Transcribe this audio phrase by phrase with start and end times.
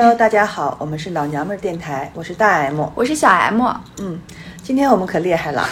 [0.00, 3.60] Hello，大家好，我们是老娘们儿电台，我是大 M，我是小 M。
[3.98, 4.16] 嗯，
[4.62, 5.68] 今天我们可厉害了，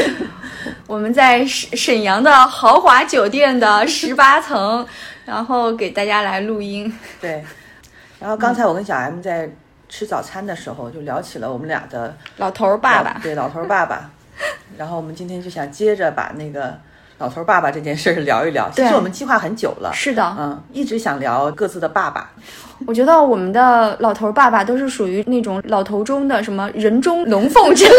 [0.86, 4.86] 我们在沈沈阳的豪华酒店的十八层，
[5.24, 6.94] 然后给大家来录音。
[7.22, 7.42] 对，
[8.20, 9.50] 然后刚才我跟小 M 在
[9.88, 14.10] 吃早餐的时候，就聊起了我们俩的老头儿爸爸，对老头儿爸爸。
[14.76, 16.78] 然后我们今天就想接着把那个
[17.18, 18.70] 老头儿爸爸这件事儿聊一聊。
[18.70, 22.30] 其实我们计划很久了，是的，嗯，一直想聊各自的爸爸。
[22.86, 27.96] 我觉得我们的老头儿爸爸都是属于那种老头中的什么人中龙凤之类的，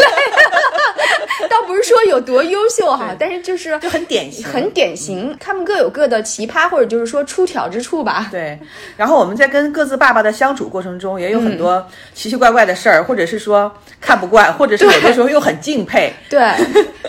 [1.49, 5.35] 倒不是说有多优秀哈，但是就是就很典型，很典型。
[5.39, 8.27] 他们各有各的奇葩，或者就是说出挑之处吧。
[8.31, 8.59] 对。
[8.97, 16.13] 然后我们在跟各自爸爸的相处过程中，也有很多奇奇怪怪的事儿，或者是说看不惯，或者是有的时候又很敬佩。
[16.29, 16.53] 对，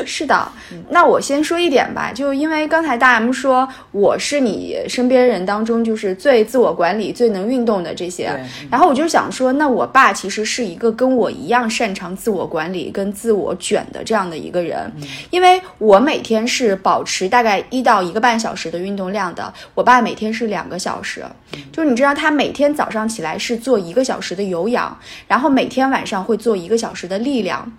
[0.07, 0.49] 是的。
[0.89, 8.31] 那我先说一点吧，就因为刚才大 M 说我是你身边人当中就是最自我管理、最能运动的这些，
[8.71, 14.93] 然后我就想说，那我爸其实是一个跟我一样擅长自我管理跟自我卷的这样的一个人，
[15.31, 21.25] 因为我每天是保持大概一到一个半小时的运动量的，我爸每天是两个小时，
[21.73, 27.73] 就是你知道他每天早上起来是做一个小时的有氧，然后每天晚上会做一个小时的力量，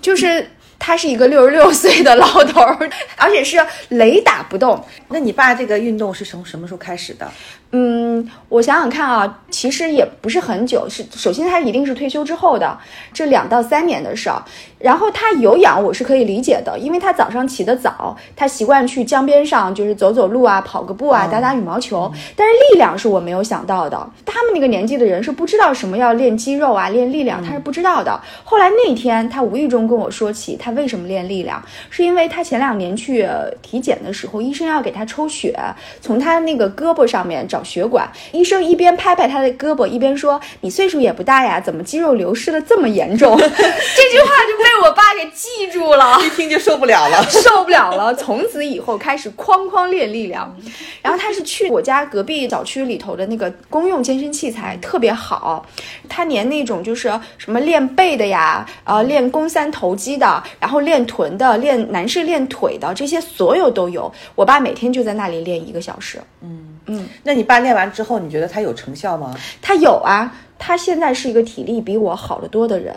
[0.00, 0.50] 就是
[0.80, 4.84] 他是一个六十六岁的老头儿， 而且是雷打不动。
[5.08, 7.30] 那你爸这个运动是从什么时候开始的？
[7.72, 12.76] 嗯，我想想看啊，其实也不是很久，是首先他一定是退休之后的
[13.12, 14.42] 这两到三年的事儿。
[14.80, 22.10] 然后他有氧我是可以理解的，因为他早上起得早，他习惯去江边上就是走走路啊，跑个步啊，打打羽毛球。
[22.34, 28.18] 但是力量是我没有想到的，他们那个年纪的人是不知道什么要练肌肉啊，练力量，他是不知道的。
[28.42, 33.26] 后来那天他无意中跟我说起他为什么练力量，是因为他前两年去
[33.62, 35.58] 体检的时候，医生要给他抽血，
[36.00, 37.60] 从他那个胳膊上面找。
[37.62, 48.12] 血管医生一边拍拍他的胳膊，一边说：“你岁数也不大呀，怎么肌肉流失的这么严重？” 这句话就被我爸给记住了，一听就受不了了， 受不了了。
[48.14, 50.52] 从此以后开始哐哐练力量。
[51.02, 55.64] 然后他是去我家隔壁小区里头的那个公用健身器材特别好，
[56.08, 64.12] 他连那种就是什么练背的呀，呃，练肱三头肌的，然后练臀的，练男士练腿的，这些所有都有。
[64.34, 66.20] 我爸每天就在那里练一个小时。
[66.42, 66.66] 嗯。
[66.86, 69.34] 嗯，那你爸练完之后，你觉得他有成效吗？
[69.62, 72.96] 他有啊，他现在是一个体力比我好得多的人，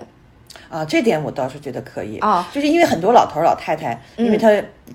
[0.69, 4.49] 啊，这点我倒是觉得可以啊，就是因为很多老头老太太，因为他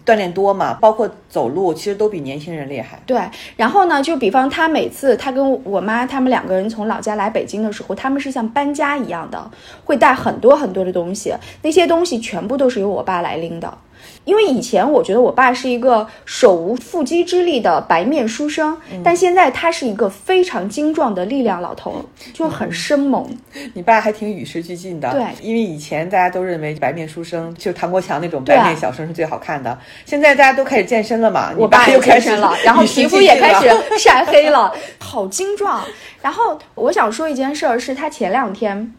[0.05, 3.01] 锻炼多嘛，包括走路，其实都比年轻人厉害。
[3.07, 3.21] 对，
[3.57, 9.51] 然后呢，就比方他每次他跟我妈他们两个人从老家来北京的时候，他们是像搬家一样的，
[9.85, 13.79] 会带很多很多的东西，那些东西全部都是由我爸来拎的。
[14.25, 23.29] 因为以前我觉得我爸是一个手无缚鸡之力的白面书生，但现在他是一个非常精壮的力量老头，就很生猛。
[23.75, 35.83] 你爸还挺与时俱进的，对，因为以前大家都认为白面书生就唐国强那种白面小生是最好看的，现在大家都开始健身了嘛，我爸又健身了，然后皮肤也开始 晒黑了，好精壮。
[36.21, 38.93] 然后我想说一件事儿，是他前两天。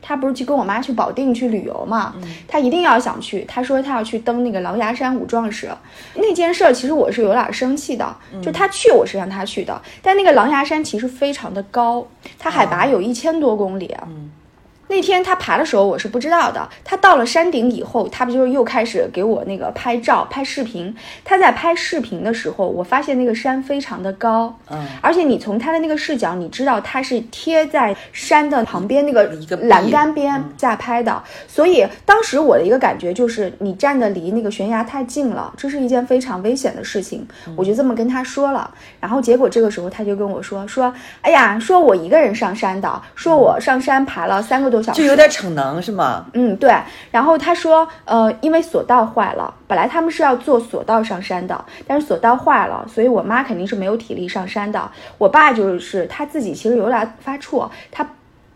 [0.00, 2.14] 他不是去跟我妈去保定去旅游嘛？
[2.46, 3.44] 他一定要想去。
[3.46, 5.70] 他说他要去登那个狼牙山五壮士，
[6.14, 8.16] 那件事儿其实我是有点生气的。
[8.42, 12.06] 就他去，我是让他去的，但那个狼牙山其实非常的高，
[12.38, 13.94] 它海拔有一千多公里。
[14.88, 16.68] 那天他爬的时候，我是不知道的。
[16.82, 20.94] 他到了山顶以后，他不就是又开始给我那个拍照、拍视频。
[21.22, 29.24] 他在拍视频的时候，我发现那个山非常的高，嗯，而且你从他的那个视角，你知道他是贴在山的旁边那个
[29.64, 31.22] 栏杆边下拍的。
[31.46, 37.26] 所以当时我的一个感觉就是，你站的离那个悬崖太近了，这是一件非常危险的事情。
[37.54, 38.70] 我就这么跟他说了。
[39.00, 44.77] 然后结果这个时候他就跟我说说，哎呀，说我一个人上山的，说我上山爬了三个多。
[44.82, 46.26] 就有点逞能是吗？
[46.34, 46.74] 嗯，对。
[47.10, 54.90] 然后他说，呃，因为索道坏了，本来他们是要坐索道上山的，但是索道坏了，所以我妈肯定是没有体力上山的。
[55.18, 58.06] 我爸就是他自己其实有点发怵，他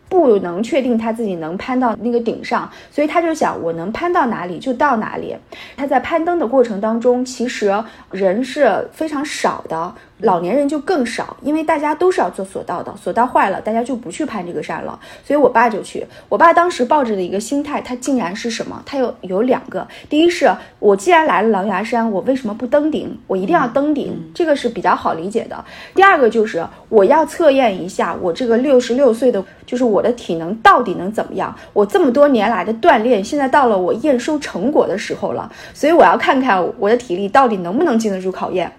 [0.09, 5.35] 不能确定他自己能攀到那个顶上，所以他就想我能攀到哪里就到哪里。
[5.75, 7.73] 他在攀登的过程当中，其实
[8.11, 9.95] 人是非常少的。
[10.23, 14.99] 老年人就更少，因为大家都是要做索道的，索道坏了，大家就不去攀这个山了。
[15.25, 16.07] 所以我爸就去。
[16.29, 18.83] 我爸当时抱着的一个心态，他竟然是什么？
[18.87, 19.87] 他有有两个。
[20.09, 23.19] 第一是我既然来了狼牙山，我为什么不登顶？
[23.27, 25.65] 我一定要登顶，这个是比较好理解的。
[25.95, 31.55] 第二个就是我要测验一下我这个六十六岁的，就是我的体能到底能怎么样？
[31.73, 38.73] 我这么多年来的锻炼，现在到了我验收成果的时候了，所以我要看看我的体力到底能不能经得住考验。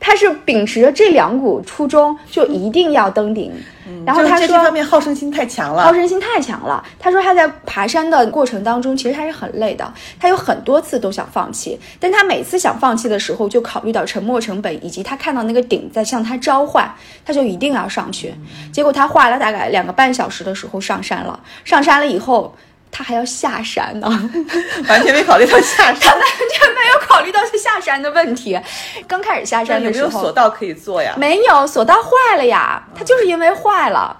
[0.00, 3.52] 他是秉持着这两股初衷，就一定要登顶。
[4.04, 6.84] 然后他说这方面好胜心太强了，好胜心太强了。
[6.98, 16.90] 他说他在爬山的过程当中，其实他是很累的，他有很多次都想放弃，但他每次想放弃的时候，就考虑到沉没成本以及他看到那个顶在向他召唤，
[17.24, 18.34] 他就一定要上去。
[18.70, 22.54] 结果他花了大概两个半小时的时候上山了，上山了以后。
[22.90, 24.08] 他还要下山呢，
[24.88, 28.58] 完全没考虑到下山，他完全没有考虑到下山的问题。
[29.06, 31.14] 刚开始下山的时候，有没有索道可以坐呀？
[31.16, 32.82] 没有，索道坏了呀。
[32.94, 34.16] 他就是因为坏了，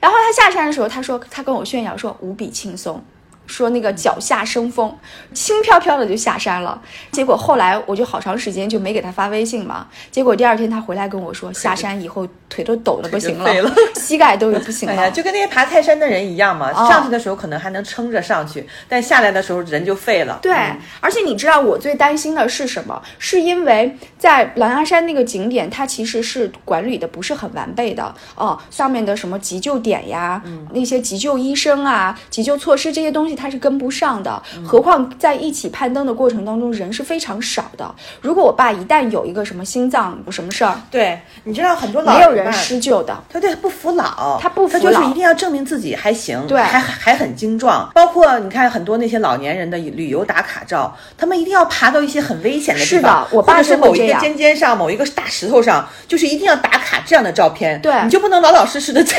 [0.00, 3.02] 然后他下山的时候，他说他跟我炫耀说无比轻松。
[3.48, 4.96] 说那个脚下生风，
[5.32, 6.80] 轻飘飘的就下山了。
[7.10, 9.88] 结果后来我就好长时间就没给他发微信嘛。
[10.12, 13.50] 结果第二天他回来跟我说，下山以后腿都抖的不行了，
[13.96, 15.10] 膝盖都不行了。
[15.10, 16.72] 就跟那些爬泰山的人一样嘛。
[16.88, 20.38] 上去的时候可能还能撑着上去，但下来的时候人就废了。
[20.42, 20.54] 对，
[21.00, 23.02] 而且你知道我最担心的是什么？
[23.18, 28.58] 是因为在狼牙山那个景点，它其实是管理的不是很完备的哦。
[28.70, 30.42] 上面的什么急救点呀，
[30.74, 33.37] 那些急救医生啊，急救措施这些东西。
[33.38, 37.94] 它是跟不上的，何况在一起攀登的过程当中，人是非常少的。
[38.20, 47.88] 如果我爸一旦有一个什么心脏什么事儿，对，你知道很多老没有人施救的，他对不服老，他不服老，就是一定要证明自己还行，对，还还很精壮。
[47.94, 57.80] 包括你看很多那些老年人的旅游打卡照，他们一定要爬到一些很危险的地方，我爸是某一个尖尖上，某一个大石头上，就是一定要打卡这样的照片。
[57.80, 59.16] 对，你就不能老老实实的在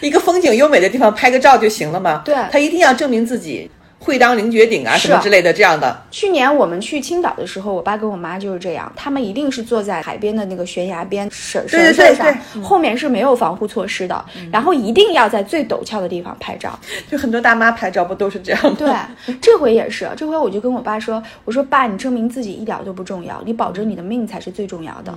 [0.00, 2.22] 一个风景优美的地方拍个照就行了吗？
[2.24, 3.45] 对，他一定要证明自己。
[3.46, 3.70] 自己。
[4.06, 6.00] 会当凌绝顶啊，什么之类的这样的。
[6.12, 12.32] 去年我们去青岛的时候，我爸跟我妈就是这样，他们一定是坐在海边的那个悬崖边绳绳子上，
[12.62, 16.78] 后面是没有防护措施的，然后一定要在最陡峭的地方拍照。
[17.10, 18.76] 就很多大妈拍照不都是这样吗？
[18.78, 25.12] 对，这回也是，这回我就跟我爸说，我说爸，你证明自己一点都不重要，你保证你的命才是最重要的。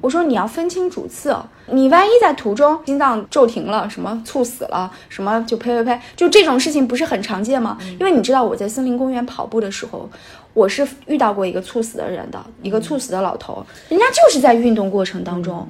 [0.00, 1.36] 我说你要分清主次，
[1.66, 7.78] 你万一在途中心脏骤停了，什么猝死了，什么就呸呸呸，就这种事情不是很常见吗？
[8.00, 8.31] 因为你知。
[8.32, 10.08] 知道我在森林公园跑步的时候，
[10.54, 15.68] 我是遇到过一个猝死的人的，一个猝死的老头，人家就是在运动过程当中。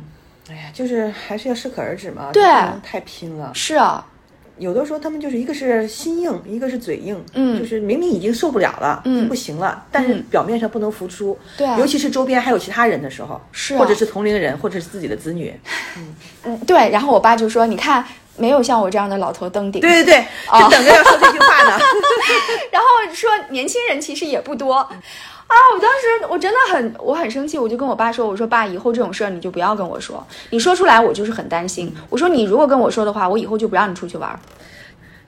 [0.48, 2.44] 哎呀，就是还是要适可而止嘛，对，
[2.84, 3.50] 太拼了。
[3.52, 4.06] 是啊，
[4.58, 15.52] 有的时候他们就是一个是心硬，一个是嘴硬，嗯，就是明明已经受不了了，嗯，不行了，但是表面上不能服输，对，尤其是周边还有其他人的时候，是，或者是同龄人，或者是自己的子女，
[15.96, 16.14] 嗯。
[16.44, 16.88] 嗯，对。
[16.90, 18.04] 然后我爸就说：“你看。”
[18.36, 19.80] 没有像我这样的老头登顶。
[19.80, 20.26] 对对对，
[20.60, 21.78] 就等着要说这句话呢。
[22.70, 25.54] 然后说年轻人其实也不多啊！
[25.74, 31.94] 我当时我真的很我很生气，我就跟我爸说：“我说爸，以后这种事儿你就不要跟我说，你说出来我就是很担心。
[32.08, 34.38] 我说你如果跟我说的话，我以后就不让你出去玩。”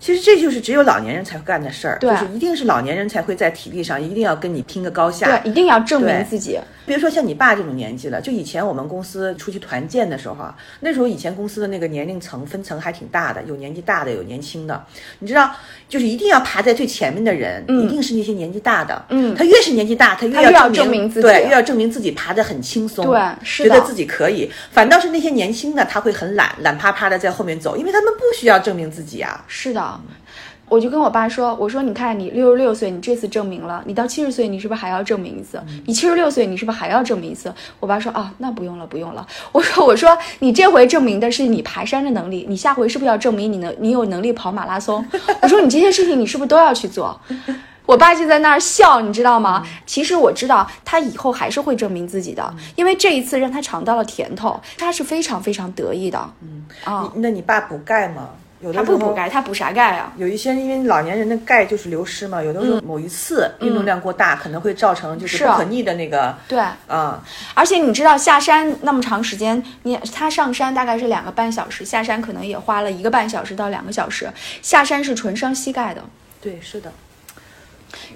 [0.05, 6.61] 其实这就是只有老年人才会干的事儿，就是一定是老年人才会在体力上一定要跟你拼个高下，对，一定要证明自己。
[6.85, 14.85] 比如说像你爸这种年纪了，就以前我们公司出去团建的时候啊，那时候以前公司的那个年龄层分层还挺大的，有年纪大的，有年轻的。
[15.21, 15.51] 你知道，
[15.89, 19.03] 就是一定要爬在最前面的人，一定是那些年纪大的。
[19.09, 24.51] 嗯，他越是年纪大，他越要证明自己，对，越要证明自己爬得很轻松，对，是觉得自己可以。
[24.71, 29.43] 反倒是那些年轻的，他会很懒，懒趴趴的在后面走，因为他们不需要证明自己啊。
[29.49, 29.94] 是的。
[30.67, 35.63] 我就跟我爸说：“我说你看，你六十六岁，你这次证明了，你到七十岁，你是不是还要证明一次？
[35.86, 39.24] 你七十六岁，你是不是还要证明一次？”我爸说：“啊，那不用了，不用了。
[39.53, 45.05] ”我说：“我说你这回证明的是你爬山的能力，你下回是不是要证明你能，你有能力跑马拉松？”
[45.43, 47.20] 我说：“你这些事情，你是不是都要去做？”
[47.84, 49.63] 我爸就在那儿笑，你知道吗？
[49.84, 56.19] 其实我知道他以后还是会证明自己的，因为这一次让他尝到了甜头，他是非常非常得意的。
[56.41, 58.31] 嗯啊，那你爸补钙吗？
[58.73, 60.13] 他不补钙，他补啥钙啊？
[60.17, 66.35] 有一些因为老年人的钙就是流失嘛，有的时候某一次运动量过大，可能会造成就是不可逆的那个。
[66.49, 67.21] 对，嗯。
[67.55, 74.31] 而且你知道下山那么长时间，你他上山大概是两个半小时，下山可能也花了一个半小时到两个小时，
[74.63, 76.03] 下山是纯伤膝盖的。
[76.41, 76.93] 对，是的。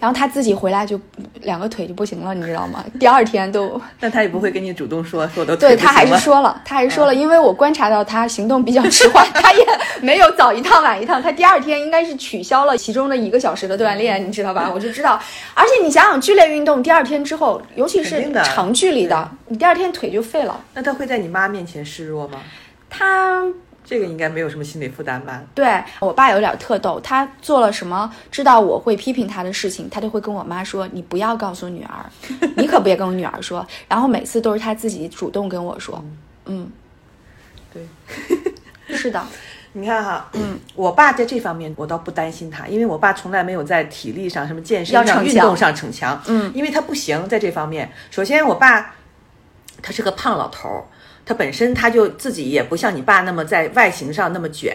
[0.01, 1.01] 然后他自己回来就
[1.43, 2.85] 两个腿就不行了，你知道吗？
[2.99, 5.57] 第二天都， 但他也不会跟你主动说说的。
[5.57, 9.65] 对他还是说了，他还是说了，因为我观察到他行动比较迟缓， 他也
[10.01, 14.71] 没有早一趟晚一趟，他第二天应该是取消了其中的一个小时的锻炼，你知道吧？
[14.73, 15.21] 我就知道，
[15.55, 20.61] 而且你想想剧烈运动，第二天之后，尤其是长距离的，你第二天腿就废了。
[20.75, 22.39] 那他会在你妈面前示弱吗？
[22.91, 23.43] 他。
[23.89, 25.43] 这个应该没有什么心理负担吧？
[25.55, 32.05] 对我爸有点特逗，他做了什么知道我会批评他的事情，他就会跟我妈说：“你不要告诉女儿，
[32.59, 36.05] 你可别跟我女儿说。”然后每次都是他自己主动跟我说。
[36.45, 36.71] 嗯，
[37.73, 37.83] 对，
[38.95, 39.25] 是的。
[39.73, 46.21] 你看哈，嗯， 我爸在这方面我倒不担心他，因为我爸从来没有在体力上、什么健身上、运动上逞强。
[46.27, 47.91] 嗯，因为他不行在这方面。
[48.11, 48.95] 首先，我爸。
[49.81, 50.85] 他是个胖老头儿。
[51.29, 54.75] 他本身他就自己也不像你爸那么在外形上那么卷，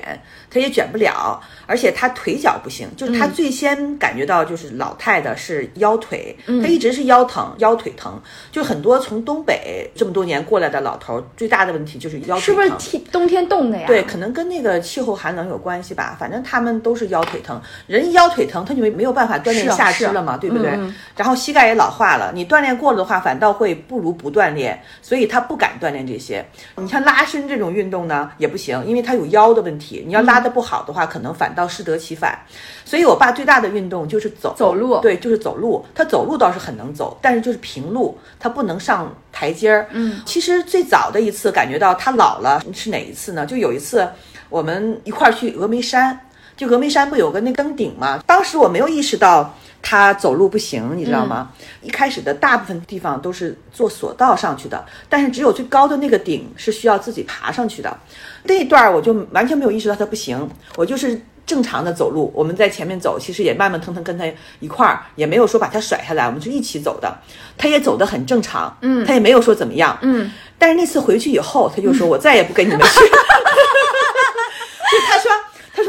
[0.51, 12.41] 他也卷不了，而且他腿脚不行，就是他最先感觉到就是老太的是腰腿，他一直是腰疼腰腿疼，就很多从东北这么多年过来的老头儿，最大的问题就是腰腿疼。
[12.41, 13.87] 是不是天冬天冻的呀？
[13.87, 16.15] 对，可能跟那个气候寒冷有关系吧。
[16.19, 20.69] 反正他们都是腰腿疼，人一腰腿疼，他就没没有办法锻炼下肢了嘛，对不对？
[21.17, 26.42] 然后膝盖也老化了，你锻炼过了的话，反倒会不如不锻炼，所以他不敢锻炼这些。
[26.75, 32.39] 你像拉伸这种运动呢，也不行，因为它有腰的问题，你要拉的不好的话，可能反倒适得其反。
[32.85, 35.85] 所以我爸最大的运动就是走走路对，就是走路。
[35.95, 39.87] 他走路倒是很能走，但是就是平路，他不能上台阶儿。
[39.91, 43.45] 嗯，其实最早的一次感觉到他老了是哪一次呢？
[43.45, 44.07] 就有一次
[44.49, 46.19] 我们一块儿去峨眉山，
[46.55, 48.21] 就峨眉山不有个那登顶吗？
[48.27, 51.51] 当时我没有意识到他走路不行，你知道吗？
[51.81, 57.95] 一开始的大部分地方都是坐索道上去的，但是只有最高的那个顶是需要自己爬上去的。
[58.43, 64.25] 那一段儿我就完全没有意识到他不行，我就是正常的走路，我们在前面走，其实也慢慢腾腾跟他
[64.61, 67.13] 一块儿，也没有说把他甩下来，我们就一起走的。
[67.57, 70.31] 他也走得很正常，嗯，他也没有说怎么样，嗯。
[70.57, 73.01] 但是那次回去以后，他就说：“我再也不跟你们去。
[74.93, 75.17] 就他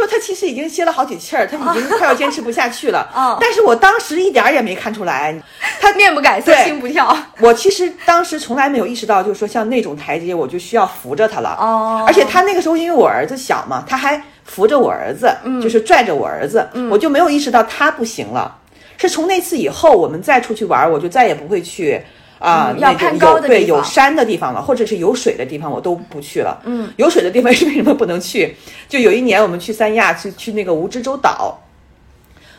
[0.05, 2.99] 说，他其实已经歇了好几气儿，他已经快要坚持不下去了。
[3.15, 5.35] 啊 但是我当时一点儿也没看出来，
[5.81, 7.17] 他面不改色心不跳。
[7.41, 11.57] 我其实当时从来没有意识到，就是说像那种台阶，我就需要扶着他了。
[11.61, 18.59] 哦而且他那个时候因为我儿子小嘛，他还扶着我儿子，嗯就是拽着我儿子，我就没有意识到他不行了。
[18.97, 22.01] 是从那次以后，我们再出去玩，我就再也不会去。
[22.45, 26.61] 啊、嗯要攀高对有山的地方了，或者是有水的地方，我都不去了。
[26.65, 28.55] 嗯，有水的地方是为什么不能去？
[28.89, 31.59] 就有一年我们去三亚，去去那个蜈支洲岛，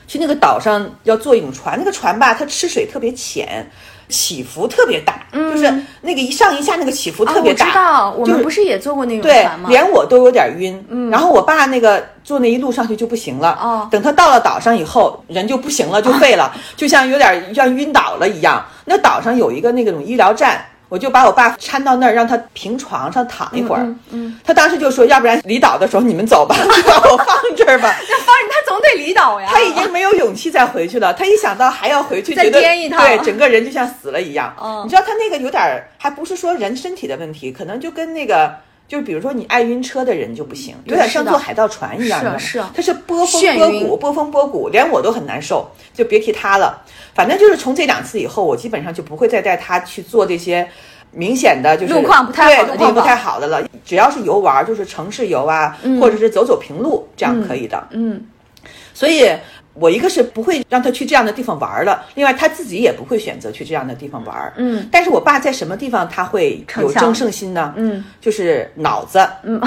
[0.08, 3.70] 去那个岛上要坐一种船，那个船吧，它吃水特别浅，
[4.10, 7.66] 起伏特别大，就是那个一上一下那个起伏特别大。
[7.66, 9.70] 我知道，我就是们不是也坐过那种对船，吗？
[9.70, 10.84] 连我都有点晕。
[10.90, 13.58] 嗯，然后我爸那个坐那一路上去就不行了。
[13.62, 18.64] 哦等他到了岛上以后，人就不行了，就废了， 就像有点像晕倒了一样。
[18.86, 20.66] 那岛上有一个那种医疗站。
[20.88, 23.82] 我就把我爸搀到那儿，让他平床上躺一会儿。
[23.82, 27.28] 嗯嗯他当时就说：“要不然离岛的时候你们走吧，就 把我放
[27.58, 29.50] 这儿吧。”那放人他总得离岛呀。
[29.52, 31.12] 他已经没有勇气再回去了。
[31.16, 34.56] 他一想到还要回去，再觉得颠一趟对，整个人就像死了一样。
[34.64, 38.54] 嗯你知道他那个有点儿，还不是说人身体的问题，可能就跟那个。
[38.88, 46.80] 就是比如说你爱晕车的人就不行，有点像坐海盗船一样，是你知道吗是它是波峰波谷，波峰波谷，连我都很难受，就别提他了。
[47.16, 50.68] 反正就是从这两次以后，我基本上就不会再带他去做这些
[51.12, 53.64] 明显的就是路况不太好的对路况不太好的了。
[53.86, 57.88] 只要是游玩儿，就是城市游啊，或者是走走平路，这样可以的。
[57.92, 58.22] 嗯，
[58.94, 59.32] 所以
[59.76, 64.54] 我一个是不会让他去这样的地方玩儿了，另外他自己也不会选择去这样的地方玩儿。
[64.58, 67.74] 嗯，但是我爸在什么地方他会有争胜心呢？
[67.76, 69.20] 嗯，就是脑子。
[69.44, 69.62] 嗯，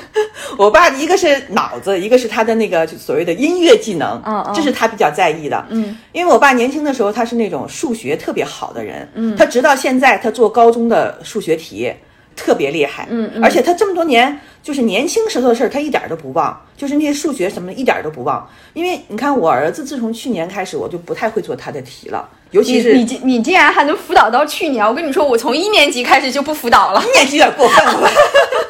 [0.58, 5.64] 我爸一个是脑子，一个是他的那个所谓的音乐技能，嗯嗯这是他比较在意的。
[5.70, 11.92] 嗯，因为我爸年轻的时候他是那种数学特别好的人，嗯，他直到现在他做高中的数学题。
[12.38, 18.44] 特别厉害，嗯嗯而且他这么多年，就是年轻时候的事儿，他一点儿都不忘，就是那些数学什么的，一点儿都不忘。
[18.72, 27.00] 因为你看，我儿子自从去年开始，我就不太会做他的题了，尤其是你你竟你竟然还能辅导到去年，我跟你说，我从一年级开始就不辅导了。
[27.00, 28.10] 一年级有点过分了，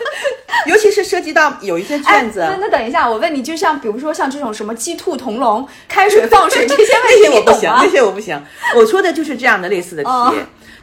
[0.68, 8.42] 尤其是涉及到有一些卷子，哎、那那等一下，我问你，就像比如说像这种什么鸡兔同笼、开水 放水这些问那题，些我不行，你懂吗那些我不行。
[8.76, 10.10] 我说的就是这样的类似的题。
[10.10, 10.34] 哦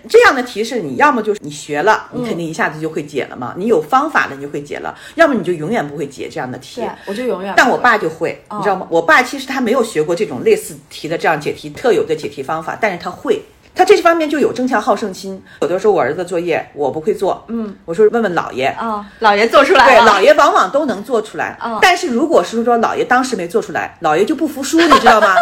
[0.10, 7.54] 这样的题是你要么就是你学了，嗯你肯定一下子就会解了嘛，你有方法了你就会解了，要么你就永远不会解这样的题。，我就永远。
[7.56, 8.86] 但我爸就会，哦你知道吗？
[8.90, 13.42] 我爸其实他没有学过这种类似题的这样解题特有的解题方法，但是他会，
[13.74, 15.42] 他这方面就有争强好胜心。
[15.62, 20.12] 有的时候我儿子作业我不会做，嗯，我说问问姥爷，啊、姥爷做出来对，了。
[20.12, 21.58] 姥爷往往都能做出来。
[21.64, 25.34] 嗯但是如果是说姥爷当时没做出来，姥爷就不服输，你知道吗？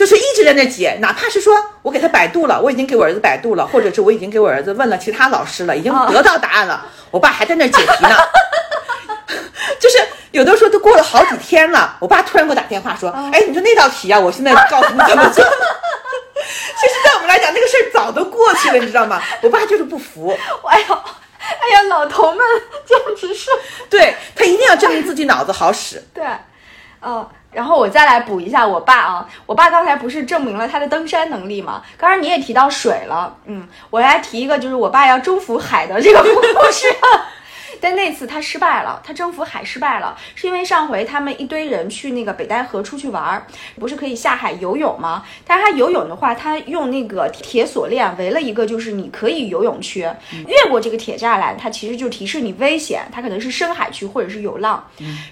[0.00, 8.16] 就是一直在那解，哪怕是说我给他百度了，我已经给我儿子百度了，或者是我已经给我儿子问了其他老师了，已经得到答案了，我爸还在那解题呢。
[9.78, 9.98] 就是
[10.30, 15.44] 有的时候都过了好几天了，我爸突然给我打电话说：“哎，你说那道题啊，我现在告诉你怎么做。
[15.44, 19.20] ”其实，在我们来讲，那个事儿早都过去了，你知道吗？
[19.42, 20.34] 我爸就是不服，
[20.66, 22.38] 哎呦，哎呀，老头们
[22.86, 23.50] 简直是
[23.90, 26.02] 对他一定要证明自己脑子好使。
[26.14, 26.24] 对，
[27.02, 27.28] 嗯。
[27.52, 31.82] 然后我再来补一下我爸啊，我爸刚才不是证明了他的登山能力吗？
[31.96, 36.86] 刚才你也提到水了，嗯，我来提一个，就是我爸要征服海的这个 故事。
[37.80, 43.46] 但那次他失败了，他征服海失败了，是因为上回他们一堆人去那个北戴河出去玩儿，
[43.78, 45.24] 不是可以下海游泳吗？
[45.46, 50.00] 但是他游泳的话，他用那个铁锁链围了一个，就是你可以游泳区，
[50.46, 54.84] 越过这个铁栅栏，它其实就提示你危险，它可能是深海区或者是有浪。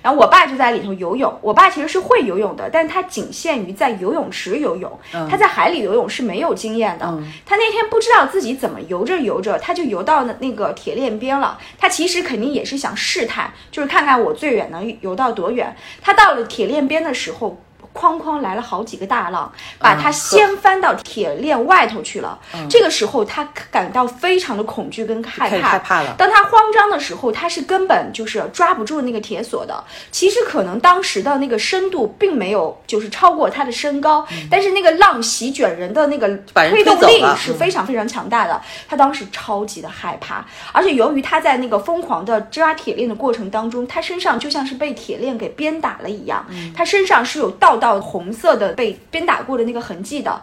[0.03, 7.07] 然后我爸就在里头游泳，我爸其实是会游泳的，但他仅限于在游泳池游泳，他在海里游泳是没有经验的。
[7.45, 11.59] 他那天不知道自己怎么游着游着，他就游到那那个铁链边了。
[11.79, 15.75] 他其实肯肯定也是想试探，就是看看我最远能游到多远。
[16.01, 17.61] 他到了铁链边的时候。
[17.95, 22.39] 哐哐来了好几个大浪，把他掀翻到铁链外头去了。
[22.71, 25.69] 这个时候，他感到非常的恐惧跟害怕。
[25.69, 26.15] 害怕了。
[26.17, 29.83] 当他慌张的时候，他是根本就是抓不住那个铁锁的。
[30.13, 38.61] 其实可能当时的那个深度并没有就是超过他的身高，但是那个浪席卷人的那个推动力是非常非常强大的。
[38.89, 47.88] 他当时超级的害怕，而且由于他在那个疯狂的抓铁链的过程当中，他身上就像是被铁链给鞭打了一样，他身上是有道道。
[47.89, 50.43] 到红色的被鞭打过的那个痕迹的，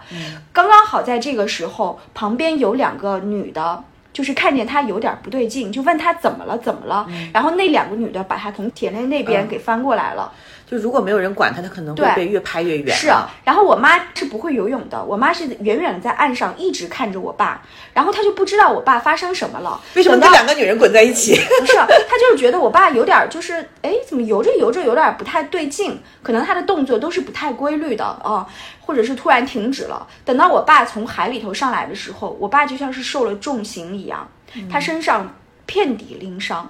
[0.52, 7.08] 刚刚好在这个时候，旁边有两个女的，就是看见他有点不对劲，就问他怎么了，怎么了？
[7.32, 10.32] 然后那两个女的把他从铁链那边给翻过来了。
[10.66, 12.96] 就如果没有人管他，他可能会被越拍越远。
[12.96, 17.62] 是啊，然后我妈是不会游泳的，我妈是远远的在岸上一直看着我爸，
[17.94, 19.80] 然后她就不知道我爸发生什么了。
[19.94, 21.36] 为什么跟两个女人滚在一起？
[21.60, 26.02] 不是，她就是觉得我爸有点就是，哎，怎么游着游着有点不太对劲？
[26.24, 28.48] 可能他的动作都是不太规律的啊，
[28.82, 30.08] 或者是突然停止了。
[30.26, 34.28] 等到我爸从海里头上来的时候，我爸就像是受了重刑一样，
[34.72, 35.36] 他身上
[35.68, 36.68] 遍体鳞伤。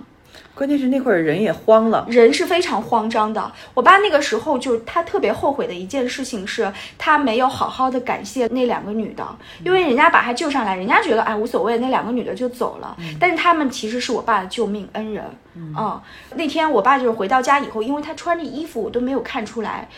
[0.54, 3.52] 关键是那会儿人也慌了，人是非常慌张的。
[3.74, 9.26] 我爸那个时候就他特别后悔的一件事情是，他没有好好的感谢那两个女的，
[9.64, 15.24] 因为人家把他救上来，人家觉得哎无所谓，那两个女的就走了，但是他们其实是我爸的救命恩人。
[15.56, 16.02] 嗯，
[16.36, 19.90] 那天我爸就是回到家以后，因为他穿着衣服我都没有看出来。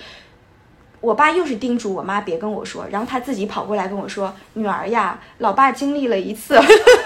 [1.00, 6.60] 我爸又是叮嘱我妈别跟我说，然后他自己跑过来跟我说：“女儿呀，老爸经历了一次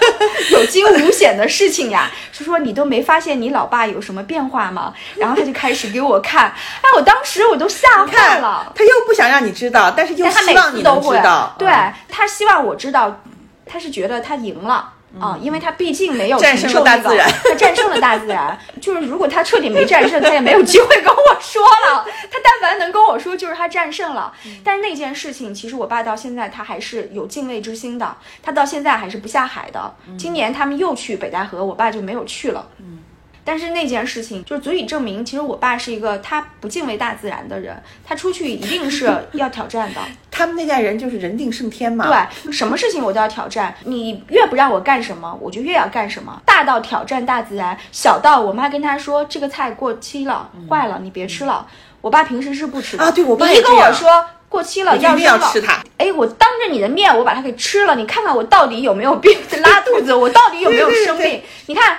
[0.52, 8.72] 有惊无险的事情呀，说说你都没发现你老爸有什么变化吗？”然后他就开始给我看，哎，我当时我都吓坏了。
[8.74, 11.54] 他又不想让你知道，但是又希望你都知道。
[11.58, 11.68] 对
[12.08, 13.20] 他希望我知道，
[13.66, 14.91] 他是觉得他赢了。
[15.20, 18.58] 啊，因为他毕竟没有战胜了大自然，他战胜了大自然。
[18.80, 22.04] 就是如果他彻底没战胜，他也没有机会跟我说了。
[22.30, 24.32] 他但凡能跟我说，就是他战胜了。
[24.64, 29.94] 但是那件事情，其实我爸到现在他还是有敬畏之心的，他到现在还是不下海的。
[30.18, 32.66] 今年他们又去北戴河，我爸就没有去了。
[32.78, 33.01] 嗯。
[33.44, 40.00] 但是那件事情就足以证明，其实我爸是一个他不敬畏大自然的人，他出去一定是 要挑战的。
[40.30, 43.74] 他们那代人就是人定胜天嘛，对，什么事情我都要挑战。
[43.84, 46.40] 你越不让我干什么，我就越要干什么。
[46.46, 51.66] 大到挑战大自然，小到我妈跟他说这个菜过期了，坏了，你别吃了。
[52.00, 55.82] 我爸平时是不吃的啊，对我爸你跟我说过期了要扔了，吃它。
[55.98, 61.42] 哎，我当着你的面我把它给吃了，你看看我到底有没有病， 拉肚子，我到底有没有生病？
[61.66, 61.98] 你看。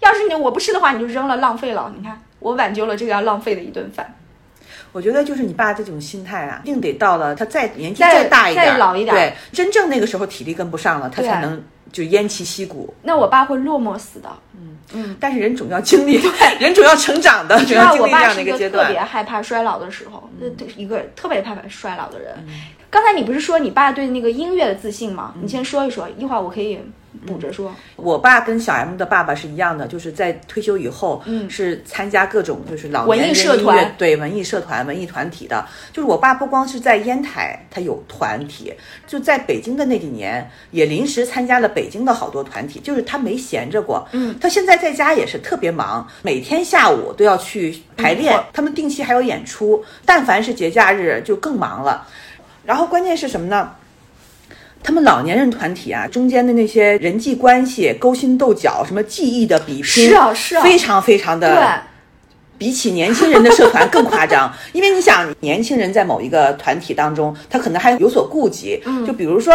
[0.00, 1.92] 要是你我不吃的话，你就扔了，浪费了。
[1.96, 4.14] 你看，我挽救了这个要浪费的一顿饭。
[4.92, 12.94] 我觉得就是你爸这种心态啊，一定得到了他再年纪再大一点、再老一点，对，真正那个时候体力跟不上了，他才能就偃旗息鼓。
[13.02, 14.30] 那我爸会落寞死的。
[14.54, 16.22] 嗯嗯，但是人总要经历，
[16.60, 18.86] 人总要成长的，总要经历这样的一个阶段。
[18.86, 22.34] 特别害怕衰老的时候，那一个特别怕衰老的人。
[22.90, 25.34] 刚才你不是说你爸对那个音乐的自信吗？
[25.40, 26.78] 你先说一说，一会儿我可以。
[27.26, 35.66] 补着说，我爸跟小 M 的爸爸是一样的，就是在退休以后，嗯，是参加各种就是老年文艺社团，对文艺社团、文艺团体的。
[35.94, 38.70] 就是我爸不光是在烟台，他有团体，
[39.06, 44.06] 就在北京的那几年，也临时参加了北京的好多团体，就是他没闲着过。
[44.12, 52.06] 嗯，他现在在家也是特别忙，每天下午都要去排练，他们定期还有演出，但凡是节假日就更忙了。
[52.66, 53.70] 然后关键是什么呢？
[54.82, 61.82] 他们老年人团体啊，中间的那些人际关系、勾心斗角、什么技艺的比拼，是啊是啊，非常非常的，
[62.56, 64.52] 比起年轻人的社团更夸张。
[64.72, 69.52] 因为你想，年轻人在某一个团体当中，他可能还有所顾忌，就比如说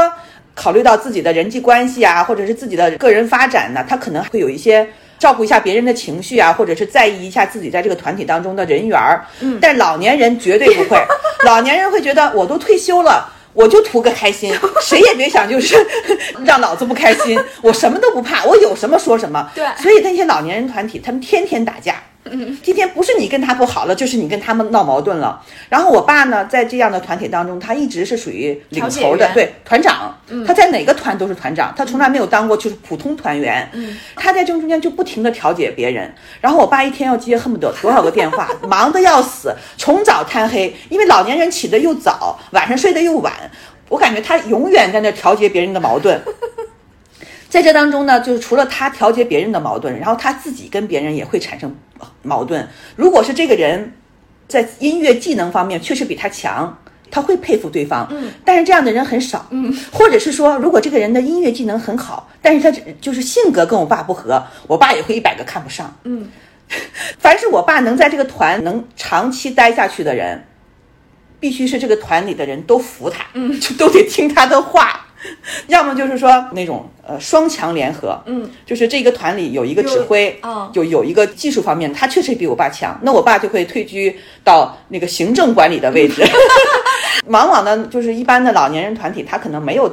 [0.53, 4.85] 考虑到自己的人际关系啊，或者是自己的个人发展呢，他可能会有一些
[5.21, 9.23] 照顾一下别人的情绪啊，或者是在意一下自己在这个团体当中的人缘儿。
[9.39, 10.97] 嗯，但老年人绝对不会，
[11.45, 13.31] 老年人会觉得我都退休了。
[13.53, 15.75] 我就图个开心， 谁也别想就是
[16.45, 17.37] 让老子不开心。
[17.61, 19.47] 我什么都不怕，我有什么说什么。
[19.53, 25.41] 对，所以那些老年人团体，他们天天打架，嗯，今天不是你跟他不好了，就是你跟他们闹矛盾了。
[25.69, 30.15] 然后我爸呢，在这样的团体当中，他一直是属于领头的，对团长。
[30.47, 33.67] 他在哪个团都是团长，他从来没有当过就是普通团员。
[33.73, 36.13] 嗯，他在这中间就不停的调解别人。
[36.39, 43.33] 然后我爸一天要接恨不得多少个电话， 忙得要死，从早贪黑，因为老年人起得又早，晚上睡得又晚。
[43.89, 46.21] 我感觉他永远在那调节别人的矛盾。
[47.51, 51.75] 在这当中呢，就是除了他调节别人的矛盾，然后他自己跟别人也会产生
[52.23, 52.65] 矛盾。
[52.95, 53.93] 如果是这个人
[54.47, 56.77] 在音乐技能方面确实比他强，
[57.11, 58.07] 他会佩服对方。
[58.09, 59.45] 嗯，但是这样的人很少。
[59.49, 65.93] 嗯，或者是说，如果这个人的音乐技能很好，但是他就是性格跟我爸不合，我爸也会一百个看不上。
[66.05, 66.29] 嗯，
[67.19, 70.41] 凡是我爸能在这个团能长期待下去的人，
[71.41, 75.07] 必须是这个团里的人都服他，嗯， 就都得听他的话。
[75.67, 86.23] 要么就是说那种呃双强联合，嗯，就是这个团里有一个指挥，啊，有有一个技术方面，他确实比我爸强，那我爸就会退居到那个行政管理的位置。
[87.27, 89.91] 往往呢，就是一般的老年人团体，他可能没有。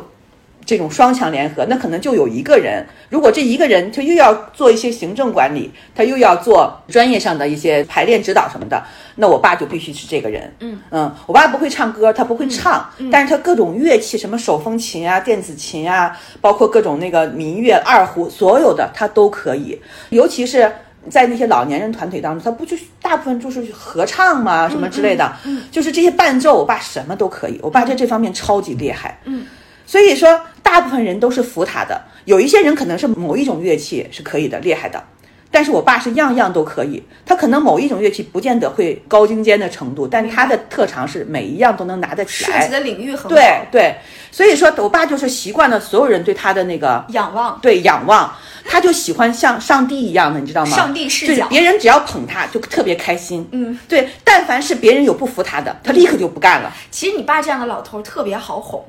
[0.69, 2.85] 这种双强联合，那可能就有一个人。
[3.09, 10.53] 如果这一个人他又要做一些行政管理，他又要做专业上的一些排练指导什么的，那我爸就必须是这个人。
[10.61, 19.81] 嗯嗯，我爸不会唱歌，他不会唱，但是他各种乐器，什么手风琴啊、电子琴啊，包括各种那个民乐、二胡，所有的他都可以。
[20.11, 20.71] 尤其是
[21.09, 25.35] 在那些老年人团体当中，他不就大部分就是合唱嘛，什么之类的，
[25.71, 27.59] 就是这些伴奏，我爸什么都可以。
[27.63, 29.19] 我爸在这方面超级厉害。
[29.25, 29.47] 嗯。
[29.89, 31.99] 所以说，大部分人都是服他的。
[32.27, 35.03] 有一些人可能是某一种乐器是可以的，厉害的。
[35.51, 37.03] 但是我爸是样样都可以。
[37.25, 42.61] 他可能某一种乐器不见得会高精尖的程度，但他的特长是每一样都能拿得起来。
[42.61, 43.95] 涉及的领域很对对。
[44.31, 48.31] 所以说，我爸就是习惯了所有人对他的那个仰望，对仰望，
[48.67, 50.77] 他就喜欢像上帝一样的，你知道吗？
[50.77, 51.47] 上帝视角。
[51.49, 53.49] 别人只要捧他，就特别开心。
[53.53, 54.07] 嗯，对。
[54.23, 56.71] 但凡是别人有不服他的，他立刻就不干了。
[56.91, 58.85] 其实你爸这样的老头特别好哄。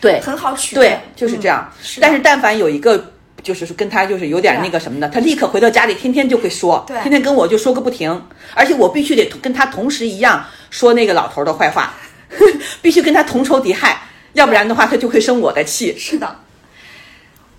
[0.00, 0.74] 对，很好取。
[0.74, 1.70] 对，就是这样。
[2.00, 8.26] 但是，但凡有一个，就是跟他就是有点那个什么的，他立刻回到家里，天天就会说，天天跟我就说个不停。
[8.54, 11.94] 而且我必须得跟他同时一样说那个老头的坏话，
[12.80, 13.94] 必须跟他同仇敌忾，
[14.34, 15.96] 要不然的话他就会生我的气。
[15.98, 16.36] 是的，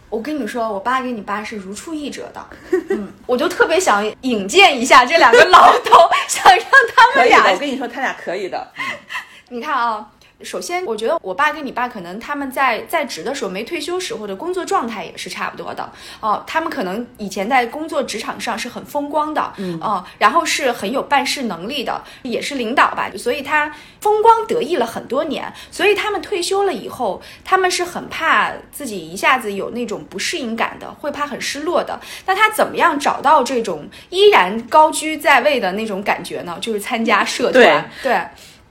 [0.10, 2.46] 我跟你说，我爸跟你爸是如出一辙的。
[2.90, 7.52] 嗯，我就特别想引荐一下这两个老头， 想让他们俩。
[7.52, 8.72] 我跟你说，他俩可以的。
[9.50, 10.08] 你看啊。
[10.42, 16.44] 首先，我觉得我爸跟你爸可能他们在在职的时候没退休时候的工作状态也是差不多的哦。
[16.46, 25.52] 他们可能以前在工作职场上是很风光的，嗯哦，然后是很有办事能力的，也是领导吧，所以他风光得意了很多年。
[25.72, 32.00] 所以他们退休了以后，他们是很怕自己一下子有那种不适应感的，会怕很失落的。
[32.26, 36.58] 那他怎么样找到这种依然高居在位的那种感觉呢？
[36.60, 38.22] 就是参加社团，对。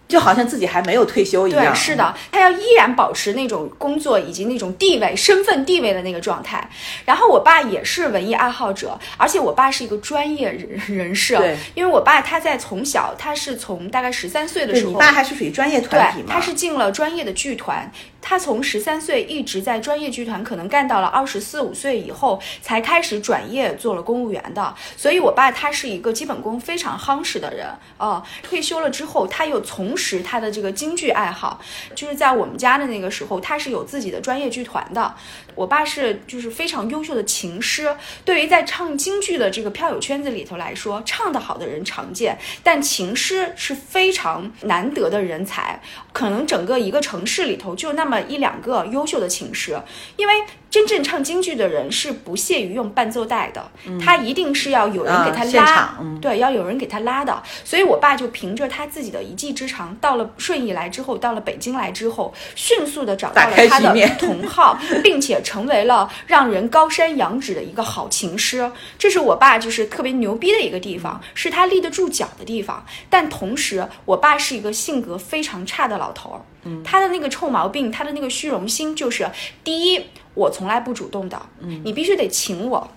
[0.07, 1.73] 就好像自己还没有退休一样。
[1.73, 6.69] 对，是的，他要依然保持那种工作以及那种地位、身份地位的那个状态。
[7.05, 11.37] 然后我爸也是文艺爱好者，而且我爸是一个专业人人士。
[11.37, 16.29] 对，因为我爸他在从小，他是从大概十三岁的时候，你爸还是属于专业团体吗？
[16.29, 17.90] 他是进了专业的剧团。
[18.26, 24.74] 他从十三岁一直在专业剧团，可能干到了二十四五岁以后，才开始转业做了公务员的。
[24.96, 28.22] 所以，我爸他是一个基本功非常夯实的人哦。
[28.42, 31.60] 退休了之后，他又从事他的这个京剧爱好，
[31.94, 35.14] 就是在我们家的那个时候，他是有自己的专业剧团的。
[35.55, 37.95] 我爸是就是非常优秀的琴师。
[38.25, 45.81] 对于在唱京剧的这个票友圈子里头来说，唱得好的人常见，但琴师是非常难得的人才。
[46.12, 49.79] 可能整个一个城市里头就那么一两个优秀的琴师，
[50.17, 50.35] 因为
[50.74, 57.42] 真正唱京剧的人是不屑于用伴奏带的，他一定是要有人给他拉，对，要有人给他拉的。
[57.64, 68.70] 所以，我爸就凭着他自己的一技之长，到了顺义来之后，到了北京来之后，迅速的找到了他的同好， 并且成为了让人高山仰止的一个好琴师。
[68.98, 72.84] 这是我爸就是特别牛逼的一个地方，是他立得住脚的地方。
[73.10, 76.04] 但同时，我爸是一个性格非常差的老。
[76.04, 79.29] 老头儿，嗯，他的那个臭毛病，他的那个虚荣心，就是
[79.62, 80.00] 第一，
[80.35, 82.90] 我从来不主动的，嗯，你必须得请我，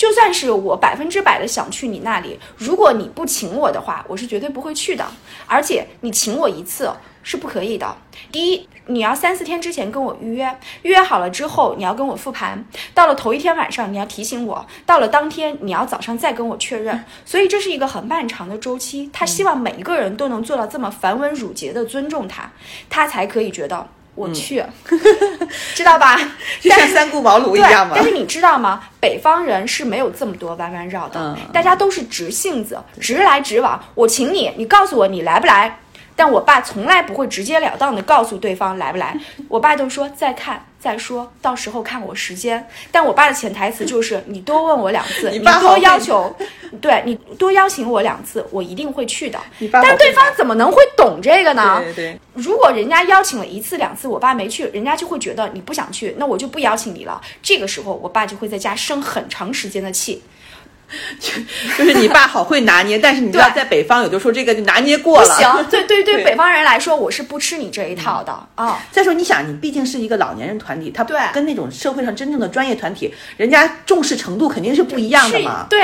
[0.00, 5.04] 就算是我百分之百的想去你那里，如果你不请我的话，我是绝对不会去的，
[5.46, 6.90] 而且你请我一次
[7.22, 7.94] 是不可以的，
[8.32, 8.66] 第一。
[8.86, 12.64] 你要三四天之前跟我预约，预约好了之后，你要跟我复盘。
[12.94, 17.04] 到了头一天晚上，你要提醒我；到了当天，你要早上再跟我确认。
[17.26, 19.08] 所以这是一个很漫长的周期。
[19.12, 22.50] 他希望每一个人都能做到这么繁文缛节的尊重他，
[22.88, 24.62] 他才可以觉得我去，
[25.74, 26.18] 知道吧？
[26.60, 27.94] 就像三顾茅庐一样嘛。
[27.96, 28.82] 但是你知道吗？
[29.00, 33.82] 北方人是没有这么多弯弯绕的，大家都是直性子，直来直往。
[33.94, 35.78] 我请你，你告诉我你来不来？
[36.20, 42.68] 但我爸从来不会直截了当的告诉对方来不来， 我爸都说再看再说，到时候看我时间。
[42.92, 46.36] 但我爸的潜台词就是你多问我两次， 你多要求，
[46.78, 49.40] 对你多邀请我两次，我一定会去的。
[49.72, 51.80] 但对方怎么能会懂这个呢？
[51.84, 52.20] 对对。
[52.34, 57.18] 如果人家邀请了一次两次，我爸没去，人家就会觉得你不想去，那我就不邀请你了。
[57.42, 60.22] 这个时候，我爸就会在家生很长时间的气。
[61.18, 61.32] 就
[61.78, 65.34] 就是你爸好会拿捏，但是你知道在北方有的时候这个就拿捏过了。
[65.34, 68.78] 不行，对对 对，北方人来说我是不吃你这一套的啊。
[68.90, 75.66] 再说你想，你毕竟是一个老年人团体，他跟那种社会上真正的专业团体，人家重视程度肯定是不一样的嘛。
[75.68, 75.80] 对，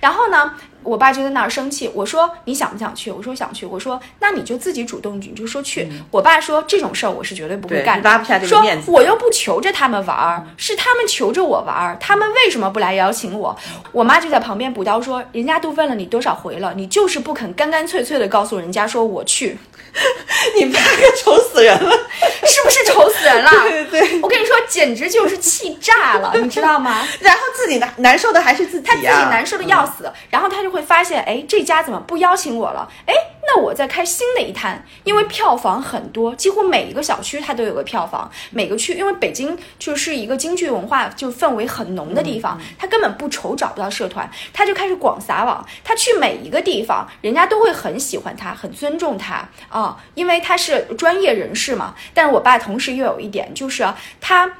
[0.00, 0.52] 然后呢？
[0.82, 3.10] 我爸就在那儿生气，我说你想不想去？
[3.10, 3.66] 我说想去。
[3.66, 5.88] 我说那你就自己主动，你就说去。
[6.10, 8.10] 我爸说这种事儿我是绝对不会干的。
[8.46, 11.96] 说我又不求着他们玩儿，是他们求着我玩儿。
[12.00, 13.56] 他们为什么不来邀请我？
[13.92, 19.58] 我妈就在旁边补刀说，人家都问了你多少回了，你就是不肯干干脆脆的告诉人家说我去。
[20.56, 21.90] 你爸可愁死人了，
[22.46, 23.50] 是不是愁死人了？
[23.68, 27.06] 对对对，我跟你说，简直就是气炸了，你知道吗？
[27.20, 32.88] 然后自己难难受的还是自己，他自己难受的要死，然后他就会发现，哎，这家怎么不邀请我了？
[33.06, 33.14] 哎。
[33.42, 38.30] 那我在开新的一摊，因为票房很多，几乎每一个小区它都有个票房。
[38.50, 45.66] 每个区，因为北京就是一个京剧文化就氛围很浓的地方，他根本不愁找不到社团，他就开始广撒网。
[45.82, 51.94] 他去每一个地方，人家都会很喜欢他，很尊重他啊，因为他是专业人士嘛。
[52.14, 53.84] 但是我爸同时又有一点，就是
[54.20, 54.52] 他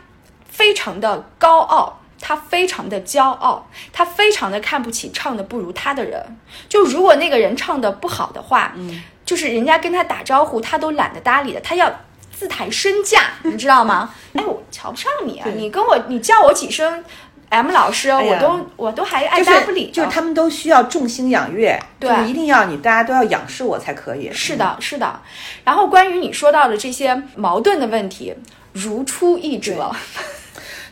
[0.48, 1.99] 非常的高傲。
[2.20, 6.36] 他非常的骄傲，他非常的看不起唱的不如他的人。
[6.68, 11.60] 就如果那个人唱的不好的话，嗯，就是人家跟他打招呼，他都懒得搭理的。
[11.60, 11.90] 他要
[12.32, 14.14] 自抬身价， 你知道吗？
[14.34, 15.48] 哎，我瞧不上你啊！
[15.54, 17.02] 你跟我，你叫我几声
[17.48, 19.90] M 老师，我都我都还爱搭不理。
[19.90, 24.30] 就是他们都需要众星仰月，对，一定要你大家都要仰视我才可以。
[24.32, 25.20] 是的，是的。
[25.64, 28.34] 然后关于你说到的这些矛盾的问题，
[28.72, 29.90] 如出一辙。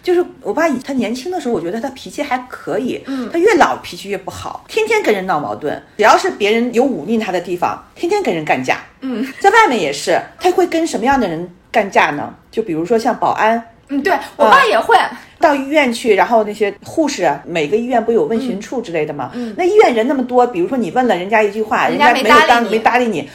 [0.09, 2.99] 就是我爸，他年轻的时候，我觉得他脾气还可以。
[3.05, 5.83] 嗯，他越老脾气越不好，天天跟人闹矛盾。
[5.99, 8.79] 只要是别人有忤逆他的地方，天天跟人干架。
[9.03, 12.35] 嗯，在外面也是，他会跟什么样的人干架呢？
[12.51, 13.63] 就比如说像保安。
[13.89, 14.97] 嗯，对我爸也会
[15.39, 19.31] 到医院去，然后那些护士，每个医院不有问询处之类的吗？
[19.35, 23.29] 嗯，那医院人那么多，比如说你问了人家一句话，人家没有当没搭理你。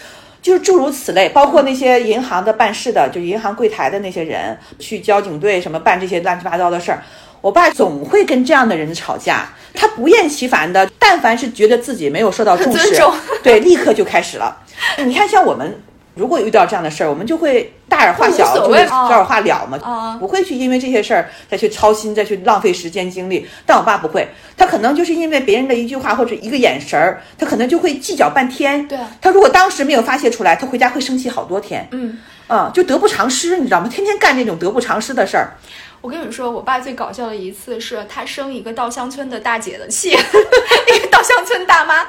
[0.44, 7.02] 就是诸如此类，包括那些银行的办事的，就银行柜台的那些人，去交警队什么办这些乱七八糟的事儿，
[7.40, 13.02] 我爸总会跟这样的人吵架，他不厌其烦的，但凡是觉得自己没有受到重视，
[13.42, 14.58] 对，立刻就开始了。
[14.98, 15.82] 你看，像我们。
[16.16, 23.48] 如果遇到这样的事儿，我们就会大而化小，就是小而化了嘛，不会去因为这些事儿再去操心，再去浪费时间精力。
[23.66, 28.88] 但我爸不会，他可能就是因为别人的一句话或者一个眼神儿，他可能就会计较半天。
[28.88, 31.88] 对，他如果当时没有发泄出来，他回家会生气好多天。
[31.92, 33.88] 嗯，啊，就得不偿失，你知道吗？
[33.88, 35.56] 天天干这种得不偿失的事儿。
[36.02, 42.06] 我跟你说，我爸最搞笑的一次是他生一个稻香村的大姐的气， 一个稻香村大妈。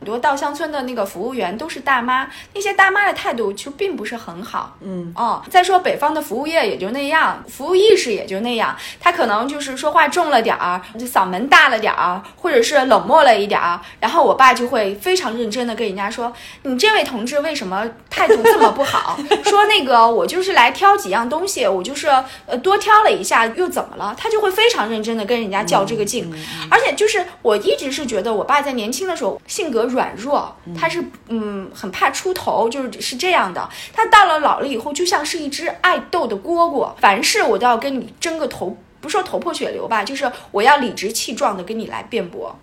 [0.00, 4.74] 很多稻香村的那个服务员都是大妈，那些大妈的态度就并不是很好。
[4.80, 13.78] 嗯哦，再说北方的服务业也就那样，服务意识也就那样，他可能就是说话重了点儿，就嗓门大了点儿，或者是冷漠了一点儿。
[14.00, 16.32] 然后我爸就会非常认真的跟人家说
[16.64, 19.18] ：“你这位同志为什么态度这么不好？
[19.44, 22.08] 说那个我就是来挑几样东西，我就是
[22.46, 26.32] 呃多挑了一下，又怎么了？”他就会非常认真的跟人家较这个劲。
[26.70, 29.89] 而且就是我一直是觉得我爸在年轻的时候性格。
[29.90, 33.68] 软弱，他是嗯很怕出头，就是是这样的。
[33.92, 42.56] 他到了老了以后，就像是一只爱斗的蝈蝈，凡事我都要跟你争个头，不说头破血流吧，就是我要理直气壮的跟你来辩驳。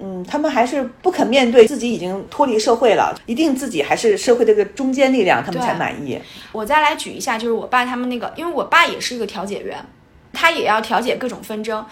[0.00, 6.20] 嗯，他们还是不肯面对自己已经脱离社会了，一定自己还是社会这个中坚力量，他们才满意。
[6.50, 9.84] 我再来举一下，就是我爸他们那个，因为我爸也是一个调解员。
[10.32, 11.84] 他也要调解各种纷争，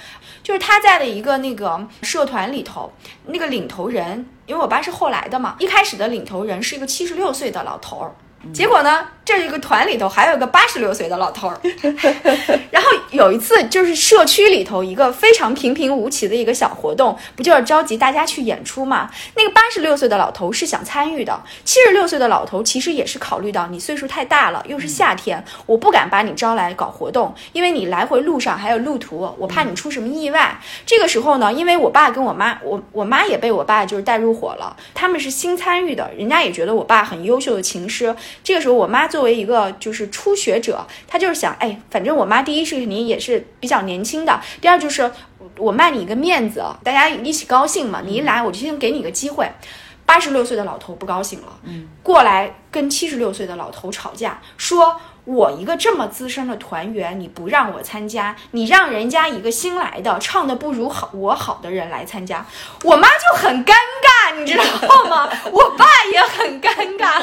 [0.43, 2.93] 就是他在的一个那个社团里头，
[3.27, 8.15] 那个领头人，因为我爸是后来的嘛，一开始的领头人是一个七十六岁的老头儿。
[8.55, 11.61] 结果呢，这一个团里头还有个八十六岁的老头儿，
[12.73, 19.11] 然后有一次就是社区里头一个非常平平无奇的一个小活动，不就是召集大家去演出嘛？
[19.37, 30.59] 那个八十六岁的老头是想参与的，七十六岁的老头其实也是考虑到你岁数太大了，又是夏天，我不敢把你招来搞活动，因为你来回路上还有路途，我怕你出什么意外。
[30.87, 38.17] 这个时候呢，因为我爸跟我妈，我我妈也被我爸就是带入伙了，他们是新参与的，人家也觉得我爸很优秀的琴师。
[38.43, 45.11] 这个时候我妈作为一个就是初学者，她就是想，哎，反正我妈第一是肯定也是比较年轻的，第二就是
[45.57, 48.03] 我卖你一个面子，大家一起高兴嘛。
[48.05, 49.51] 你一来，我就先给你个机会。
[50.07, 55.01] 八十六岁的老头不高兴了，嗯，过来跟七十六岁的老头吵架，说。
[55.31, 62.45] 我一个这么资深的团员，你不让我参加，你让人家一个新来的唱的不如好我好的人来参加，
[62.83, 65.29] 我妈就很尴尬，你知道吗？
[65.53, 67.23] 我爸也很尴尬。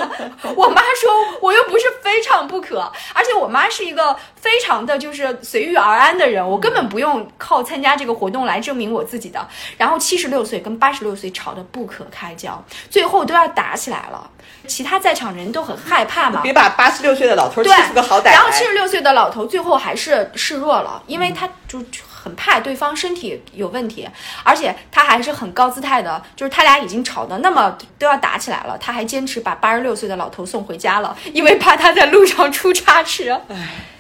[0.56, 9.46] 我妈说我又不是非唱不可，而且我妈是一个非常的就是随遇而安的人，我根本不用靠参加这个活动来证明我自己的。
[9.78, 14.30] 然后七十六岁跟八十六岁吵得不可开交，最后都要打起来了。
[14.66, 21.84] 其他在场人都很害怕嘛，别把八十六岁的老头气出个好歹然后七十六岁的老头最后还是示弱了，因为他就
[22.24, 24.08] 很怕对方身体有问题，
[24.44, 33.32] 而且他还是很高姿态的，就是他俩已经吵得那么都要打起来了，他还坚持把八十六岁的老头送回家了，因为怕他在路上出差池。
[33.50, 33.97] 唉。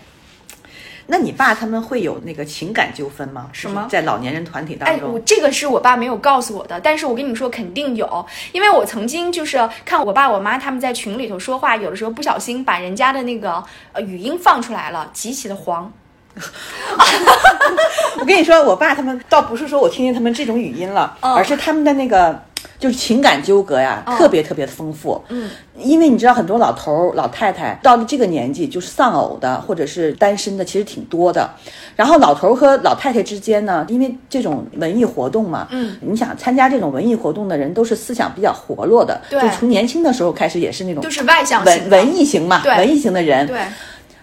[1.07, 3.49] 那你爸他们会有那个情感纠纷吗？
[3.53, 5.09] 什么在老年人团体当中？
[5.09, 15.91] 哎，我这个是我爸没有告诉我的，但是我跟你说肯定有，因为我曾经就是看我爸我妈他们在群里头说话，有的时候不小心把人家的那个呃语音放出来了，极其的黄。
[18.19, 22.41] 我跟你说，我爸他们倒不是说我听见他们这种语音了，而是他们的那个。
[22.79, 25.19] 就是情感纠葛呀，特别特别的丰富。
[25.29, 31.49] 嗯，因为你知道，很多老头儿老太太到了这个年纪，就是丧偶的或者是单身的，其实挺多的。
[31.95, 43.59] 然后老头儿和老太太之间呢，因为这种文艺活动嘛，嗯，你想参加这种文艺活动的人，都是思想比较活络的，就从年轻的时候开始也是那种，就是外向文文艺型嘛，文艺型的人，对。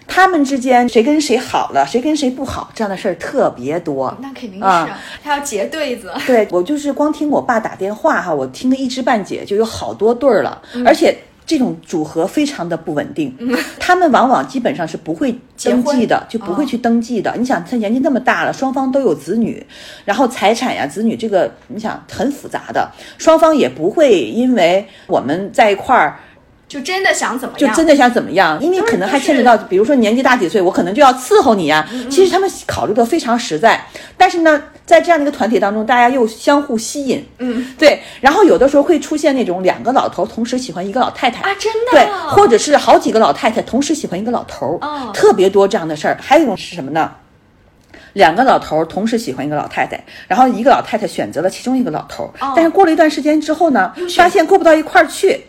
[0.07, 4.15] 他们之间谁跟谁好了，谁跟谁不好，这样的事儿特别多。
[4.21, 6.11] 那肯定是，啊他要结对子。
[6.25, 11.15] 对我就是光听我爸打电话哈，我听得一知半解，就有好多对儿了，而且
[11.45, 13.35] 这种组合非常的不稳定。
[13.79, 17.33] 他们往往基本上是不会登记的，就不会去登记的。
[17.37, 19.65] 你想，他年纪那么大了，双方都有子女，
[20.05, 26.19] 然后财产呀、子女这个，你想很复杂的，双方也不会因为我们在一块儿。
[26.75, 27.69] 就真的想怎么样？
[27.69, 28.59] 就真的想怎么样？
[28.61, 31.87] 因为可能还牵扯到，比如说年纪大几岁，我可能就要伺候你呀。
[32.09, 33.81] 其实他们考虑的非常实在，
[34.17, 37.25] 但是呢，在这样的一个团体当中，大家又相互吸引。
[37.37, 38.01] 嗯，对。
[38.19, 41.91] 然后有的时候会出现那种两个老头同时喜欢一个老太太啊，真的。
[41.91, 46.17] 对，或者是好几个老太太同时喜欢一个老头儿，特别多这样的事儿。
[46.21, 47.09] 还有一种是什么呢？
[48.15, 55.43] 两个老头同时喜欢一个老太太，然后一个老太太选择了其中一个老头，但是过了一段时间之后呢，发现过不到一块儿去，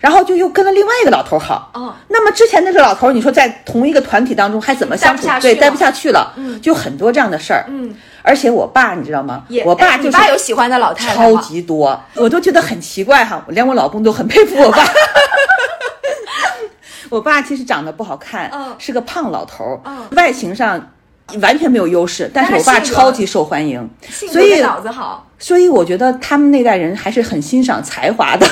[0.00, 1.70] 然后就又跟了另外一个老头好，
[2.08, 5.28] 那么之前那个老头，你说在同一个团体当中还怎么相处？
[5.40, 7.64] 对，待不下去了，就很多这样的事儿。
[7.68, 9.44] 嗯，而且我爸你知道吗？
[9.64, 14.84] 我爸就是爸有喜欢的老太太超级多，我都觉得很奇怪哈，连我老公都很佩服我爸。
[17.10, 19.80] 我爸其实长得不好看，是个胖老头，
[20.16, 20.94] 外形上。
[21.40, 28.46] 完全没有优势，但是我爸超级受欢迎，所以脑子好，所以我觉得他们那代人还是很欣赏才华的。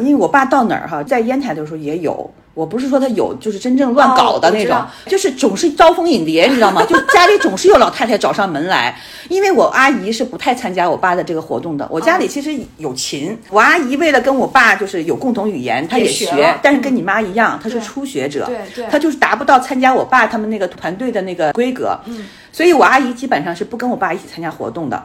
[0.00, 2.30] 因为我爸到哪儿哈，在烟台的时候也有。
[2.52, 6.84] 我不是说他有，就是真正乱搞的那种，就是总是招蜂引蝶，你知道吗？
[6.84, 8.94] 就家里总是有老太太找上门来。
[9.28, 11.86] 因为我阿姨是不太参加我爸的这个活动的。
[11.88, 21.96] 我家里其实有琴，我阿姨为了跟我爸就是有共同语言，她也学，但是跟你妈一样，她是初学者，对对，她就是达不到参加我爸他们那个团队的那个规格。
[22.06, 25.02] 嗯，所以我阿姨基本上是不跟我爸一起参加活动的。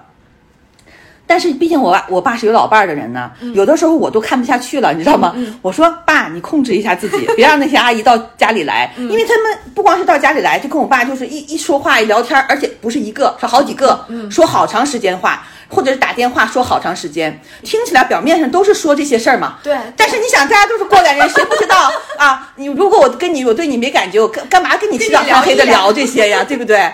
[1.27, 5.35] 但是毕竟我爸我爸是有老伴儿的人呢，有的时候我都看不下去了，你知道吗？
[5.61, 19.57] 我说爸，你控制一下自己，别让那些阿姨到家里来，因为他们不光是到家里来，就跟我爸就是一一说话一聊天，而且不是一个，是好几个，说好长时间话，或者是打电话说好长时间，听起来表面上都是说这些事儿嘛。
[19.63, 19.75] 对。
[19.97, 22.51] 但是你想，大家都是过来人，谁不知道 啊？
[22.55, 26.43] 你如果我跟你，我对你没感觉，我干干嘛跟你起早贪黑的聊这些呀？
[26.47, 26.91] 对不对？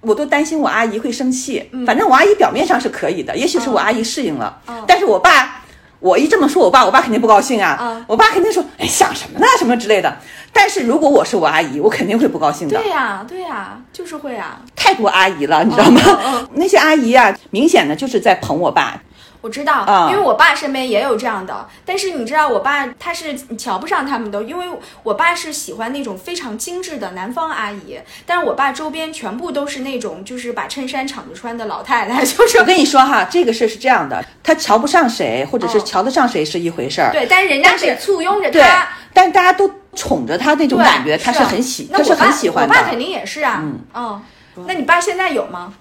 [0.00, 4.60] 我都担心我阿姨会生气，反正我阿姨表面上是可以的，也许是我阿姨适应了。
[4.86, 5.62] 但是我爸，
[5.98, 8.04] 我一这么说，我爸，我爸肯定不高兴啊。
[8.06, 9.46] 我爸肯定说，哎，想什么呢？
[9.58, 10.16] 什么之类的。
[10.52, 12.78] 但是如果我是我阿姨，我肯定会不高兴的。
[12.78, 14.60] 对呀，对呀，就是会啊。
[14.74, 16.48] 太多阿姨了，你知道吗？
[16.54, 19.00] 那些阿姨啊，明显的就是在捧我爸。
[19.40, 24.66] 我知道，因为我爸身边也有这样的，但是你知道，我爸他是瞧不上他们的，因为
[25.02, 32.24] 我爸是喜欢那种非常精致的南方阿姨，但是我爸周边全部都是那种就是把衬衫敞着穿的老太太。
[32.24, 42.74] 就是我跟你说哈，这个事是这样的，他瞧不上谁，或者是瞧得上谁是一回事儿，对，但是人家是簇拥着他，但大家都宠着他那种感觉，他是很喜，他是很喜欢的。
[42.74, 43.64] 我爸肯定也是啊，
[43.94, 44.22] 嗯，
[44.66, 45.72] 那你爸现在有吗？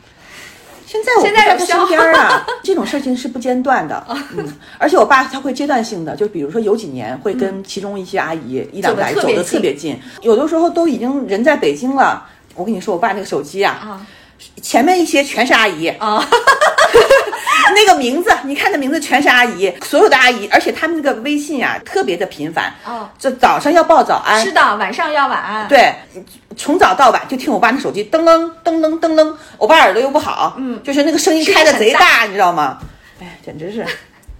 [0.90, 4.04] 现在我现在在他身边儿啊， 这种事情是不间断的，
[4.36, 12.28] 嗯，而且我爸他会阶段性的，就比如说有几年会跟其中一些阿姨、一两个阿姨走得特别走得特别近，有的时候都已经人在北京了。
[12.56, 14.08] 我跟你说，我爸那个手机啊，啊
[14.62, 16.18] 前面一些全是阿姨，啊，
[17.76, 25.68] 那个名字，你看那名字全是阿姨，所有的阿姨，而且他们那个微信啊特别的频繁，哦这早上要报早安，是的，晚上要晚安。
[25.68, 25.94] 对，
[26.58, 32.80] 从早到晚就听我爸那手机噔噔噔噔噔噔，我爸耳朵又不好，嗯，就是那个声音开的贼大，你知道吗？
[33.22, 33.86] 哎，简直是，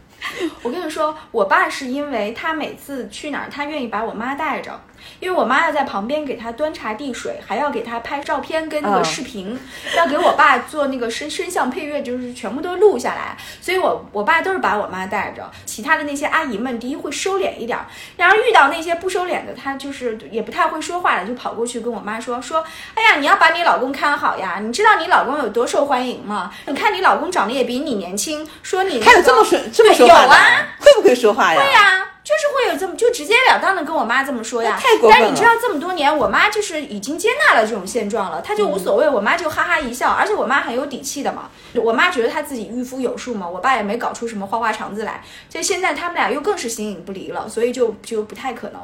[0.64, 4.80] 我跟你说，我爸是因为他每次去哪儿，他愿意把我妈带着，
[5.20, 9.60] 因为我妈要在旁边给他端茶递水，还要给他拍照片跟那个嗯视频，
[9.96, 13.38] 要给我爸做那个声声像配乐，就是全部都录下来。
[13.62, 17.86] 所以我我爸都是把我妈带着，其他的那些阿姨们，第一会收敛一点儿，
[18.18, 22.64] 然后遇到那些不收敛的，她就是也不太会说话的，就跑过去跟我妈说说，
[22.96, 26.52] 哎呀，你要把你老公看好呀，你知道你老公有多受欢迎吗？
[26.66, 30.66] 你看你老公长得也比你年轻，说你、那个、还有这么说这么说话啊。
[30.80, 31.60] 会不会说话呀？
[31.60, 34.78] 会呀、就是会有这么就直截了当的跟我妈这么说呀。
[34.80, 41.50] 太过分了但是你知道这么多年，我妈就是已经接纳了这种现状了，她就无所谓，我妈就哈哈一笑，而且我妈很有底气的嘛。
[41.76, 45.24] 我妈觉得她自己御夫有术嘛，我爸也没搞出什么花花肠子来。
[45.50, 48.82] 所以现在他们俩又更是形影不离了，所以就就不太可能。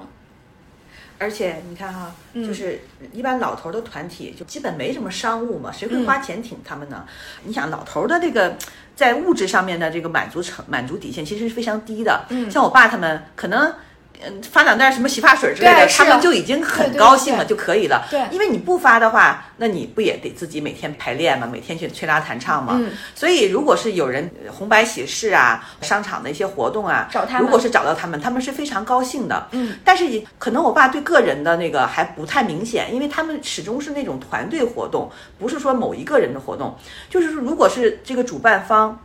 [1.18, 2.82] 而且你看哈，嗯就是
[3.14, 7.06] 一般老头儿的团体就基本没什么商务嘛，谁会嗯花钱请他们呢？
[7.44, 8.58] 你想老头儿的这个
[8.96, 12.26] 在物质上面的这个满足成满足底线其实是非常低的。
[12.30, 13.74] 嗯像我爸他们可能。
[14.24, 18.08] 嗯，发两袋什么洗发水之类的，他们就已经很高兴了就可以了。
[18.10, 21.48] 对因为你不发的话，那你不也得自己每天排练吗？
[21.52, 22.74] 每天去吹拉弹唱吗？
[22.78, 29.48] 嗯所以如果是有人红白喜事啊，商场的一些活动啊，找他们如果是找到他们，他们是非常高兴的。
[29.52, 36.78] 嗯，但是也可能我爸对个人的那个还不太明显，因为他们始终是那种团队活动，不是说某一个人的活动。
[37.10, 39.00] 就是说，如果是这个主办方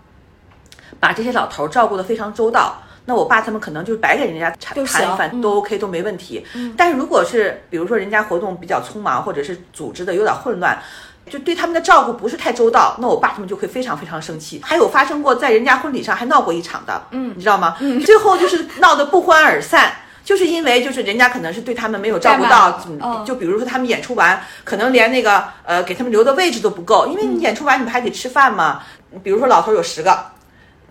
[0.99, 2.83] 把这些老头儿照顾得非常周到。
[3.11, 6.47] 那我爸他们可能就是白给人家谈谈一番嗯都 OK 都没问题，
[6.77, 10.81] 但是如果是比如说人家活动比较匆忙，或者是组织的有点混乱，
[11.29, 14.61] 就对他们的照顾不是太周到，那我爸他们就会非常非常生气。
[14.63, 17.77] 还有发生过在人家婚礼上还闹过一场的，嗯，你知道吗？
[17.81, 19.93] 嗯，最后就是闹得不欢而散。
[20.23, 22.79] 就是因为就是人家可能是对他们没有照顾到
[23.25, 28.83] 就比如说他们演出完，可能连那个呃给他们留的位置都不够，因为你演出完你不还得吃饭吗。
[29.25, 30.17] 比如说老头有十个，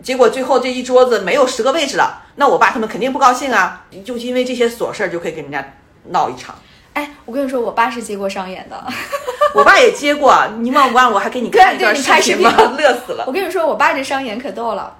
[0.01, 5.73] 结果最后这一桌子没有十个位置了，那我爸他们肯定不高兴啊，就因为这些琐事儿就可以跟人家
[6.09, 6.55] 闹一场。
[6.93, 8.83] 哎，我跟你说，我爸是接过商演的。
[9.53, 11.11] 我爸也接过，你忘不忘？
[11.11, 12.51] 我还给你看一段视频吗？
[12.77, 13.25] 乐死了。
[13.27, 14.95] 我跟你说，我爸这商演可逗了。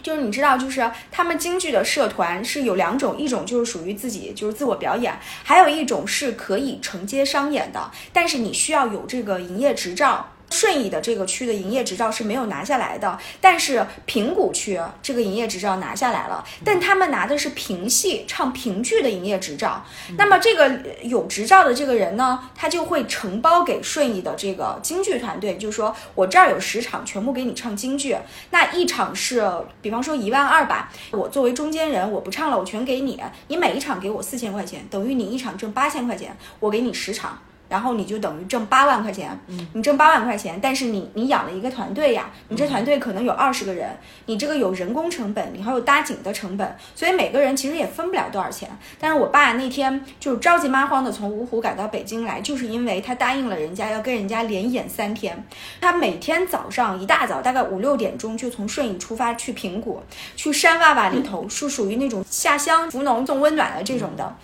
[0.00, 10.26] 就是你知道，就是他们京剧的社团是有两种，一种就是属于自己就是自我表演，还有一种是可以承接商演的，但是你需要有这个营业执照。
[10.50, 19.84] 顺义的这个区的营业执照是没有拿下来的，但是平谷区这个营业执照拿下来了，但他们拿的是评戏唱评剧的营业执照。
[20.16, 28.16] 那么这个有执照的这个人呢，他就会承包给顺义的这个京剧团队，就是说我这儿有十场，全部给你唱京剧，
[28.50, 29.48] 那一场是
[29.82, 37.38] 比方说一万二吧，我作为中间人，我不唱了，我全给你，你每一场给我四千块钱，等于你一场挣八千块钱，我给你十场。
[37.68, 39.38] 然后你就等于挣八万块钱，
[39.72, 43.96] 你挣八万块钱，但是你你养了一个团队呀，你这团队可能有二十个人，
[44.26, 48.68] 你这个有人工成本，你还有搭景的成本，所以每个人其实也分不了多少钱。
[48.98, 55.44] 但是我爸那天就着急忙慌的从芜湖赶到北京来，就是因为他答应了人家要跟人家连演三天，
[55.80, 60.02] 他每天早上一大早大概五六点钟就从顺义出发去平谷，
[60.36, 64.34] 去山洼洼里头，是属于那种下乡扶农送温暖的这种的。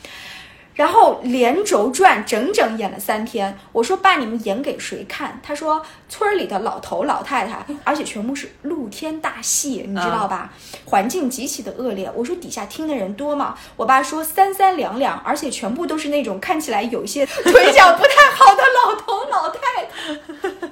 [0.75, 3.57] 然后连轴转，整整演了三天。
[3.73, 5.41] 我说爸，你们演给谁看？
[5.43, 10.53] 他说村儿里的老头老太太，而且全部是露天大戏，你知道吧？
[10.87, 12.11] 环境极其的恶劣。
[12.15, 13.55] 我说底下听的人多吗？
[13.77, 20.69] 我爸说三三两两，而且全部都是那种看起来有些腿脚不太好的老头老太太。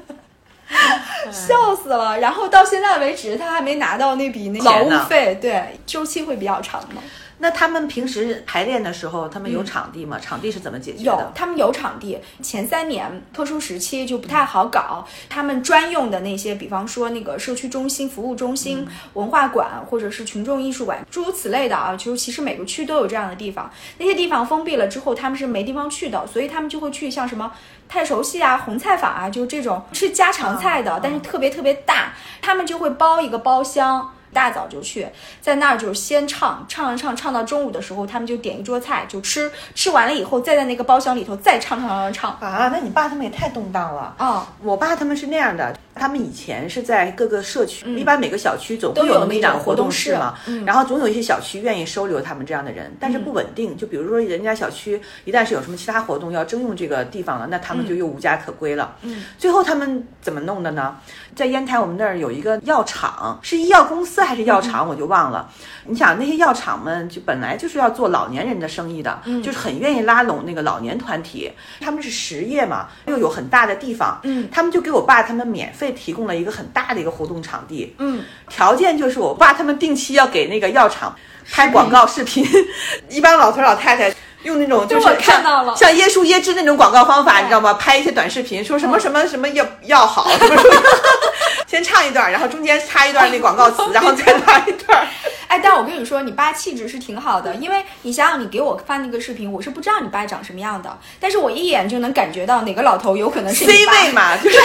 [1.30, 2.18] 笑死了！
[2.18, 6.96] 然后到现在为止，他还没拿到那笔那劳务费，对，周期会比较长的。
[7.43, 10.16] 那他们平时排练的时候，他们有场地吗？
[10.16, 11.32] 场地是怎么解决的有，？
[11.34, 12.16] 他们有场地。
[12.40, 23.68] 前三年特殊时期就不太好搞，他们专用的那些，比方说那个社区中心、服务中心、文化馆或者是群众艺术馆，诸如此类的啊，就是其实每个区都有这样的地方。
[23.99, 27.53] 那些地方封闭了之后，他们是没地方去的，所以他们就会去像什么
[27.88, 34.12] 太熟悉啊、红菜坊啊，就这种吃家常菜的，但是特别特别大，他们就会包一个包厢。
[34.33, 35.07] 大早就去，
[35.41, 42.51] 在那儿就是先唱，唱着唱，唱到中午的时候，他们就点一桌菜就吃，吃完了以后再在那个包厢里头再唱唱唱唱唱。
[42.51, 44.14] 啊，那你爸他们也太动荡了。
[44.18, 53.76] 哦，我爸他们是那样的，他们以前是在各个社区，一般每个小区总会有那么一个活动室室嘛，嗯然后总有一些小区愿意收留他们这样的人，但是不稳定。
[53.76, 58.97] 就比如说人家小区一旦是有什么其他活动要征用这个地方了，那他们就又无家可归了。
[59.03, 60.97] 嗯，最后他们怎么弄的呢？
[61.35, 65.51] 在烟台我们那儿有一个药厂，是医药公司还是药厂，我就忘了。
[65.87, 71.51] 你想那些药厂们就本来就是要做老年人的生意的，就是很愿意拉拢那个老年团体。
[71.81, 81.14] 他们是实业嘛，又有很大的地方，嗯他们就给我爸他们免费提供了一个很大的一个活动场地，嗯，条件就是我爸他们定期要给那个药厂
[81.51, 82.45] 拍广告视频，
[83.11, 84.14] 一般老头老太太。
[84.45, 87.74] 用那种就是对我看像到了像椰树椰汁那种广告方法，你知道吗？
[87.74, 90.82] 拍一些短视频，说什么什么什么药药好，什么什么，
[91.66, 95.07] 先唱一段，然后中间插一段那广告词， 然后再拉一段。
[95.49, 103.93] 哎，但我跟你说，你爸气质是挺好的，因为你想想，你给我发那个视频，我是不知道你爸长什么样的，但是我一眼就能感觉到哪个老头有可能是你 C 爸。
[103.93, 104.59] 位嘛， 就是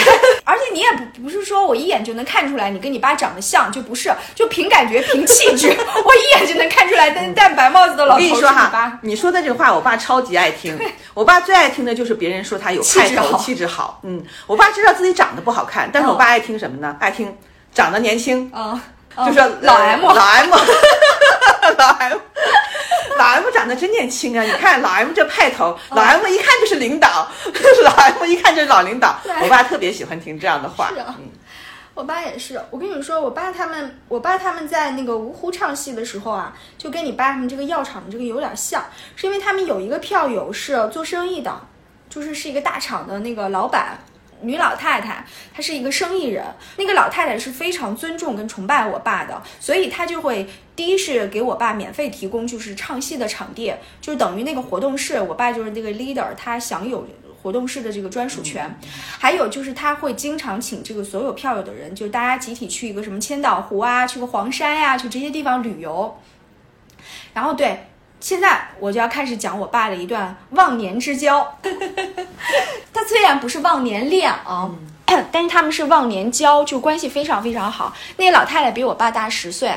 [0.44, 8.98] 而且你也不不是说我一眼就能看出来你跟你爸长得像，就不是，就凭感觉、凭气质，我一眼就能看出来戴戴白帽子的老头是你我跟你说哈爸，。
[9.02, 10.78] 你说的这个话，我爸超级爱听。
[11.14, 14.00] 我爸最爱听的就是别人说他有派头、气质好气质好。
[14.02, 16.96] 嗯，我爸知道自己长得不好看，但是我爸爱听什么呢？
[17.00, 17.36] 爱听
[17.74, 18.80] 长得年轻，嗯，
[19.26, 20.50] 就说老呃 M 老 M，
[21.76, 22.18] 老 M。
[23.18, 24.44] 老 M 长得真年轻啊！
[24.44, 27.28] 你看老 M 这派头，老 M 一看就是领导，
[27.82, 29.18] 老 M 一看就是老领导。
[29.42, 30.90] 我爸特别喜欢听这样的话。
[30.94, 31.28] 是啊嗯
[31.98, 38.84] 我爸也是，我跟你说，我爸他们，我爸他们在那个芜湖唱戏的时候啊，就跟你爸他们这个药厂的这个有点像，
[39.16, 41.60] 是因为他们有一个票友是做生意的，
[42.08, 43.98] 就是是一个大厂的那个老板。
[44.42, 46.44] 女老太太，她是一个生意人。
[46.76, 57.04] 那个老太太是非常尊重跟崇拜我爸的，所以她就会第一是给我爸免费提供就是唱戏的场地，就等于那个活动室，我爸就是那个 leader，他享有
[57.48, 58.78] 活动室的这个专属权。
[59.18, 66.14] 还有就是他会经常请这个所有票友的人，就大家集体去一个什么千岛湖啊，去个黄山呀、去这些地方旅游。
[67.32, 67.86] 然后对，
[68.20, 71.56] 现在我就要开始讲我爸的一段忘年之交。
[72.92, 74.70] 他虽然不是忘年恋啊。
[75.32, 77.96] 但是他们是忘年交，就关系非常非常好。
[78.18, 79.72] 那个老太太比我爸大十岁，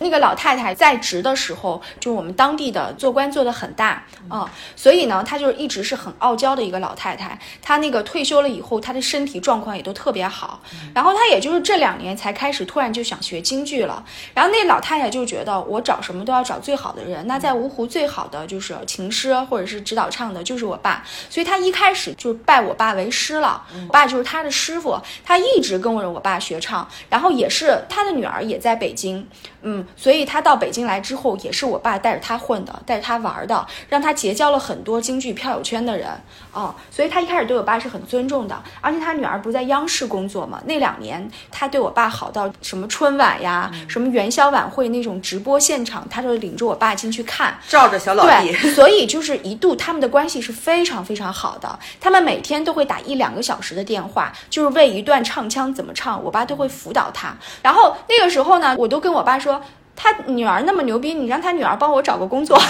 [0.00, 7.38] 那个老太太在职的时候，就我们当地的做官做得很大啊、所以呢，她就是一直是很傲娇的一个老太太。
[7.62, 10.60] 她那个退休了以后，她的身体状况也都特别好。
[10.94, 14.04] 然后她也就是这两年才开始突然就想学京剧了。
[14.34, 23.62] 然后那老太太就觉得我找什么都要找最好的人，那在芜湖最好的就是琴师或者是指导唱的就是我爸，所以她一开始就拜我爸为师了。
[23.88, 29.26] 我爸就是她的师傅，她一直跟着我爸学唱，然后也是她的女儿也在北京，
[29.62, 36.08] 嗯，所以他到北京来之后，也是我爸带着他混的，带着他玩的，让他结交了很多京剧票友圈的人
[36.52, 36.74] 哦。
[36.90, 47.58] 所以他一开始对我爸是很尊重的，而且他女儿不在央视工作嘛，那两年他对我爸好到什么春晚呀、什么元宵晚会那种直播现场，他就领着我爸进去看。
[47.68, 57.34] 罩着小老弟，，所以就是一度他们的关系是非常非常好的，他们每天都会打一两个小时的电话，就是为一段唱腔怎么唱，我爸都会辅导他。
[57.62, 59.60] 然后那个时候呢，我都跟我爸说。
[60.02, 62.58] 他女儿那么牛逼，你让他女儿帮我找个工作。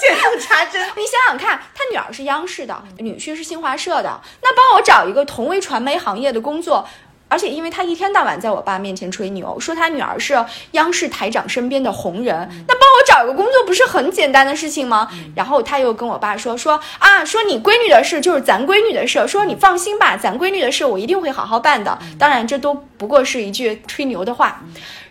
[0.00, 0.80] 见缝插针。
[0.96, 6.88] 你想想看，他女儿是央视的，女婿是新华社的，那帮我找一个同为传媒行业的工作。
[7.28, 15.08] 而且，因为他一天到晚在我爸面前吹牛，说他女儿是央视台长身边的红人，那帮我找一个工作不是很简单的事情吗？
[15.34, 21.98] 然后他又跟我爸说说啊，说你闺女的事就是咱闺女的事，说你放心吧，咱闺女的事我一定会好好办的。
[22.18, 24.62] 当然，这都不过是一句吹牛的话。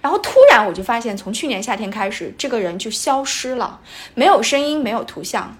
[0.01, 3.79] 然后突然我就发现，从去年夏天开始，这个人就消失了，
[4.15, 5.55] 没有声音，没有图像。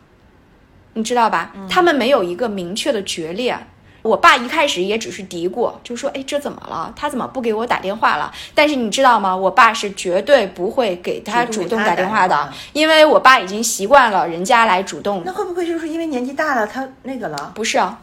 [0.93, 1.51] 你知道吧？
[1.69, 3.55] 他们没有一个明确的决裂。
[4.07, 6.93] 我爸一开始也只是嘀咕，就说：“哎，这怎么了？
[6.95, 9.35] 他怎么不给我打电话了？”但是你知道吗？
[9.35, 17.51] 我爸是绝对不会给他主动打电打电话的话，因为我爸已经习惯了人家来主动那会不会就是因为年纪大了，他那个了？
[17.53, 17.99] 不是啊，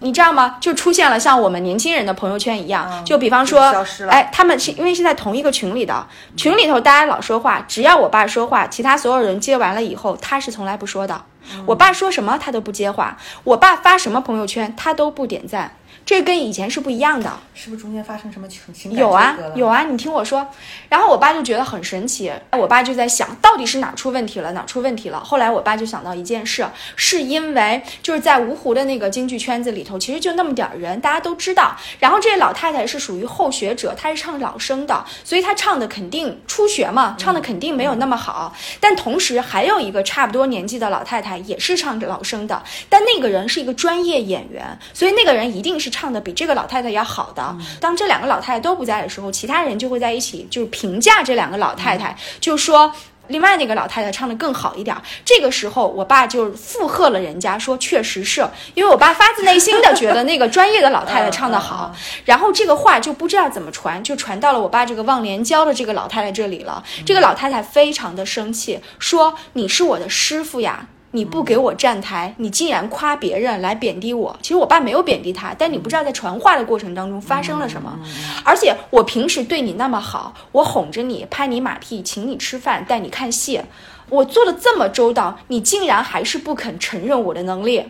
[0.00, 0.56] 你知道吗？
[0.60, 3.60] 就出现了像我们年轻人的朋友圈一样，嗯就比方说
[4.08, 11.14] 哎，他们是因为是在同一个群里的，群里头大家老说话，只要我爸说话，其他所有人接完了以后，他是从来不说的。
[11.14, 17.32] 嗯我爸说什么他都不接话，我爸发什么朋友圈他都不点赞，这跟以前是不一样的。
[17.54, 20.46] 是不是中间发生什么情情感有啊有啊，你听我说。
[20.88, 25.18] 然后我爸就觉得很神奇，我爸就在想到底是哪儿出问题了，哪儿出问题了。
[25.24, 31.74] 后来我爸就想到一件事，是因为就是在芜湖的那个京剧圈子里头，其实就那么点儿人，大家都知道。
[31.98, 38.54] 然后这个老太太是属于后学者，她是唱老生的，所以她唱的肯定初学嘛，唱的肯定没有那么好。
[38.78, 47.56] 但同时还有一个差不多年纪的老太太太也是唱老生的，但那个人是一个专业演员，所以那个人一定是唱的比这个老太太要好的。
[47.80, 52.92] 当这两个老太太都不在的时候，其他人就会在一起就是评价这两个老太太，就说。
[53.28, 61.92] 另外那个老太太唱的更好一点，这个时候我爸就附和了人家，说确实是因为我爸发自内心的觉得那个专业的老太太唱的好，
[62.24, 66.84] 然后这个话就不知道怎么传，就传到了我爸这个忘年交的这个老太太这里了。
[67.04, 70.86] 这个老太太非常的生气，说你是我的师傅呀。
[71.16, 74.38] 你不给我站台，你竟然夸别人来贬低我。
[74.42, 77.98] 其实我爸没有贬低他，但你不知道在传话的过程当中发生了什么。
[78.44, 83.62] 而且我平时对你那么好，我哄着你，拍你马屁，请你吃饭，带你看戏，
[84.10, 87.82] 我做的这么周到，你竟然还是不肯承认我的能力。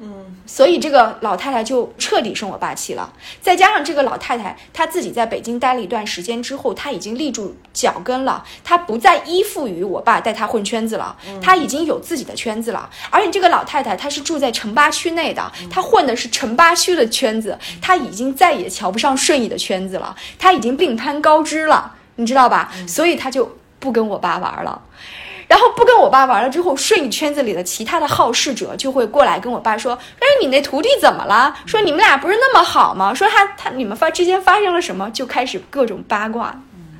[0.00, 3.12] 嗯，所以这个老太太就彻底生我爸气了。
[3.40, 12.88] 再加上这个老太太，她自己在北京待了一段时间之后，她已经立住脚跟了，她不再依附于我爸带她混圈子了，她已经有自己的圈子了。
[13.10, 22.72] 而且这个老太太她是住在城八区内的，她混的是城八区的圈子，她已经再也瞧不上顺义的圈子了，她已经另攀高枝了，你知道吧？
[22.86, 24.80] 所以她就不跟我爸玩了。
[25.48, 31.56] 然后不跟我爸玩了之后，顺义圈子里的其他的好事者就会过来跟我爸说：“哎，你那徒弟怎么了？
[31.64, 33.14] 说你们俩不是那么好吗？
[33.14, 35.10] 说他他你们发之间发生了什么？
[35.10, 36.98] 就开始各种八卦。”嗯，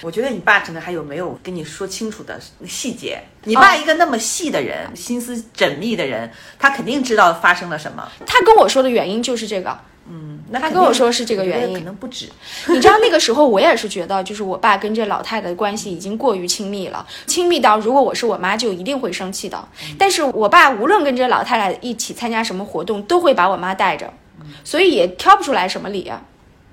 [0.00, 3.22] 我觉得你爸可能还有没有跟你说清楚的细节。
[3.44, 8.08] 你爸一个那么细的人，心思缜密的人，他肯定知道发生了什么。
[8.24, 9.78] 他跟我说的原因就是这个。
[10.06, 12.28] 嗯，那他跟我说是这个原因，可能不止。
[12.68, 19.66] 你知道那个时候我也是觉得，就是我爸跟这老太太的关系已经过于亲密了，亲密到如果我是我妈就一定会生气的。
[19.98, 24.12] 但是我爸无论跟这老太太一起参加什么活动，都会把我妈带着，
[24.62, 26.12] 所以也挑不出来什么理。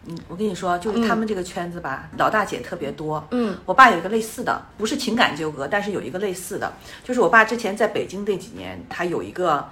[0.08, 3.26] 嗯，我跟你说，就是他们这个圈子吧，老大姐特别多。
[3.32, 6.74] 嗯，我爸有一个类似的，不是情感纠葛，但是有一个类似的，
[7.04, 9.70] 就是我爸之前在北京那几年，他有一个。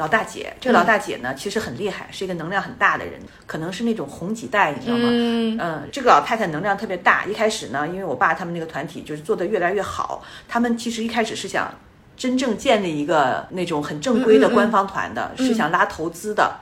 [0.00, 5.06] 老大姐，这个老大姐呢，其实很厉害，是一个能量很大的人，可能是那种红几代，你知道吗？
[5.10, 7.26] 嗯，这个老太太能量特别大。
[7.26, 11.70] 一开始呢，因为我爸他们那个团体就是做得越来越好，他们其实一开始是想
[12.16, 16.56] 真正建立一个那种很正规的官方团的，是想拉投资的。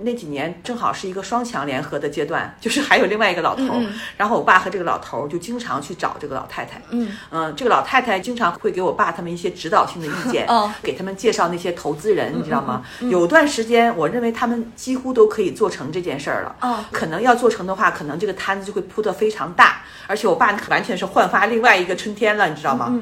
[0.00, 3.86] 那几年正好是一个双强联合的阶段，就是还有另外一个老头儿，
[4.16, 10.46] 然后我爸和这个老头儿就经常去找这个老太太，嗯嗯，这个老太太经常会给我爸他们一些指导性的意 见，
[10.82, 12.84] 给他们介绍那些投资人，你知道吗？
[13.00, 23.00] 有段时间，我认为他们几乎都可以做成这件事儿了，可能要做成的话，可能这个摊子就会铺得非常大，而且我爸完全是焕发另外一个春天了，你知道吗？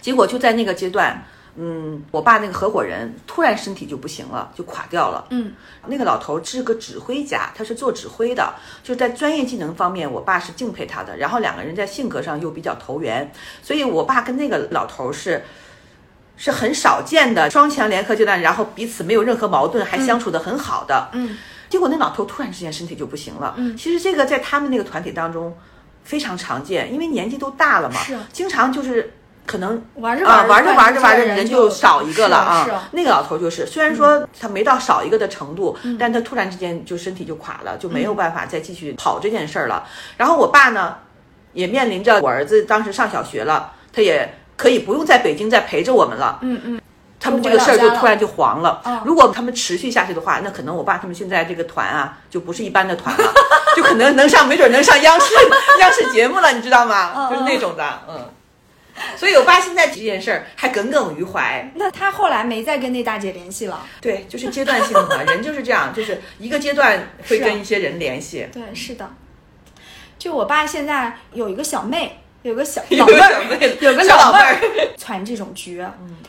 [0.00, 1.24] 结果就在那个阶段。
[1.54, 5.26] 嗯，我爸那个合伙人突然身体就不行了，就垮掉了。
[5.28, 5.52] 嗯，
[5.86, 11.14] 那个老头是个指挥家，他是做指挥的，就在专业技能方面，我爸是敬佩他的。
[11.18, 13.30] 然后两个人在性格上又比较投缘，
[13.62, 15.44] 所以我爸跟那个老头是
[16.38, 21.10] 是很少见的双强联合阶段，然后彼此没有任何矛盾，还相处的很好的。
[21.12, 21.36] 嗯，
[21.68, 23.54] 结果那老头突然之间身体就不行了。
[23.58, 25.54] 嗯，其实这个在他们那个团体当中
[26.02, 29.12] 非常常见，因为年纪都大了嘛，是啊经常就是。
[29.44, 32.88] 可能玩着啊玩着玩着玩着人就少一个了啊！
[32.92, 39.84] 那个老头就是，虽然说他没到少一个的程度，但他突然之间就身体就垮了，就没有办法再继续跑这件事儿了。
[40.16, 40.96] 然后我爸呢，
[41.52, 46.38] 也面临着我儿子当时上小学了，他也可以不用在北京再陪着我们了。
[46.42, 46.80] 嗯嗯，
[47.18, 48.80] 他们这个事儿就突然就黄了。
[49.04, 53.34] 如果他们持续下去的话，那可能我爸他们现在这个团啊，就不是一般的团了，
[53.76, 55.34] 就可能能上，没准能上央视
[55.80, 57.28] 央视节目了，你知道吗？
[57.28, 58.24] 就是那种的，嗯。
[59.16, 61.70] 所以，我爸现在这件事儿还耿耿于怀。
[61.74, 63.86] 那他后来没再跟那大姐联系了？
[64.00, 68.46] 对，就是阶段性的，人就是这样，就是一个阶段会跟一些人联系。
[68.52, 69.10] 对，是的。
[70.18, 72.18] 就我爸现在有一个小妹。
[72.42, 74.58] 有个小老妹儿，有个老妹儿
[74.98, 75.84] 传这种局，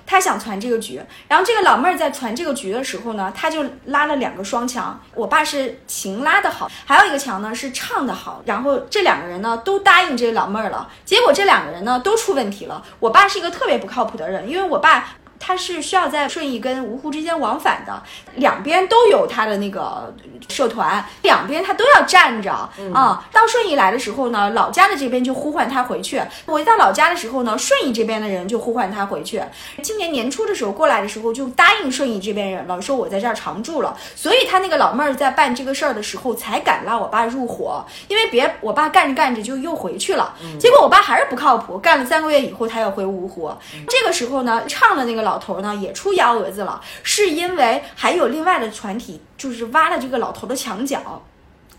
[0.05, 1.01] 他想传这个局。
[1.27, 4.99] 然后这个老妹儿在传这个局的时候呢，他就拉了两个双强。
[5.15, 8.41] 我爸是琴拉的好，还有一个强呢是唱的好。
[8.45, 12.83] 然后这两个人呢都答应这个老妹儿了，结果这两个人呢都出问题了。
[12.99, 15.15] 我爸是一个特别不靠谱的人，因为我爸。
[15.45, 18.01] 他是需要在顺义跟芜湖之间往返的，
[18.35, 20.15] 两边都有他的那个
[20.47, 22.49] 社团，两边他都要站着
[22.93, 23.27] 啊。
[23.29, 29.43] 到顺义来的时候呢，老家的这边就呼唤他回去；我一到老家的时候呢，顺义这边的人就呼唤他回去。
[29.81, 33.97] 今年年初的时候过来的时候，就答应顺义这边人了，说我在这儿常住了。
[34.15, 40.33] 所以他那个老妹儿在办这个事儿的时候，才敢拉我爸入伙，因为别我爸干着干着就又回去了。
[40.57, 43.53] 结果我爸还是不靠谱，干了三个月以后，他要回芜湖。
[43.89, 45.32] 这个时候呢，唱的那个老。
[45.33, 51.23] 老头呢也出幺蛾子了，是因为还有另外的船体，就是挖了这个老头的墙角。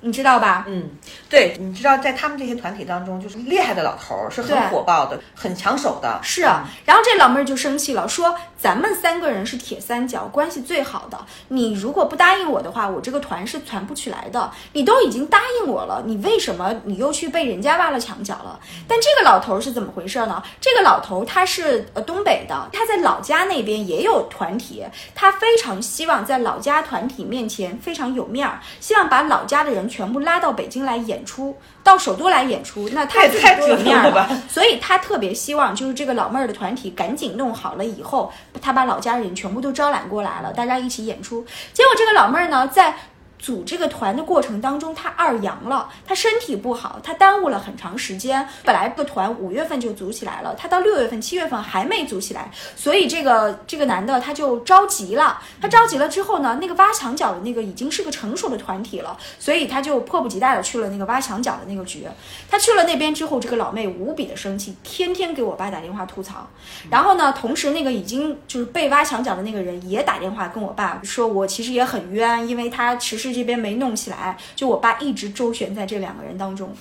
[0.04, 0.66] 你知道吧？
[0.68, 0.90] 嗯，
[1.30, 6.20] 对，你知道在他们这些团体当中，就是厉害的老头儿是很火爆的，很抢手的。
[6.22, 11.18] 是，啊然后这老妹儿就生气了，说咱们三个人是铁三角，关系最好的。
[11.48, 14.50] 你如果不答应我的话，我这个团是团不起来的。
[14.74, 18.60] 你都已经答应我了，你为什么你又去被人家挖了墙角了？
[18.86, 20.42] 但这个老头儿是怎么回事呢？
[20.60, 24.84] 这个老头儿他是呃东北的，他在老家那边也有团体，
[25.14, 41.46] 他非常希望在老家团体面前非常有面儿，希望把老家的人全部拉到北京来演出，到首都来演出，那他也太自己多有面儿了吧 所以他特别希望就是这个老妹儿的团体赶紧弄好了以后，他把老家人全部都招揽过来了，大家一起演出。
[41.72, 42.92] 结果这个老妹儿呢，在
[43.38, 48.46] 组这个团的过程当中，他二阳了，他身体不好，他耽误了很长时间。
[48.64, 55.40] 本来这个团五月份就组起来了，他到六月份、七月份还没组起来，所以这个这个男的他就着急了。
[55.60, 62.06] 他着急了之后呢，那个挖墙脚的那个已经是个成熟的团体了，所以他就迫不及待的去了那个挖墙脚的那个局。
[62.50, 66.46] 他去了那边之后，这个老妹无比的生气，天天给我爸打电话吐槽。
[66.90, 76.74] 然后呢，同时那个已经就是被挖墙脚的那个人也打电话跟我爸说，我其实也很冤，因为他其实市这边没弄起来，就我爸一直周旋在这两个人当中，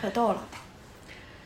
[0.00, 0.42] 可逗了。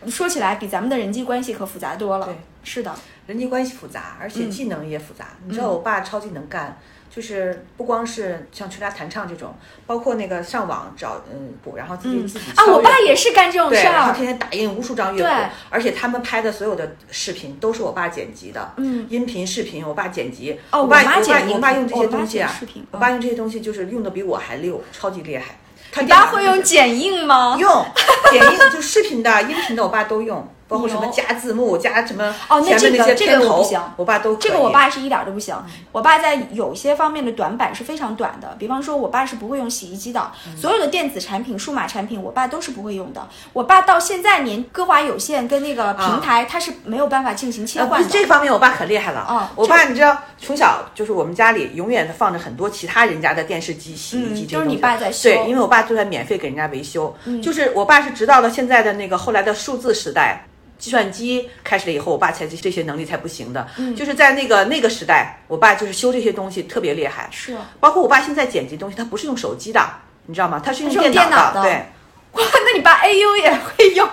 [0.07, 2.27] 说起来比咱们的人际关系可复杂多了。
[2.27, 2.95] 对，是的，
[3.27, 5.31] 人际关系复杂，而且嗯技能也复杂。
[5.45, 6.79] 你知道我爸超级能干，
[7.11, 9.55] 就是不光是像吹拉弹唱这种，
[9.87, 13.93] 包括那个上网找嗯谱，然后自己、嗯自己啊，我爸也是干这种对，事儿。
[13.93, 15.31] 然后天天打印无数张乐谱，
[15.71, 20.59] 而且他们拍的所有的视频都是我爸剪辑的，嗯，音频、视频我爸剪辑。
[20.71, 25.59] 哦我爸我妈剪过我爸用这些东西啊视频，我爸用这些东西就是用的比我还溜，超级厉害。
[25.91, 27.57] 他你爸会用剪映吗？
[27.59, 27.87] 用
[28.31, 35.57] 剪映，就视频的、音频的，我爸都用，包括什么加字幕、加什么哦那这个这个我不行我爸都这个我爸是一点儿都不行。
[35.91, 43.27] 我爸在有些方面的短板是非常短的，比方说，我爸是不会用洗衣机的，嗯所有的电子产品、数码产品，我爸都是不会用的。
[43.53, 48.09] 我爸到现在连歌华有线跟那个平台，他是没有办法进行切呃换的。
[48.09, 49.21] 这方面我爸可厉害了。
[49.21, 57.17] 啊我爸你知道，从小就是我们家里永远放着很多其他人家的电视机、洗衣机这些嗯都是你爸在修对，因为我爸就在免费给人家维修。
[57.43, 60.45] 就是我爸是直到了现在的那个后来的数字时代。
[60.79, 63.69] 计算机开始了以后，我爸才这这些能力才不行的。
[63.79, 67.29] 嗯就是在那个那个时代，我爸就是修这些东西特别厉害。
[67.33, 69.81] 是包括我爸现在剪辑东西，他不是用手机的，
[70.27, 70.63] 你知道吗？
[70.65, 74.09] 他是用电电脑的对，哇，那你爸 AU 也会用，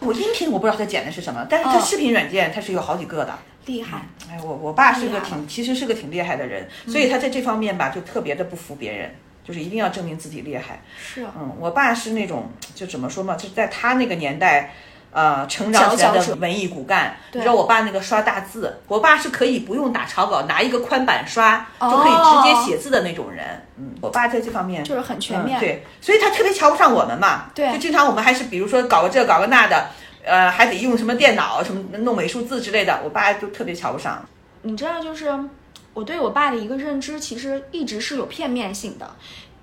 [0.00, 3.38] 我音频我不知道他剪的是什么，但是他哦视频软件他是有好几个的。
[3.66, 4.00] 厉害。
[4.30, 10.82] 哎，我我爸是个挺，其实是个挺厉害的人，所以他在这方面吧，就特别的不服别人，就是一定要证明自己厉害。
[10.98, 14.72] 是嗯，我爸是那种，就怎么说嘛，就在他那个年代。
[15.10, 23.44] 呃，成长起来的文艺骨干，你知道我爸那个刷大字，我爸是可以不用打草稿，拿一个宽板刷、哦就可以直接写字的那种人。
[23.76, 25.60] 嗯，我爸在这方面就是很全面嗯。
[25.60, 27.46] 对，所以他特别瞧不上我们嘛。
[27.54, 29.86] 对就经常我们还是比如说搞个这搞个那的，
[30.24, 34.22] 呃，还得用什么电脑什么弄美术字之类的，我爸就特别瞧不上。
[34.62, 35.32] 你知道，就是
[35.94, 39.10] 我对我爸的一个认知，其实一直是有片面性的。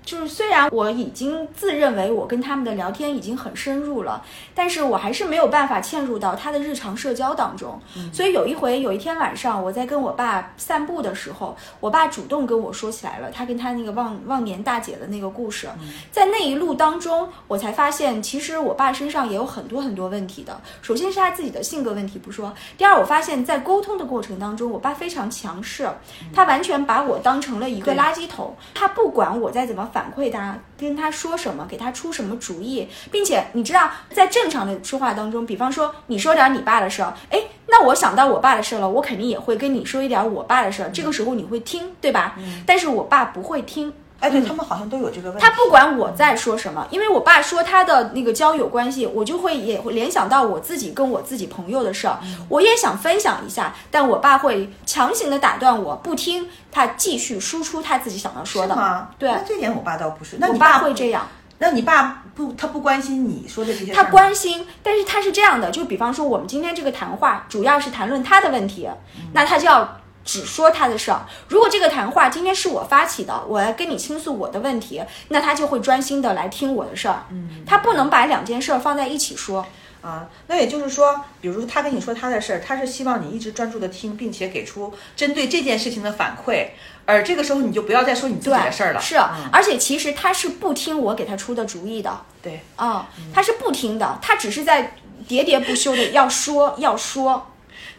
[0.06, 7.80] 就是虽然我已经自认为我跟他们的聊天已经很深入了，但是我还是没有办法嵌入到他的日常社交当中。
[8.14, 15.68] 所以有一回，有一天晚上，我在跟我爸散步的时候，我爸主动跟我说起来了他跟他那个忘忘年大姐的那个故事。
[16.12, 20.62] 在那一路当中，我才发现，其实我爸身上也有很多很多问题的。
[20.82, 25.90] 首先是他自己的性格问题不说，第二，我发现在沟通的过程当中，我爸非常强势，
[26.34, 42.36] 他完全把我当成了一个垃圾桶，他不管我再怎么反馈他，跟他说什么，给他出什么主意，并且你知道，在正常的说话当中，比方说你说点你爸的事儿，哎，那我想到我爸的事儿了，我肯定也会跟你说一点我爸的事儿，这个时候你会听，对吧？
[42.66, 45.46] 但是我爸不会听，哎，对他们好像都有这个问题。
[45.46, 52.18] 他不管我在说什么，因为我爸说他的那个交友关系，我就会也会联想到我自己跟我自己朋友的事儿，
[52.50, 58.76] 我也想分享一下，但我爸会强行的打断我，不听，他继续输出他自己想要说的。
[58.76, 59.10] 吗？
[59.20, 60.38] 对那这点我爸倒不是。
[60.40, 61.28] 那你爸会这样，
[61.60, 68.90] 那你爸不，他不关心你说的这些他关心，但是他是这样的，就比方说我们今天这个谈话主要是谈论他的问题，
[69.34, 71.26] 那他就要只说他的事儿。
[71.48, 77.24] 如果这个谈话今天是我发起的，我来跟你倾诉我的问题，那他就会专心的来听我的事儿。
[77.30, 79.66] 嗯，他不能把两件事儿放在一起说。
[80.02, 86.68] 啊，那也就是说，比如说他跟你说他的事儿，他是希望你一直专注的听，并且给出针对这件事情的反馈，
[87.06, 89.02] 而这个时候你就不要再说你自己的事儿了。
[89.02, 89.18] 是，
[89.52, 92.22] 而且其实他是不听我给他出的主意的。
[92.40, 94.96] 对，啊、他是不听的，他只是在
[95.28, 97.48] 喋喋不休的要说要说。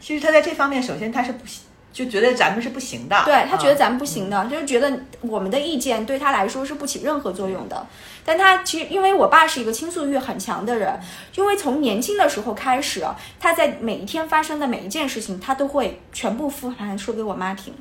[0.00, 1.62] 其实他在这方面，首先他是不喜，
[1.96, 3.22] 就觉得咱们是不行的。
[3.24, 7.86] 对他觉得嗯咱们不行的，就是觉得我们的意见对他来说是不起任何作用的。
[8.22, 11.00] 但他其实，因为我爸是一个倾诉欲很强的人，
[11.36, 13.02] 因为从年轻的时候开始，
[13.40, 17.72] 他在每一天发生的每一件事情，他都会全部复盘说给我妈听。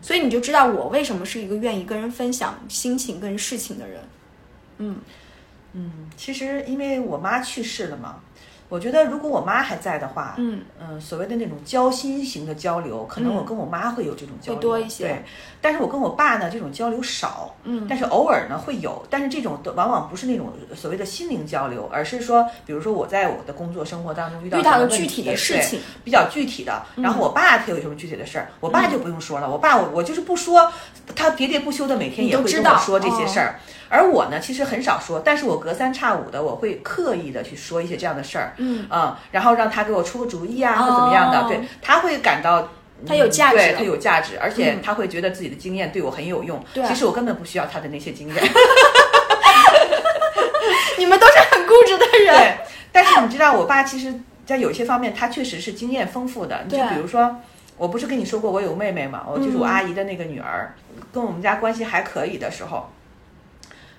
[0.00, 4.00] 所以你就知道我为什么是一个愿意跟人分享心情跟事情的人。
[4.78, 4.96] 嗯
[5.74, 8.16] 嗯其实因为我妈去世了嘛，
[8.72, 15.24] 我觉得如果我妈还在的话，嗯嗯，所谓的那种交心型的交流，可能我跟我妈会有这种交流，会多一些对，
[15.60, 17.86] 但是我跟我爸呢，这种交流少，嗯。
[17.86, 30.72] 但是偶尔呢会有，但是这种的往往不是那种所谓的心灵交流，而是说，比如说我在我的工作生活当中遇到了具体的事情比较具体的，然后我爸他有什么具体的事儿，我爸就不用说了，我爸我我就是不说，
[31.14, 33.60] 他喋喋不休的每天也会跟我说这些事儿，
[33.92, 38.88] 而我呢其实很少说，但是我隔三差五的我会刻意的去说一些这样的事儿，嗯
[39.30, 42.66] 然后让他给我出个主意啊，或怎么样的，哦对他会感到。
[43.04, 46.64] 他有价值对他有价值，而且嗯他会觉得自己的经验对我很有用。
[46.72, 48.36] 对其实我根本不需要他的那些经验。
[50.96, 52.36] 你们都是很固执的人。
[52.36, 52.54] 对，
[52.92, 54.14] 但是你知道，我爸其实
[54.46, 56.60] 在有些方面，他确实是经验丰富的。
[56.64, 57.34] 你就比如说，
[57.76, 60.72] 我不是跟你说过我有妹妹嘛，我就是我阿姨的那个女儿，
[61.12, 62.88] 跟我们家关系还可以的时候。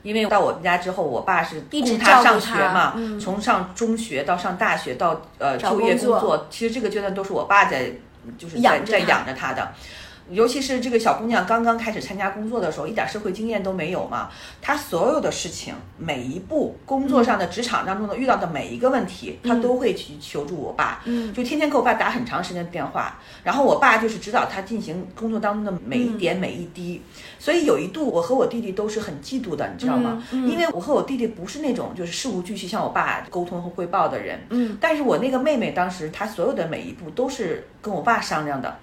[0.03, 3.19] 因为到我们家之后，我爸是一直供他上学嘛，嗯。
[3.19, 7.91] 从上中学到上大学到呃就业工作，其实这个阶段都是我爸在，
[8.37, 9.71] 就是在在养着她养着她的。
[10.33, 14.29] 尤其是这个小姑娘刚刚开始参加工作的时候，一点社会经验都没有嘛。
[14.61, 21.01] 她所有的事情，每一步工作上的职场当中的遇到的每一个问题，她都会去求助我爸。
[21.05, 27.01] 嗯就天天给我爸打很长时间的电话，然后我爸就是指导她进行工作当中的每一点、每一滴。
[27.39, 30.23] 所以有一度，我和我弟弟都是很嫉妒的，你知道吗？
[30.31, 34.39] 因为我和我弟弟不是那种就是事无巨细向我爸沟通和汇报的人。
[34.49, 38.77] 嗯，但是我那个妹妹当时她所有的每一步都是跟我爸商量的。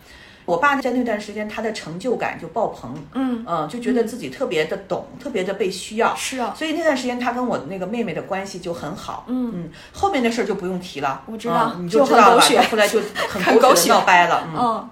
[0.44, 14.56] 我爸在那段时间，他的成就感就爆棚，嗯嗯，就觉得自己特别的懂，特别的被需要，是啊所以那段时间他跟我那个妹妹的关系就很好，嗯嗯，后面的事儿就不用提了，我知道嗯你就就知道了吧， 很狗血到后来就很狗血闹掰了，嗯。
[14.58, 14.90] 嗯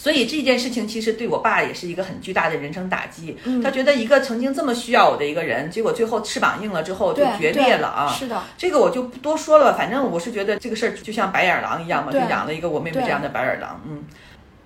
[0.00, 3.36] 所以这件事情其实对我爸也是一个很巨大的人生打击。
[3.42, 8.06] 嗯他觉得一个曾经这么需要我的一个人，结果最后翅膀硬了之后就决裂了啊！
[8.16, 14.04] 是的，这个我就不多说了，反正我是觉得这个事儿就像白眼狼一样嘛，就养了一个我妹妹这样的白眼狼，嗯。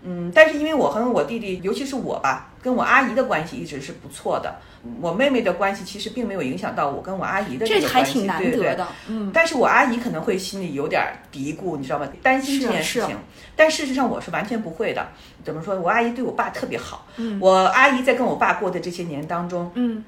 [0.04, 4.56] 嗯，但是因为我和我弟弟，尤其是我吧，跟我阿姨的关系一直是不错的。
[5.00, 8.76] 我妹妹的关系其实并没有影响到我跟我阿姨的这个关系，还挺难对对。
[9.08, 11.00] 嗯，但是我阿姨可能会心里有点
[11.30, 12.08] 嘀咕，你知道吗？
[12.20, 13.16] 担心这件事是情。
[13.54, 15.06] 但事实上我是完全不会的。
[15.44, 15.78] 怎么说？
[15.80, 17.06] 我阿姨对我爸特别好。
[17.16, 20.02] 嗯我阿姨在跟我爸过的这些年当中，嗯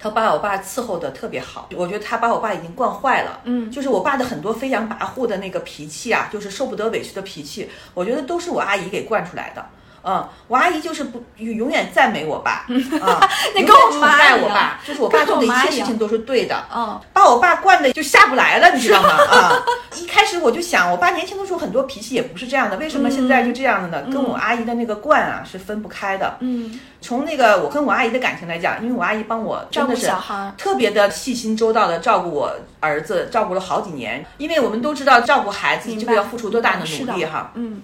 [0.00, 1.68] 她把我爸伺候的特别好。
[1.76, 3.40] 我觉得她把我爸已经惯坏了。
[3.44, 9.64] 嗯就是我爸的很多飞扬跋扈的那个脾气啊，就是受不得委屈的脾气，我觉得都是我阿姨给惯出来的。
[10.02, 12.64] 嗯，我阿姨就是不永远赞美我爸，
[13.02, 16.64] 啊，那永跟我远崇拜我爸，就是我爸做的一切事情都是对的。
[16.74, 19.10] 嗯把我爸惯的就下不来了，你知道吗？
[19.30, 19.52] 啊，
[19.94, 24.06] 一开始我就想，我爸年轻的时候很多脾气也不是这样的，为什么现在就这样的呢？
[24.10, 26.36] 跟我阿姨的那个惯啊是分不开的。
[26.40, 34.24] 嗯，从那个我跟我阿姨的感情来讲，因为我阿姨帮我真照顾的是小孩，特别的细心周到的照顾我儿子，照顾了好几年。
[34.38, 37.50] 因为我们都知道照顾孩子这个要付出多大的努力哈。
[37.54, 37.82] 嗯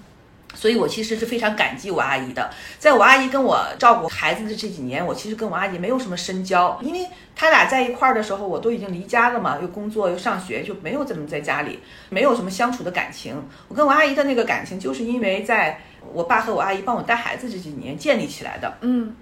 [0.56, 2.50] 所以我其实是非常感激我阿姨的。
[2.78, 11.78] 在我阿姨跟我照顾孩子的这几年，我其实跟我阿姨没有什么深交，因为她俩在一块儿的时候，我都已经离家了嘛，又工作又上学，就没有怎么在家里，
[12.08, 13.40] 没有什么相处的感情。
[13.68, 15.80] 我跟我阿姨的那个感情，就是因为在
[16.12, 18.78] 我爸和我阿姨帮我带孩子这几年建立起来的。
[18.80, 19.14] 嗯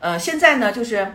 [0.00, 1.12] 呃，现在呢，就是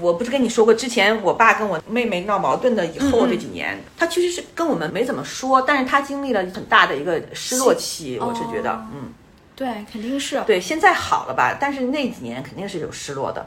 [0.00, 9.12] 我不是跟你说过，之前我爸跟我妹妹闹矛盾的以后这几年，他其实是跟我们没怎么说，但是他经历了很大的一个失落期，我是觉得，哦嗯。
[9.54, 10.40] 对，肯定是。
[10.46, 11.58] 对，现在好了吧？
[11.60, 13.46] 但是那几年肯定是有失落的，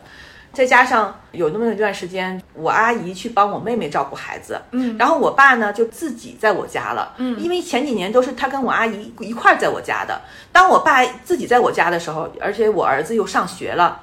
[0.53, 10.21] 再加上有那么一段时间，我阿姨去帮我妹妹照顾孩子，嗯然后我爸呢就自己在我家了，嗯因为前几年都是他跟我阿姨一块儿在我家的。
[10.51, 13.99] 当我爸自己在我家的时候，而且我儿子又上学了。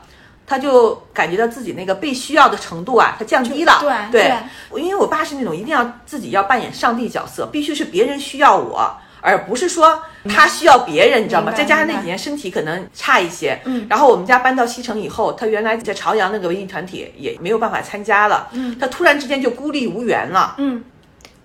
[0.51, 3.79] 他就感觉到自己那个被需要的程度啊，他降低了。
[4.11, 11.53] 对对，因为我爸是那种一定要自己要扮演上帝角色，必须是别人需要我，而不是说他需要别人，你知道吗？
[11.53, 13.87] 再加上那几年身体可能差一些，嗯。
[13.89, 18.77] 然后我们家搬到西城以后，他原来在朝阳那个文艺团体也没有办法参加了，嗯。
[18.77, 20.83] 他突然之间就孤立无援了，嗯，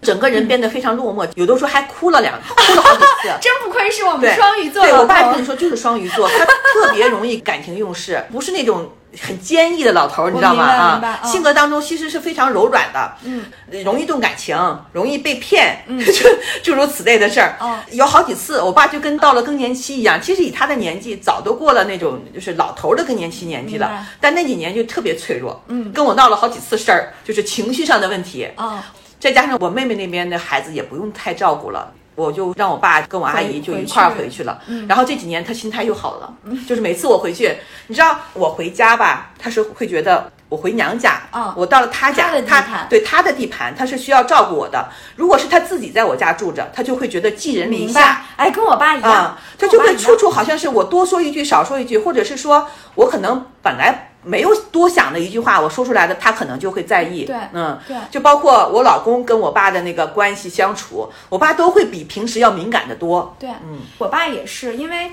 [0.05, 3.33] 整个人变得非常落寞， 有的时候还哭了两哭了好几次。
[3.41, 8.89] 真不愧是我们双鱼座对我爸跟你说就是双鱼座，他特别容易感情用事， 不是那种
[9.21, 10.63] 很坚毅的老头儿，你知道吗？
[10.63, 11.29] 啊，嗯。
[11.29, 13.45] 性格当中其实是非常柔软的，嗯，
[13.83, 14.55] 容易动感情，
[14.91, 15.99] 容易被骗，嗯。
[16.05, 16.29] 就
[16.63, 17.55] 诸如此类的事儿。
[17.59, 17.77] 哦。
[17.91, 28.79] 有好几次，我爸就跟到了更年期一样，其实以他的年纪，早都过了那种就是老头儿的更年期年纪了，但那几年就特别脆弱，嗯，跟我闹了好几次事儿，就是情绪上的问题，哦，
[29.25, 31.91] 再加上我妹妹那边的孩子也不用太照顾了。
[32.13, 36.33] 我就让我爸跟我阿姨就一块儿回去了去了，然后这几年他心态又好了，
[36.65, 37.57] 就是每次我回去，
[37.87, 44.87] 你知道我回家吧，他是会觉得我回娘家，啊我到了他家，他对他的地盘，他是需要照顾我的。
[45.17, 48.25] 如果是他自己在我家住着，他就会觉得寄人篱下。
[48.37, 57.23] 哎，跟我爸一样啊，，他就会处处好像是我多说一句少说一句，或者是说我可能本来没有多想的一句话，我说出来的他可能就会在意。
[57.25, 63.35] 对嗯，对就包括我老公跟我爸的那个关系相处，我爸都会比平时要敏感的多。
[63.39, 65.11] 对，嗯我爸也是，因为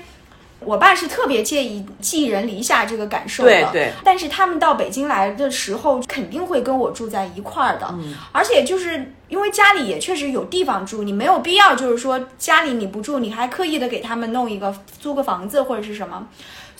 [0.59, 3.49] 我爸是特别介意寄人篱下这个感受的。
[3.49, 7.87] 对对但是他们到北京来的时候，肯定会跟我住在一块儿的。
[7.91, 16.27] 嗯，而且就是因为家里也确实有地方住，你没有必要就是说家里你不住，你还刻意的给他们弄一个租个房子或者是什么。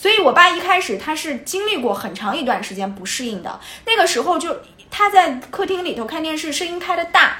[0.03, 3.57] 所以，我爸一开始他是经历过很长一段时间不适应的。
[3.85, 4.59] 那个时候就
[4.91, 7.37] 他在客厅里头看电视，声音开的大，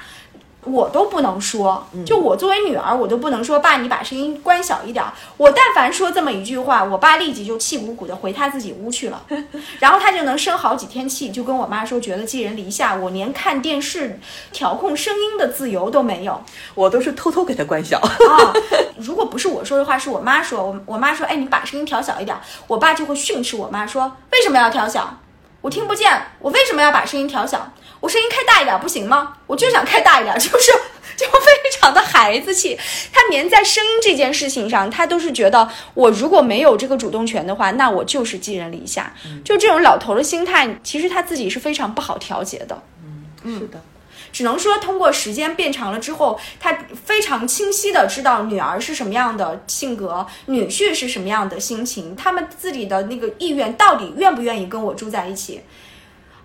[0.64, 5.12] 我都不能说，就我作为女儿，我都不能说爸，你把声音关小一点儿。
[5.36, 9.22] 我但凡说这么一句话，我爸立即就气鼓鼓的回他自己屋去了，
[9.78, 14.18] 然后他就能生好几天气，就跟我妈说觉得寄人篱下，我连看电视
[14.52, 16.40] 调控声音的自由都没有
[16.74, 17.98] 我都是偷偷给他关小。
[17.98, 18.52] 啊。
[18.96, 25.18] 如果不是我说的话，是我妈说，我我妈说，哎，你把声音调小一点儿，我爸就会训斥我妈说，为什么要调小？
[25.60, 27.72] 我听不见，我为什么要把声音调小？
[28.04, 29.32] 我声音开大一点不行吗？
[29.46, 30.72] 我就想开大一点， 就是
[31.16, 32.78] 就非常的孩子气。
[33.10, 39.10] 他连在声音这件事情上，他都是觉得我如果没有这个主动权的话，那我就是寄人篱下。
[39.42, 42.82] 就这种老头的心态，其实他自己是非常不好调节的。
[43.42, 43.80] 嗯是的，
[44.30, 46.76] 只能说通过时间变长了之后，他
[47.06, 55.62] 非常清晰的知道女儿是什么样的性格，女婿是什么样的心情，他们自己的那个意愿到底愿不愿意跟我住在一起。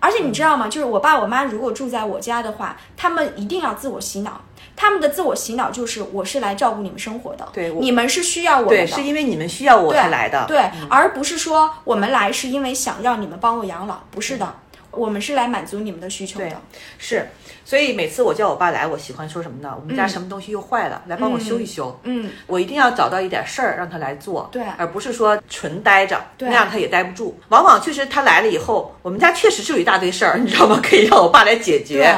[0.00, 0.66] 而且你知道吗？
[0.66, 4.40] 就是我爸我妈如果住在我家的话，他们一定要自我洗脑。
[4.76, 10.46] 他们的自我洗脑就是我是来照顾你们生活的，对你们是需要我们对，是因为你们需要我才来的。
[10.48, 14.54] 对，而不是说我们来是因为想要你们帮我养老，不是的，
[14.90, 16.50] 我们是来满足你们的需求的。
[16.96, 17.28] 是，
[17.70, 19.72] 所以每次我叫我爸来，我喜欢说什么呢？
[19.80, 21.96] 我们家什么东西又坏了，来帮我修一修。
[22.02, 27.38] 嗯，我一定要找到一点事儿让他来做，对而不是说纯待着，对那样他也待不住。
[27.50, 30.80] 往往确实他来了以后，我们家确实是有一大堆事儿，你知道吗？
[30.82, 32.12] 可以让我爸来解决。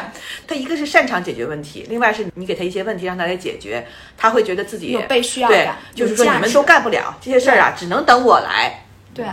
[0.48, 3.86] 他一个是擅长解决问题，另外是你给他一些问题让他来解决，
[4.16, 8.86] 他会觉得自己有被需要对，就是说你们都干不了这些事儿啊，只能等我来。
[9.14, 9.26] 对，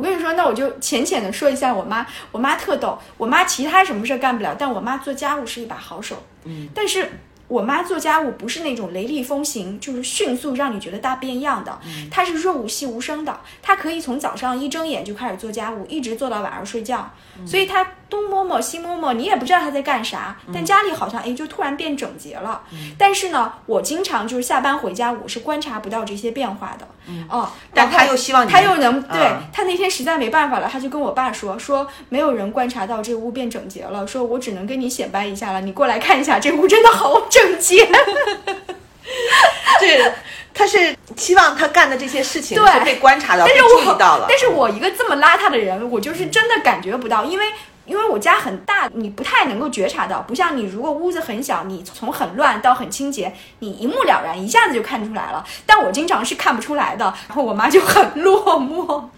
[0.00, 2.06] 我跟你说，那我就浅浅的说一下我妈。
[2.32, 6.22] 我妈特逗，我妈其他什么事儿干不了，但我妈做家务是一把好手。
[6.44, 7.06] 嗯，但是
[7.48, 11.78] 我妈做家务不是那种雷厉风行，就是迅速让你觉得大变样的，
[12.10, 13.40] 她是润物细无声的。
[13.60, 17.12] 她可以从早上一睁眼就开始做家务，一直做到晚上睡觉。
[17.44, 22.60] 所以她东摸摸西摸摸，你也不知道他在干啥，但家里好像哎就突然变整洁了。
[22.98, 26.86] 但是呢，我经常就是下班回家，我是观察不到这些变化的。
[27.28, 37.88] 哦，但他又希望你她又能对啊他那天实在没办法了，他就跟我爸说说没有人观察到这屋变整洁了，说我只能跟你显摆一下了，你过来看一下，这屋真的好整洁。
[39.80, 40.12] 对
[40.52, 44.26] 他是希望他干的这些事情被观察到、被但是我注意到了。
[44.28, 47.44] 但是我一个这么邋遢的人，我就是真的感觉不到，因为。
[47.90, 55.44] 因为我家很大，你不太能够觉察到，不像你如果屋子很小，你从很乱到很清洁，你一目了然，一下子就看出来了。
[55.66, 59.08] 但我经常是看不出来的，然后我妈就很落寞，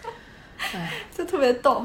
[1.14, 1.84] 就特别逗。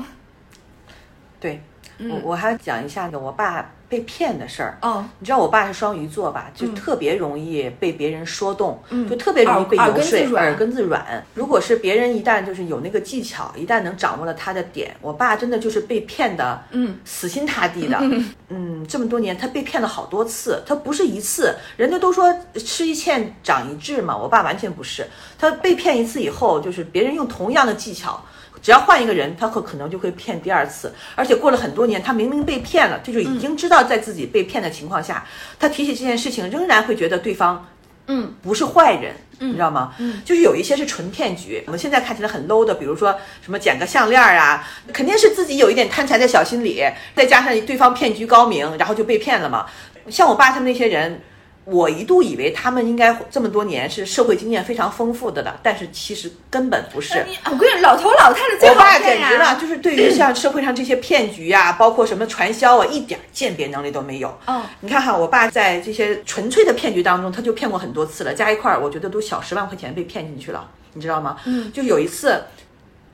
[1.37, 1.61] 对，
[1.97, 4.77] 嗯我我还要讲一下子，我爸被骗的事儿。
[4.81, 6.49] 哦，你知道我爸是双鱼座吧？
[6.55, 11.25] 就特别容易被别人说动，就特别容易被游说，耳根子软耳根子软。
[11.33, 17.99] 如果是别人一旦就是有那个技巧，一旦能掌握了他的点，我爸真的就是被骗的，嗯，死心塌地的。
[18.47, 21.53] 嗯，这么多年他被骗了好多次，他不是一次。
[21.75, 25.05] 人家都说吃一堑长一智嘛，我爸完全不是。
[25.37, 28.23] 他被骗一次以后，就是别人用同样的技巧。
[28.61, 35.25] 只要换一个人，他可可能就会骗第二次，而且过了很多年，他明明被骗了，这就已经知道在自己被骗的情况下，
[35.59, 37.67] 他提起这件事情，仍然会觉得对方，
[38.07, 39.93] 嗯，不是坏人，嗯你知道吗？
[39.97, 46.83] 嗯，就是有一些是纯骗局，我们现在看起来很 low 的，比如说什么捡个项链啊，肯定是自己有一点贪财的小心理，
[47.15, 49.65] 再加上对方骗局高明，然后就被骗了嘛。
[50.09, 51.21] 像我爸他们那些人。
[51.63, 57.23] 我一度以为他们应该这么多年是社会经验非常丰富的了，但是其实根本不是。
[57.45, 64.35] 我跟你老头老太太最我爸简直了，就是对于像社会上这些骗局呀、包括什么传销啊，一点鉴别能力都没有。
[64.47, 71.37] 嗯你看哈，我爸在这些纯粹的骗局当中，他就骗过很多次了，加一块儿，我觉得都小十万块钱被骗进去了，你知道吗？
[71.45, 72.43] 嗯，就有一次，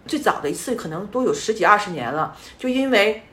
[0.06, 3.24] 最早的一次可能都有十几二十年了，就因为。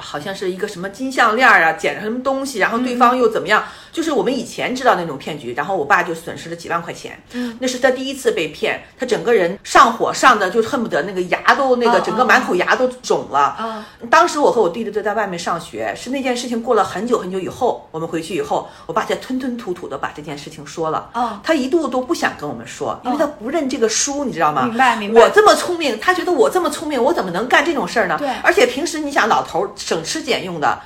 [0.00, 3.62] 好像是一个什么金项链啊，捡了什么东西，然后对方又怎么样？
[3.92, 7.20] 就是我们以前知道那种骗局，然后我爸就损失了几万块钱。
[7.32, 13.56] 嗯，那是他第一次被骗，他整个人上火上的就恨不得那个牙都那个整个满口牙都肿了。
[13.60, 21.10] 嗯当时我和我弟弟都在外面上学，是那件事情过了很久很久以后，我们回去以后，我爸才吞吞吐吐的把这件事情说了。
[21.14, 24.64] 哦他一度都不想跟我们说，因为他不认这个书，你知道吗？
[24.66, 28.16] 明白明白我这么聪明，他觉得我这么聪明，我怎么能干这种事儿呢？
[28.18, 30.80] 对而且平时你想，老头儿省吃俭用的。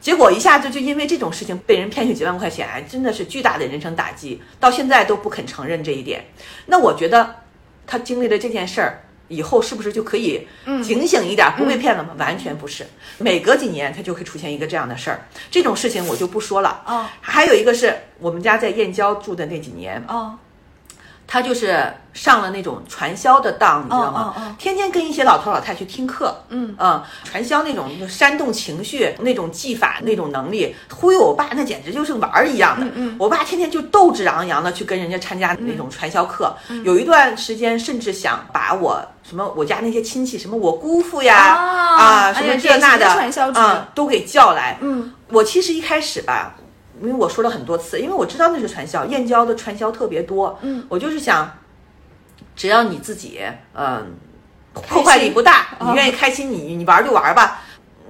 [0.00, 6.24] 结果一下子就因为这种事情被人骗去几万块钱，哎真的是巨大的人生打击，到现在都不肯承认这一点。
[6.66, 7.34] 那我觉得
[7.86, 10.46] 他经历了这件事儿以后，是不是就可以
[10.82, 12.14] 警醒一点，不被骗了吗？
[12.18, 12.86] 完全不是，
[13.18, 15.26] 每隔几年他就会出现一个这样的事儿。
[15.50, 16.82] 这种事情我就不说了。
[16.86, 20.38] 哦还有一个是我们家在燕郊住的那几年，哦
[21.26, 24.34] 他就是上了那种传销的当，你知道吗？
[24.36, 24.56] 哦哦哦。
[24.58, 26.74] 天天跟一些老头老太去听课，嗯。
[27.24, 32.86] 传销那种就煽动情绪、那种技法、那种能力，忽悠我爸那简直就是玩儿一样的。
[32.94, 43.06] 嗯我爸天天就斗志昂扬的去跟人家参加那种传销课，嗯有一段时间甚至想把我什么我家那些亲戚，什么我姑父呀啊啊什么这那的
[43.54, 44.78] 啊都给叫来。
[44.80, 46.54] 嗯，我其实一开始吧，
[47.00, 50.58] 因为我说了很多次，因为我知道那是传销，燕郊的传销特别多。
[50.62, 51.50] 嗯，我就是想，
[52.54, 53.40] 只要你自己，
[53.74, 54.14] 嗯、
[54.72, 57.62] 破坏力不大，你愿意开心，你你玩就玩吧。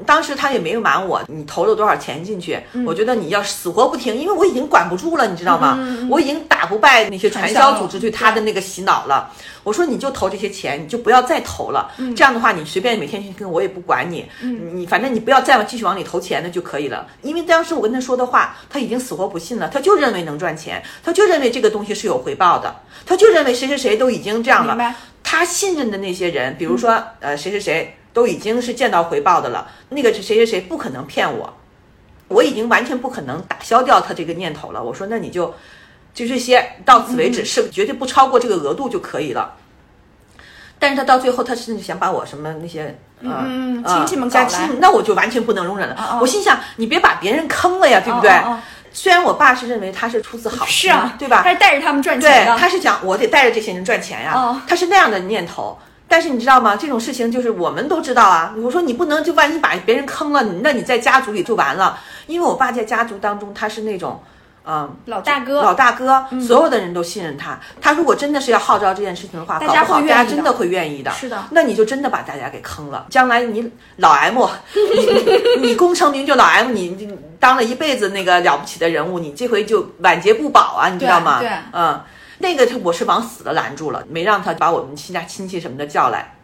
[0.05, 2.61] 当时他也没有瞒我，你投了多少钱进去？
[2.84, 5.78] 我觉得你要死活不听，因为我已经管不住了，你知道吗？
[6.11, 9.32] 我已经打不败那些传销组织对他的那个洗脑了。
[9.62, 11.90] 我说你就投这些钱，你就不要再投了。
[12.14, 14.24] 这样的话，你随便每天去跟我也不管你，
[14.72, 17.07] 你反正你不要再继续往里投钱了就可以了。
[17.22, 22.74] 因为当时我跟他说的话，他已经死活不信了，他就认为能赚钱，他就认为这个东西是有回报的，
[23.05, 24.94] 他就认为谁谁谁都已经这样了。
[25.24, 31.53] 他信任的那些人，比如说、呃谁谁谁都已经是见到回报的了，那个是谁谁谁不可能骗我，
[32.29, 34.83] 我已经完全不可能打消掉他这个念头了。
[34.83, 35.55] 我说那你就
[36.14, 39.53] 就这些到此为止，是绝对不超过这个额度就可以了。
[40.79, 45.95] 但是他到最后，他甚至想把我什么那些呃嗯呃亲戚们搞来家亲，那我就完全不能容忍了。
[45.95, 48.33] 哦我心想，你别把别人坑了呀，对不对？
[48.95, 51.43] 虽然我爸是认为他是出自好心，是啊，对吧？
[51.45, 55.79] 他是带着他们赚钱，的，他是讲我得带着这些人赚钱呀，哦他是那样的念头。
[56.09, 56.77] 但是你知道吗？
[56.77, 58.55] 这种事情就是我们都知道啊。
[58.59, 61.99] 我说你不能就万一把别人坑了，那你在家族里就完了。
[62.27, 64.23] 因为我爸在家族当中他是那种，
[64.65, 67.59] 嗯、老大哥，老大哥，所有的人都信任他。
[67.81, 71.11] 他如果真的是要号召这件事情的话，大家会愿意的大家真的会愿意的。
[71.13, 73.07] 是的那你就真的把大家给坑了。
[73.09, 74.39] 将来你老 M，
[74.75, 75.07] 你
[75.61, 81.39] 你你功成名就老 M，你你当了一辈子那个了不起的人物，你这回就晚节不保啊，你知道吗？
[81.39, 82.01] 对对嗯，
[82.39, 86.34] 那个就我是往死的拦住了，没让他把我们亲家亲戚什么的叫来。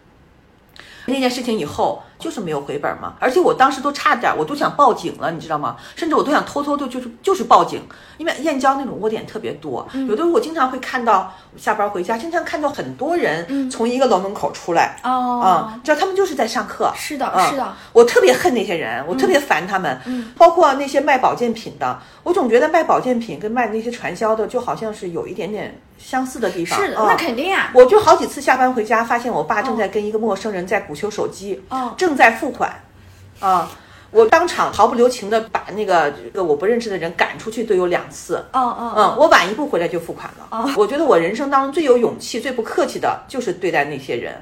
[1.06, 5.76] 那件事情以后就是没有回本嘛，而且我当时都差点，我都想报警了，你知道吗？
[5.96, 7.82] 甚至我都想偷偷的，就是就是报警，
[8.16, 17.72] 因为燕郊那种窝点特别多，嗯有的时候我经常会看到下班回家，经常看到很多人从一个楼门口出来，嗯知道他们就是在上课，是的嗯是的。
[17.92, 20.00] 我特别恨那些人，我特别烦他们，
[20.38, 31.94] 包括那些卖保健品的，我总觉得卖保健品跟卖那些传销的，就好像是有一点点相似的地方，是的，嗯那肯定啊，我就好几次下班回家，发现我爸正在跟一个陌生人在鼓秋手机，哦。
[31.96, 32.82] 正在付款，
[33.40, 33.70] 啊，
[34.10, 38.36] 我当场毫不留情的把那个这个我不认识的人赶出去都有两次。
[38.52, 40.70] 哦哦嗯，我晚一步回来就付款了。
[40.76, 44.34] 我觉得我人生当中最有勇气、最不客气的就是对待那些人，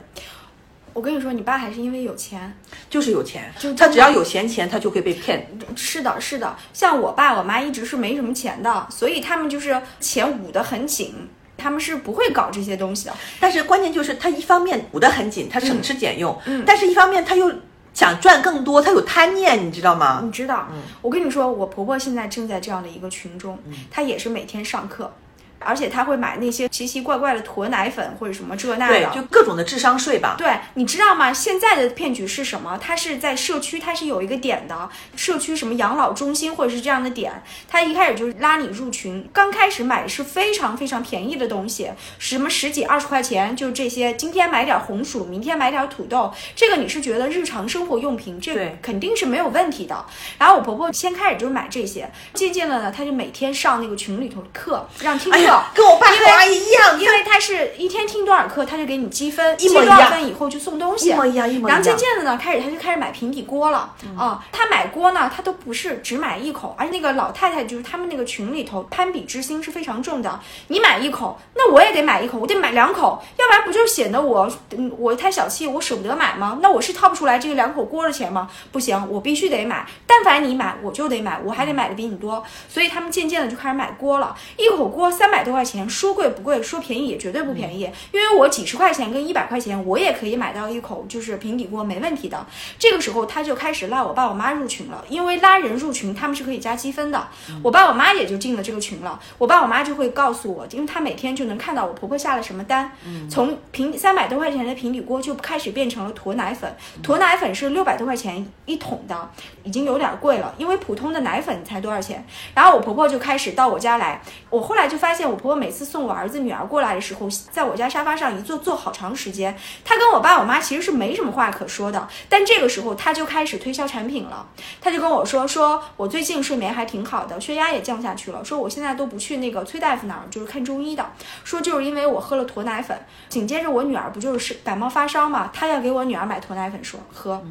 [0.92, 2.52] 我跟你说，你爸还是因为有钱，
[2.88, 3.52] 就是有钱。
[3.58, 5.46] 就，他只要有闲钱，他就会被骗。
[5.76, 11.14] 是的，是的，像我爸我妈一直是没什么钱的，所以他们就是钱捂得很紧，
[11.60, 13.14] 他们是不会搞这些东西的。
[13.38, 16.36] 但是关键就是他一方面捂得很紧，他省吃俭用，
[16.66, 17.52] 但是一方面他又
[17.92, 20.20] 想赚更多，他有贪念，你知道吗？
[20.24, 20.68] 你知道，
[21.02, 23.58] 我跟你说，我婆婆现在正在这样的一个群中，
[23.90, 25.12] 她也是每天上课，
[25.60, 29.10] 而且他会买那些奇奇怪怪的驼奶粉或者什么这那对，的。
[29.14, 30.34] 就各种的智商税吧。
[30.36, 31.32] 对，你知道吗？
[31.32, 32.78] 现在的骗局是什么？
[32.78, 50.04] 他是在社区，他是有一个点的，社区什么养老中心或者是这样的点，他一开始就是拉你入群，刚开始买的是非常非常便宜的东西，什么十几二十块钱，就这些，今天买点红薯，明天买点土豆，这个你是觉得日常生活用品，这对肯定是没有问题的。
[50.38, 55.40] 然后我婆婆先开始就是买这些，渐渐的呢，她就每天上那个群里头的课，让听众。
[55.40, 70.38] 哎呀，跟我爸和阿姨一样，因为他是一天听多少课，他就给你积分，积多少分以后就送东西，一模一样一模一样然后渐渐的呢，开始他就开始买平底锅了啊、他买锅呢，他都不是只买一口，而且那个老太太就是他们那个群里头攀比之心是非常重的。
[70.68, 76.58] 你买一口，那我也得买一口，我得买两口，要不然不就显得我嗯我太小气，我舍不得买吗？
[76.62, 78.48] 那我是掏不出来这个两口锅的钱吗？
[78.70, 79.86] 不行，我必须得买。
[80.06, 82.42] 但凡你买，我就得买，我还得买的比你多。
[82.68, 87.90] 所以他们渐渐的就开始买锅了，一口锅三百多块钱，说贵不贵，说便宜也绝对不便宜。
[88.12, 92.46] 因为我几十块钱跟一百块钱，我也可以买到一口就是平底锅，没问题的。
[92.78, 97.28] 这个时候他就开始拉我爸我妈入群了，因为拉人入群他们是可以加积分的。
[97.62, 102.90] 我爸我妈也就进了这个群了，我爸我妈就会告诉我，因为他每天就能看到我婆婆下了什么单，
[103.28, 109.30] 从平三百多块钱的平底锅就开始变成了驼奶粉，驼奶粉是六百多块钱一桶的，
[109.62, 112.24] 已经有点贵了，因为普通的奶粉才多少钱。
[112.54, 124.46] 然后我婆婆就开始到我家来，我后来就发现我婆婆每次送我儿子女儿过来的时候，在我家沙发上一坐坐好长时间，她跟我爸我妈其实是没什么话可说的，但这个时候她就开始推销产品了，
[124.80, 131.08] 她就跟我说，说我最近睡眠还挺好的，血压也降下去了，说我现在都不去那个崔大夫那儿，就是看中医的，
[131.44, 132.98] 说就是因为我喝了驼奶粉，
[133.28, 137.42] 紧接着我女儿不就是感冒发烧嘛，她要给我女儿买驼奶粉说喝。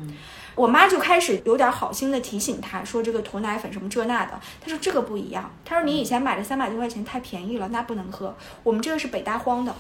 [0.60, 9.74] 我妈就开始有点好心的提醒她说这个驼奶粉什么这那的，她说这个不一样，她说你以前买的三百多块钱太便宜了，那不能喝，我们这个是北大荒的，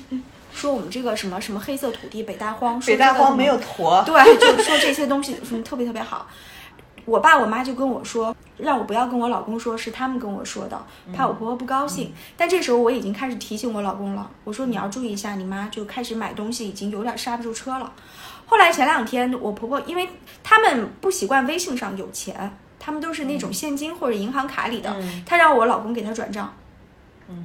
[0.52, 6.26] 说我们这个什么什么黑色土地北大荒，北大荒没有驼，对，就说这些东西什么特别特别好。
[7.06, 10.78] 我爸我妈就跟我说，让我不要跟我老公说，是他们跟我说的，
[11.14, 12.12] 怕我婆婆不高兴。
[12.36, 17.90] 但这时候我已经开始提醒我老公了，我说你要注意一下，你妈就开始买东西已经有点刹不住车了。
[18.46, 20.08] 后来前两天我婆婆，因为
[20.42, 24.96] 他们不习惯微信上有钱，他们都是那种现金或者银行卡里的，
[25.26, 26.54] 她让我老公给她转账。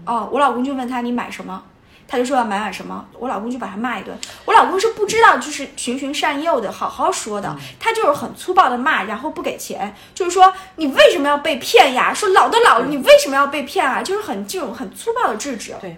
[0.06, 1.64] 哦，我老公就问她你买什么，
[2.08, 4.16] 他就说要买买什么，我老公就把他骂一顿。
[4.46, 12.14] 我老公是不知道，就是循循善诱的，好好说的，他就是很粗暴的骂，然后不给钱，就是说你为什么要被骗呀？
[12.14, 14.04] 说老的老了，你为什么要被骗啊？
[14.04, 15.74] 就是很这种很粗暴的制止。
[15.80, 15.98] 对，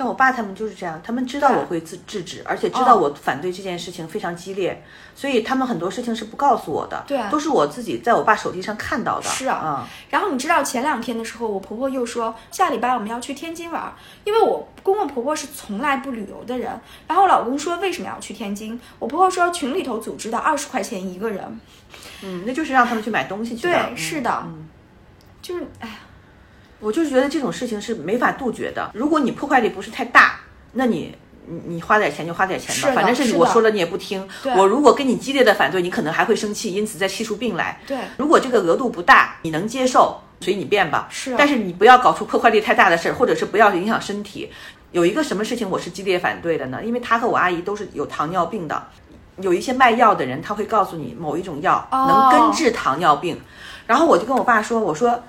[0.00, 4.82] 像我爸他们就是这样，他们知道我会制制止，而且知道我反对这件事情非常激烈，
[5.14, 9.24] 所以他们很多事情是不告诉我的，对都是我自己在我爸手机上看到的。
[9.24, 13.92] 是啊然后你知道前两天的时候，我婆婆又说下礼拜我们要去天津玩，
[14.24, 16.70] 因为我公公婆婆是从来不旅游的人。
[17.06, 18.80] 然后我老公说为什么要去天津？
[18.98, 21.60] 我婆婆说群里头组织的二十块钱一个人。
[22.22, 23.72] 嗯，那就是让他们去买东西去的。
[23.74, 24.46] 对，嗯是的，
[25.42, 25.94] 就是哎呀，
[26.80, 28.90] 我就是觉得这种事情是没法杜绝的。
[28.94, 30.40] 如果你破坏力不是太大，
[30.72, 31.14] 那你
[31.46, 34.26] 你你花点钱就花点钱吧，反正是我说了你也不听。
[34.56, 37.80] 我如果跟你激烈的反对，你可能还会生气，因此再气出病来。
[37.86, 41.06] 对如果这个额度不大，你能接受，随你便吧。
[41.10, 44.50] 是啊但是你不要搞出破坏力太大的事儿，或者是不要影响身体。
[44.92, 46.82] 有一个什么事情我是激烈反对的呢？
[46.84, 48.88] 因为他和我阿姨都是有糖尿病的。
[49.38, 53.40] 有一些卖药的人，他会告诉你某一种药哦能根治糖尿病，
[53.86, 55.22] 然后我就跟我爸说，我说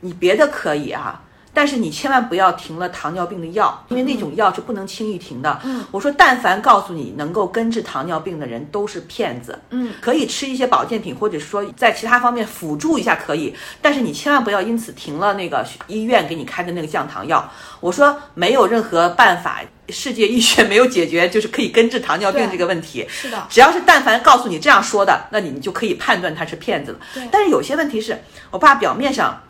[0.00, 1.20] 你别的可以啊，
[1.52, 5.60] 但是你千万不要停了糖尿病的药，因为那种药是不能轻易停的。
[5.64, 9.58] 嗯我说，但凡告诉你能够根治糖尿病的人都是骗子。
[9.70, 13.52] 嗯，可以吃一些保健品，或者是说在其他方面辅助一下可以，
[13.82, 17.50] 但是你千万不要因此停了那个医院给你开的那个降糖药。
[17.80, 23.04] 我说没有任何办法，世界医学没有解决就是可以根治糖尿病这个问题。
[23.08, 26.98] 是的，只要是但凡告诉你这样说的，那你你就可以判断他是骗子了。
[27.14, 28.16] 对但是有些问题是
[28.52, 29.42] 我爸表面上。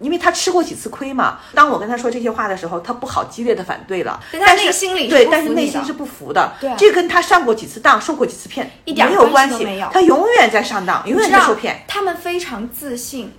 [0.00, 6.54] 因为他吃过几次亏嘛，当我跟他说这些话的时候，他不好激烈的反对了，但是内心里对，但是内心是不服的。
[6.60, 9.58] 对这跟他上过几次当、受过几次骗一点没有关系。
[9.58, 11.84] 都没有，他永远在上当，永远在受骗。
[11.86, 13.32] 他们非常自信，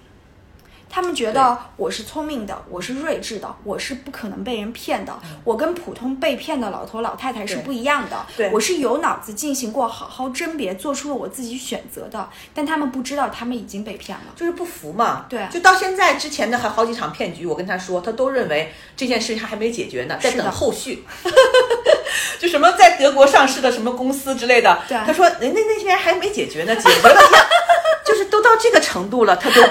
[0.91, 5.17] 他们觉得我是聪明的，我是睿智的，我是不可能被人骗的。
[5.45, 8.51] 我跟普通被骗的老头老太太是不一样的，对。
[8.51, 12.29] 我是有脑子进行过好好甄别，做出了我自己选择的。
[12.53, 14.25] 但他们不知道，他们已经被骗了。
[14.35, 15.47] 就是不服嘛，对。
[15.49, 21.05] 就到现在之前的还好几场骗局，我跟他说，他都认为这件事情还没解决呢，在等后续。
[22.37, 24.97] 就什么在德国上市的什么公司之类的，对。
[25.05, 27.47] 他说人家那些还没解决呢，解决了呀，
[28.05, 29.61] 就是都到这个程度了，他都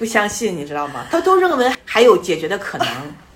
[0.00, 1.04] 不相信，你知道吗？
[1.10, 2.88] 他都认为还有解决的可能。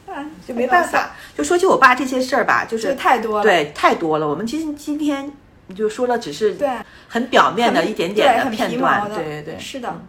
[0.49, 1.11] 就没办法。
[1.36, 4.27] 就说起我爸这些事儿吧，就是太多了，对，太多了。
[4.27, 5.31] 我们其实今天
[5.77, 6.70] 就说了，只是对
[7.07, 10.01] 很表面的一点点的片段，对对对，是的。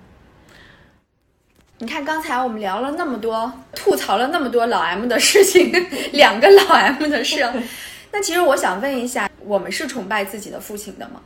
[1.80, 5.69] 你看，刚才我们聊了那么多，吐槽了那么多老 M 的事情，
[6.14, 7.45] 两个老 M 的事。
[8.14, 11.22] 那其实我想问一下，我们是崇拜自己的父亲的吗？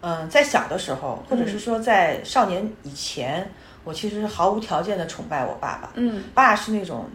[0.00, 3.52] 嗯，在小的时候，或者是说在少年以前，
[3.84, 5.90] 我其实毫无条件的崇拜我爸爸。
[5.94, 7.06] 嗯，爸是那种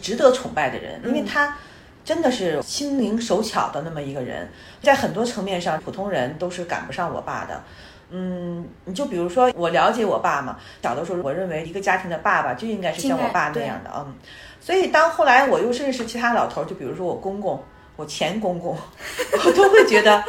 [0.00, 1.56] 值得崇拜的人，因为他
[2.04, 4.48] 真的是心灵手巧的那么一个人，
[4.82, 7.62] 在很多层面上，普通人都是赶不上我爸的。
[8.10, 14.14] 嗯，你就比如说，我了解我爸嘛，小的时候，我认为一个家庭的爸爸就应该是像我爸那样的，嗯。
[14.60, 17.62] 所以当后来我又认识其他老头，就比如说我公公，
[17.96, 18.76] 我前公公，
[19.44, 20.24] 我都会觉得，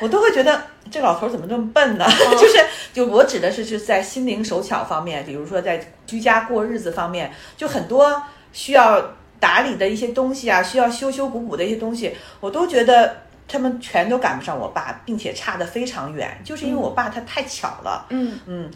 [0.00, 2.06] 我都会觉得这老头怎么这么笨呢？
[2.38, 8.22] 就是，就我指的是是在心灵手巧方面，比如说在居家过日子方面，就很多
[8.52, 13.22] 需要打理的一些东西啊，需要修修补补的一些东西，我都觉得。
[13.50, 18.04] 他们全都赶不上我爸，并且差得非常远，就是因为我爸他太巧了。
[18.10, 18.70] 嗯嗯，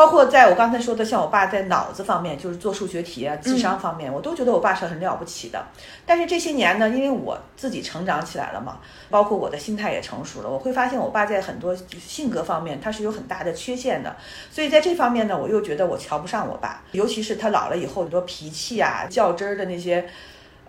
[0.00, 5.62] 包括在我刚才说的，像我爸在脑子方面，就是做数学题啊、智商方面，我都觉得我爸是很了不起的。
[6.06, 8.78] 但是这些年呢，因为我自己成长起来了嘛，
[9.10, 14.16] 包括我的心态也成熟了，我会发现我爸在很多性格方面他是有很大的缺陷的。
[14.50, 20.08] 所以在这方面呢，我又觉得我瞧不上我爸，尤其是他老了以后很多脾气啊、较真儿的那些。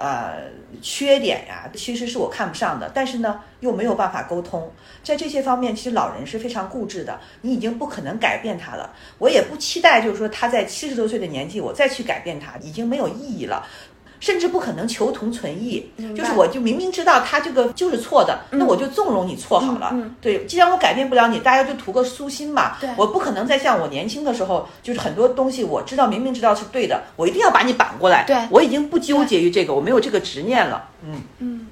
[0.01, 0.49] 呃，
[0.81, 4.71] 缺点呀，其实是我看不上的，但是呢，又没有办法沟通，
[5.03, 8.91] 在这些方面，其实老人是非常固执的，你已经不可能改变他了。
[9.19, 13.63] 我也不期待，就是说他在七十多岁的年纪，我再去改变他，已经没有意义了。
[14.21, 15.83] 甚至不可能求同存异，
[16.15, 19.93] 就是我就明明知道他这个就是错的，那我就纵容你错好了。
[20.21, 22.77] 对，既然我改变不了你，大家就图个舒心嘛。
[22.95, 28.23] 我不可能再像我年轻的时候，就是很多东西我知道明明知道是对的，我一定要把你扳过来。
[28.25, 30.87] 对，我已经不纠结于这个，我没有这个执念了。
[31.03, 31.67] 嗯嗯，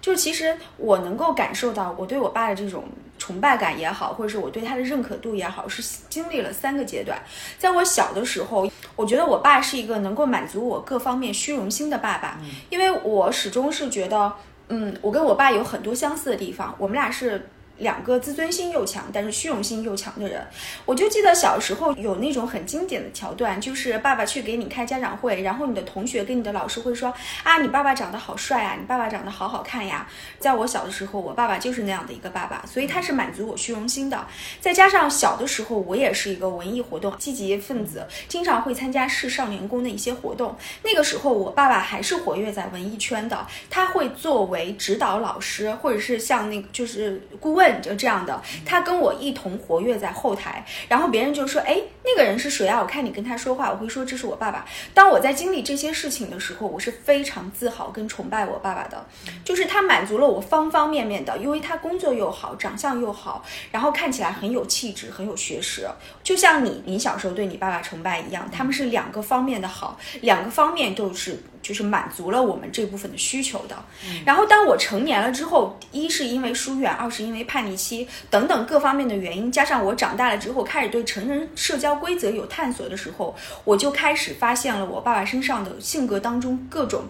[0.00, 2.84] 就是其实我能够感受到我对我爸的这种。
[3.18, 7.18] 崇拜感也好，或者是我对他的认可度也好，是经历了三个阶段。
[7.58, 12.38] 在我小的时候，我觉得我爸是一个能够满足我各方面虚荣心的爸爸，
[12.70, 14.32] 因为我始终是觉得，
[14.68, 17.48] 嗯，我跟我爸有很多相似的地方，我们俩是。
[17.78, 20.46] 两个自尊心又强，但是虚荣心又强的人，
[20.84, 27.12] 我就记得小时候有那种很经典的桥段，就是爸爸去给你开家长会，然后你的同学跟你的老师会说
[27.42, 30.08] 啊，你爸爸长得好帅啊，你爸爸长得好好看呀。
[30.38, 34.26] 在我小的时候，我爸爸就是那样的一个爸爸，所以他是满足我虚荣心的。
[34.58, 40.56] 再加上小的时候，我也是一个文艺活动积极分子，经常会参加市少年宫的一些活动。
[40.82, 47.65] 那个时候，我爸爸还是活跃在文艺圈的，他会作为指导老师，或者是像那个就是顾问。
[47.82, 54.64] 就这样的，他跟我一同活跃在后台，然后别人就说：“哎，那个人是谁啊？”我看你跟他说话，我会说：“这是我爸爸。”
[54.94, 59.04] 当我在经历这些事情的时候，我是非常自豪跟崇拜我爸爸的，
[59.44, 65.88] 就是他满足了我方方面面的，因为他工作又好，长相又好，然后看起来很有气质，很有学识，
[66.22, 71.42] 就像你你小时候对你爸爸崇拜一样，他们是两个方面的好，两个方面都是。
[71.66, 73.76] 就是满足了我们这部分的需求的。
[74.24, 83.34] 然后当我成年了之后，一是因为疏远，二是因为叛逆期等等各方面的原因，加上我长大了之后开始对成人社交规则有探索的时候，
[83.64, 87.02] 我就开始发现了我爸爸身上的性格当中各种，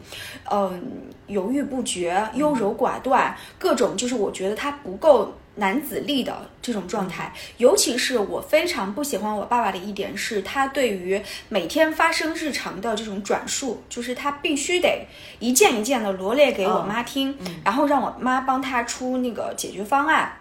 [0.51, 0.83] 嗯，
[1.27, 5.35] 犹豫不决、优柔寡断，各种就是我觉得他不够。
[5.57, 15.07] 男子力的这种状态，尤其是我非常不喜欢我爸爸的一点是，他对于每天发生日常的这种转述，就是他必须得
[15.39, 20.33] 一件一件的罗列给我妈听，然后让我妈帮他出那个解决方案。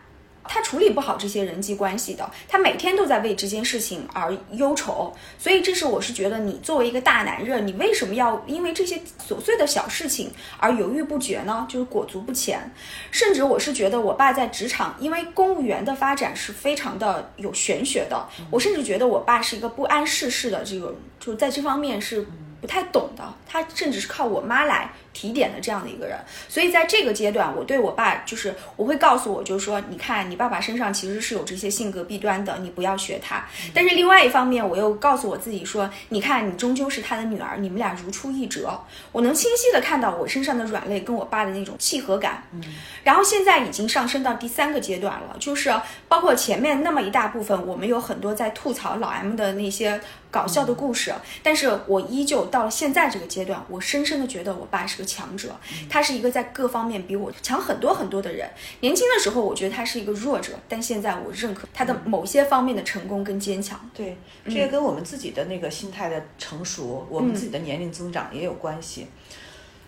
[0.47, 11.65] 他处理不好这些人际关系的，他每天都在为这件事情而忧愁，所以这是我是觉得你作为一个大男人，你为什么要因为这些琐碎的小事情而犹豫不决呢？
[11.69, 12.71] 就是裹足不前，
[13.11, 22.25] 甚至我是觉得我爸在职场，因为公务员的发展是非常的有玄学的，我甚至觉得我爸是一个不谙世事的这个，就在这方面是。
[22.61, 26.19] 不太懂的，他甚至是靠我妈来提点的这样的一个人，
[26.49, 33.45] 所以在这个阶段，我对我爸就是我会告诉我，就是说，你看你爸爸身上其实是有这些性格弊端的，你不要学他。
[33.73, 38.77] 但是另外一方面，我又告诉我自己说，你看你终究是他的女儿，你们俩如出一辙。
[39.13, 42.43] 我能清晰的看到我身上的软肋跟我爸的那种契合感。
[42.51, 42.61] 嗯，
[43.05, 45.73] 然后现在已经上升到第三个阶段了，就是
[46.09, 50.01] 包括前面那么一大部分，我们有很多在吐槽老 M 的那些。
[50.31, 55.55] 搞笑的故事，但是我依旧到了现在这个阶段，我深深的觉得我爸是个强者，
[55.89, 58.49] 他是一个在各方面比我强很多很多的人。
[58.81, 63.79] 年轻的时候，我觉得他是一个弱者，但现在我认可他的某些方面的成功跟坚强。
[63.93, 69.07] 对，这也跟我们自己的那个心态的成熟，我们自己的年龄增长也有关系。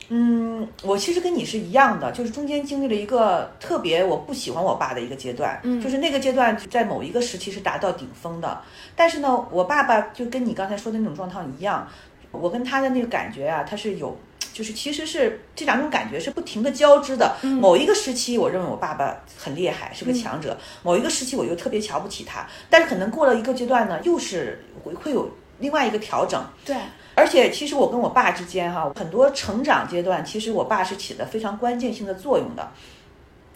[0.09, 8.61] 嗯，我其实跟你是一样的，就是中间经历了一个特别我不喜欢我爸的一个阶段，嗯，就是那个阶段在某一个时期是达到顶峰的，
[8.95, 11.85] 但是呢，我爸爸就跟你刚才说的那种状况一样，
[12.31, 14.17] 我跟他的那个感觉啊，他是有，
[14.57, 17.35] 就是其实是这两种感觉是不停的交织的。
[17.43, 20.49] 某一个时期，我认为我爸爸很厉害，是个强者；
[20.81, 22.47] 某一个时期，我又特别瞧不起他。
[22.67, 25.29] 但是可能过了一个阶段呢，又是会会有
[25.59, 26.43] 另外一个调整。
[26.65, 26.75] 对。
[27.13, 32.71] 而且，其实我跟我爸之间哈，很多成长阶段，其实我爸是起了非常关键性的作用的。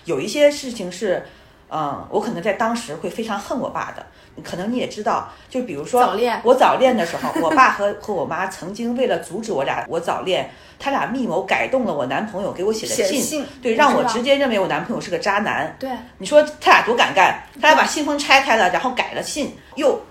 [0.05, 1.25] 有一些事情是，
[1.71, 4.05] 嗯，我可能在当时会非常恨我爸的。
[4.43, 10.49] 可能你也知道，就比如说早恋，我早恋的时候，我爸和和我妈曾经为了阻止我俩我早恋，
[10.79, 15.75] 他俩密谋改动了我男朋友给我写的信，对，让我直接认为我男朋友是个渣男。
[15.79, 17.43] 对，你说他俩多敢干？
[17.61, 20.01] 他俩把信封拆开了，然后改了信，又。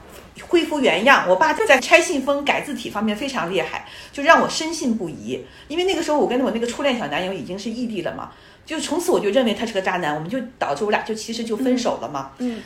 [0.48, 5.44] 恢复原样，我爸在拆信封、改字体方面非常厉害，就让我深信不疑。
[5.68, 8.30] 因为那个时候我跟我那个初恋小男友已经是异地了嘛，
[8.70, 12.30] 就从此我就认为他是个渣男，我们就导致我俩就其实就分手了嘛。
[12.38, 12.62] 嗯，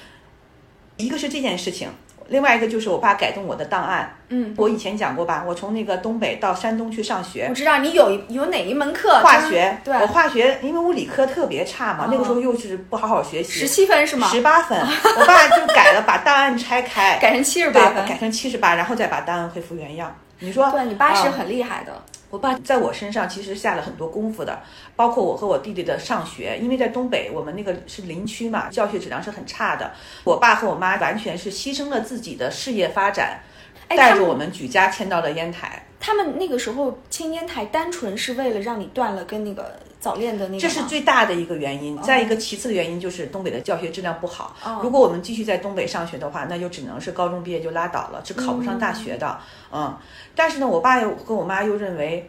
[0.98, 1.89] 一个是这件事情。
[2.28, 14.28] 另外一个就是我爸改动我的档案，嗯，我以前讲过吧，我从那个东北到山东去上学，我知道你有有哪一门课化学，对，我化学，因为物理科特别差嘛，那个时候又是不好好学习，十七分是吗？
[14.28, 20.14] 十八分，我爸就改了，把档案拆开， 改成七十八分，改成七十八，然后再把档案恢复原样。
[20.39, 21.93] 你说，对你爸是很厉害的。
[22.35, 24.61] 我爸在我身上其实下了很多功夫的，
[24.97, 29.93] 包括我和我弟弟的上学，因为在东北，我们那个是林区嘛，教学质量是很差的。
[30.24, 33.39] 我爸和我妈完全是牺牲了自己的事业发展，
[33.89, 35.86] 带着我们举家迁到了烟台。
[36.01, 40.60] 他们那个时候迁烟台，单纯是为了让你断了跟那个早恋的那个。
[40.60, 41.97] 这是最大的一个原因。
[42.02, 44.55] 再一个，其次的原因就是东北的教学质量不好。
[44.82, 49.39] 如果我们继续在东北上学的话，那就只能是高中毕业就拉倒了，是考不上大学的。
[49.72, 49.97] 嗯。
[50.35, 52.28] 但是呢，我爸又跟我妈又认为，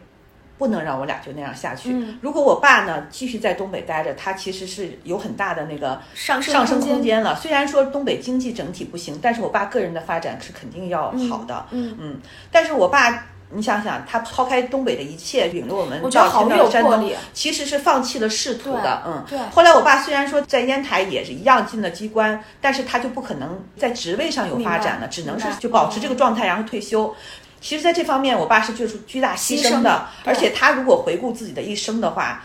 [0.56, 1.94] 不能让我俩就那样下去。
[2.22, 7.36] 如果我爸呢继续在东北待着，他其实是有很大的那个上升上升空间了。
[7.36, 11.66] 虽然说东北经济整体不行，但是我爸个人的发展是肯定要好的。
[11.72, 12.20] 嗯嗯。
[12.50, 13.26] 但是我爸，
[13.56, 16.28] 你想想，他抛开东北的一切，领着我们到
[16.70, 19.02] 山东，其实是放弃了仕途的。
[19.06, 19.24] 嗯。
[19.28, 19.38] 对。
[19.52, 27.14] 后来我爸虽然说在烟台也是一样进了机关，但是他就不可能在职位上有发展了，只能是就保持这个状态，然后退休。
[27.58, 30.06] 其实，在这方面，我爸是做出巨大牺牲的。
[30.24, 32.44] 而且，他如果回顾自己的一生的话，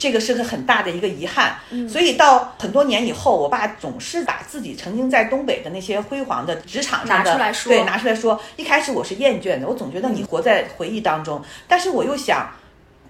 [0.00, 1.54] 这个是个很大的一个遗憾。
[1.88, 7.32] 所以，到很多年以后，我爸总是把自己曾经在东北的那些辉煌的职场上的
[7.66, 8.40] 对拿出来说。
[8.56, 11.40] 一开始我是厌倦的，我总觉得你活在回忆当中。
[11.68, 12.50] 但是我又想。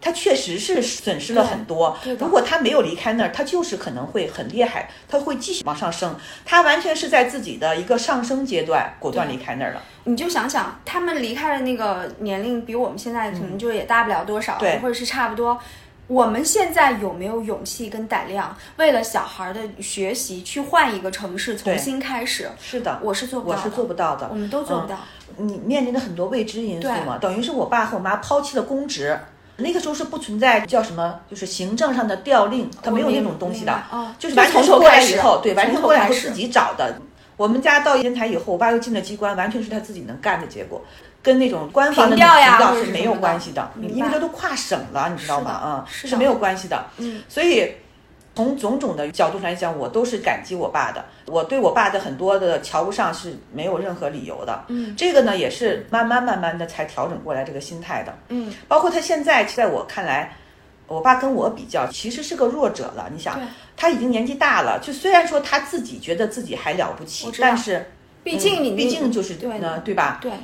[0.02, 1.94] 他确实是损失了很多。
[2.18, 6.16] 如果他没有离开那儿，他就是可能会很厉害，他会继续往上升。
[6.42, 9.82] 他完全是在自己的一个上升阶段果断离开那儿了。
[10.04, 15.60] 你就想想，他们离开的那个年龄比我们现在可能就也大不了多少，或者是差不多。
[16.10, 22.50] 我们现在有没有勇气跟胆量，为了小孩的学习去换一个城市重新开始？
[22.60, 24.98] 是的，我是做不到，我是做不到的，我们都做不到。
[25.36, 29.16] 你面临的很多未知因素嘛，等于是我爸和我妈抛弃了公职。
[29.58, 33.80] 那个时候是不存在叫什么，就是行政上的调令，他没有那种东西的，
[34.18, 37.00] 就是完全过来以后，对，完全过来以后自己找的。
[37.36, 40.82] 我们家到烟台以后，我爸又进了机关，完全是他自己能干的结果，
[41.22, 45.50] 跟那种官方的调调是没有关系的，因为这都跨省了，你知道吗？
[45.50, 46.86] 啊，是没有关系的。
[46.98, 47.72] 嗯，所以。
[48.32, 51.04] 从种种的角度上来讲，我都是感激我爸的。
[51.26, 54.64] 我对我爸的很多的瞧不上是没有任何理由的。
[54.68, 58.16] 嗯，这个呢也是慢慢慢慢的才调整过来这个心态的。
[58.28, 60.34] 嗯，包括他现在在我看来，
[60.86, 63.10] 我爸跟我比较其实是个弱者了。
[63.12, 63.38] 你想，
[63.76, 67.90] 他已经年纪大了，就虽然说他自己觉得自己还了不起，但是
[68.24, 70.18] 毕竟你毕竟就是呢对吧？
[70.22, 70.38] 对，嗯。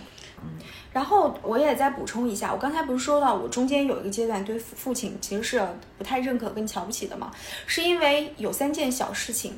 [0.97, 5.62] 然后我也再补充一下，我刚才不是说到我中间有一个阶段对父父亲其实是
[5.98, 7.31] 不太认可跟瞧不起的嘛，
[7.66, 9.52] 是因为有三件小事情。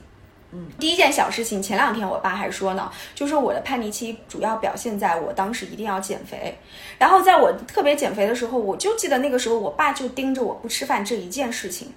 [0.50, 6.58] 嗯，第一件小事情，前两天我爸还说呢，就是我的叛逆期主要表现在我当时一定要减肥，
[6.98, 11.92] 然后在我特别减肥的时候，我就记得那个时候我爸就盯着我不吃饭这一件事情。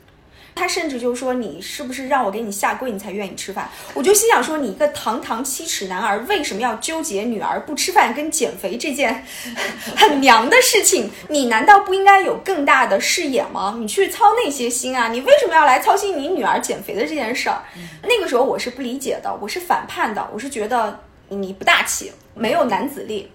[0.54, 9.26] 他甚至就说：“你是不是让我给你下跪，你才愿意吃饭？”我就心想说：“你一个堂堂七尺男儿，为什么要纠结女儿不吃饭跟减肥这件
[9.96, 11.10] 很娘的事情？
[11.30, 13.76] 你难道不应该有更大的视野吗？
[13.80, 15.08] 你去操那些心啊？
[15.08, 17.64] 你为什么要来操心你女儿减肥的这件事儿？”
[18.04, 21.00] 那个时候我是不理解的，我是反叛的，我是觉得
[21.30, 23.32] 你不大气，没有男子力。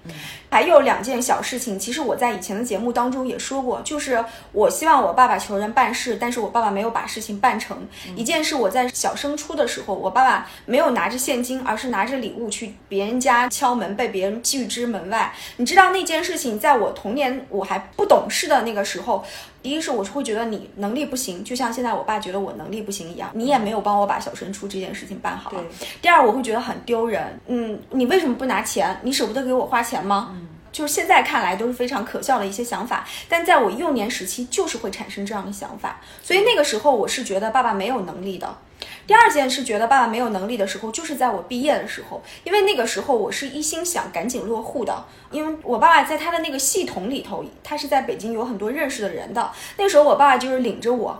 [0.56, 7.86] 还有两件小事情，其实我在以前的节目当中也说过，就是我希望我爸爸求人办事，但是我爸爸没有把事情办成。
[8.16, 15.30] 一件是，我在小升初的时候，我爸爸没有拿着现金，而是拿着礼物去别人家敲门，被别人拒之门外。
[15.58, 19.22] 你知道那件事情，在我童年我还不懂事的那个时候，
[19.66, 25.52] 第一是我是会觉得你能力不行，就像现在我爸觉得我能力不行一样，你也没有帮我把小升初这件事情办好。
[26.00, 27.36] 第二，我会觉得很丢人。
[27.48, 28.96] 嗯，你为什么不拿钱？
[29.02, 30.28] 你舍不得给我花钱吗？
[30.36, 30.46] 嗯。
[30.76, 38.58] 就是现在看来都是非常可笑的一些想法，但在我幼年时期就是会产生这样的想法，所以那个时候我是觉得爸爸没有能力的。
[39.06, 49.50] 第二件是觉得爸爸没有能力的时候，就是在我毕业的时候，因为那个时候我是一心想赶紧落户的，因为我爸爸在他的那个系统里头，他是在北京有很多认识的人的。
[49.78, 51.18] 那时候我爸爸就是领着我。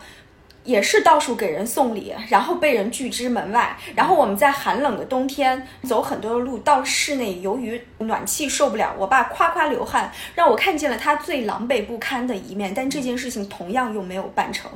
[0.67, 3.75] 也是到处给人送礼，然后被人拒之门外。
[3.95, 12.75] 然后我们在寒冷的冬天走很多的路到室内，由于暖气受不了，我爸夸夸流汗，让我看见了他最狼狈不堪的一面。
[12.75, 14.71] 但这件事情同样又没有办成。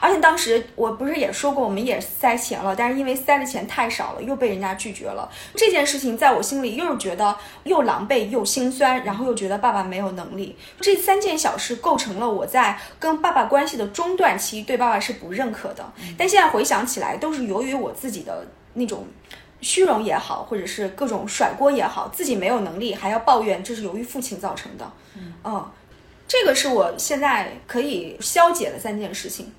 [0.00, 5.28] 而且当时我不是也说过，我们也塞钱了，但是因为塞的钱太少了，又被人家拒绝了。
[5.54, 10.56] 这件事情在我心里又是觉得又狼狈又心酸，然后又觉得爸爸没有能力。
[10.80, 15.84] 这三件小事构成了我在跟爸爸关系的中断期对爸爸是不认可的。
[16.18, 19.06] 但现在回想起来，都是由于我自己的那种
[19.60, 24.92] 虚荣也好，或者是各种甩锅也好，自己没有能力还要抱怨，这是由于父亲造成的。
[25.44, 25.70] 嗯，
[26.28, 29.52] 这个是我现在可以消解的三件事情。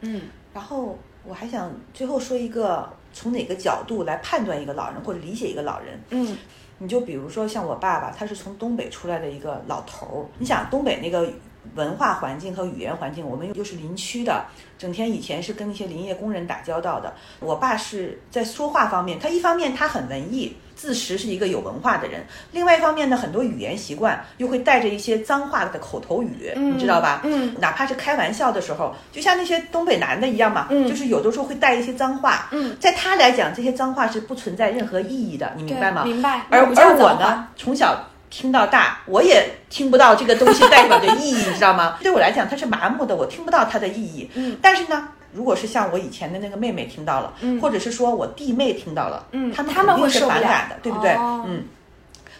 [0.00, 0.22] 嗯嗯，
[0.54, 6.00] 然后我还想最后说一个，从哪个角度来判断一个老人或者理解一个老人？
[6.10, 6.36] 嗯，
[6.78, 11.28] 你就比如说像我爸爸，他是从东北出来的一个老头儿，你想东北那个
[11.74, 14.44] 文化环境和语言环境，我们又是林区的，
[14.78, 17.12] 整天以前是跟那些林业工人打交道的。
[17.40, 20.56] 我爸是在说话方面，他一方面他很文艺。
[20.76, 27.22] 自识是一个有文化的人，另外一方面呢，很多语言习惯又会带着一些脏话的口头语，你知道吧？
[27.24, 36.04] 嗯，哪怕是开玩笑的时候，就像那些东北男的一样嘛，嗯，就是有的时候会带一些脏话，嗯，在他来讲，这些脏话是不存在任何意义的，你明白吗？
[36.04, 36.42] 明白。
[36.50, 41.96] 而而我呢，从小听到大，我也听不到这个东西代表的意义，你知道吗？
[42.04, 44.30] 对我来讲，它是麻木的，我听不到它的意义。
[44.34, 45.08] 嗯，但是呢。
[45.36, 51.14] 如果是像我以前的那个妹妹听到了，或者是说我弟妹听到了，嗯，他们肯定是反感的，对不对？
[51.46, 51.64] 嗯，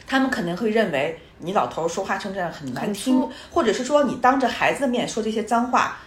[0.07, 5.99] 他们可能会认为你老头说话成这样很难听，或者是说你当着孩子的面说这些脏话，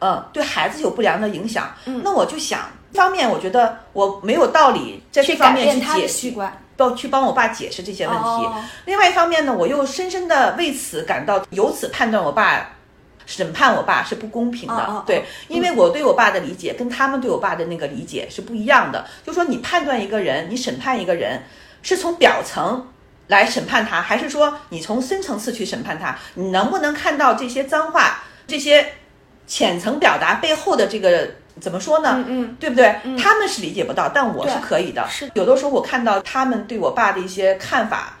[0.00, 1.70] 嗯，对孩子有不良的影响。
[1.86, 2.60] 嗯，那我就想，
[2.92, 6.34] 一方面我觉得我没有道理在这方面去解释，
[6.76, 8.48] 要去帮我爸解释这些问题。
[8.84, 12.75] 另外一方面呢，我又深深的为此感到，由此判断我爸。
[13.26, 19.04] 审判我爸是不公平的，对，因为我对我爸的理解跟他们对我爸的那个理解是不一样的。
[19.24, 21.42] 就说你判断一个人，你审判一个人，
[21.82, 22.86] 是从表层
[23.26, 26.16] 来审判他，还是说你从深层次去审判他？
[26.34, 28.86] 你能不能看到这些脏话、这些
[29.46, 31.28] 浅层表达背后的这个
[31.60, 32.14] 怎么说呢？
[32.18, 32.94] 嗯嗯，对不对？
[33.20, 35.04] 他们是理解不到，但我是可以的。
[35.10, 38.18] 是有的时候我看到他们对我爸的一些看法。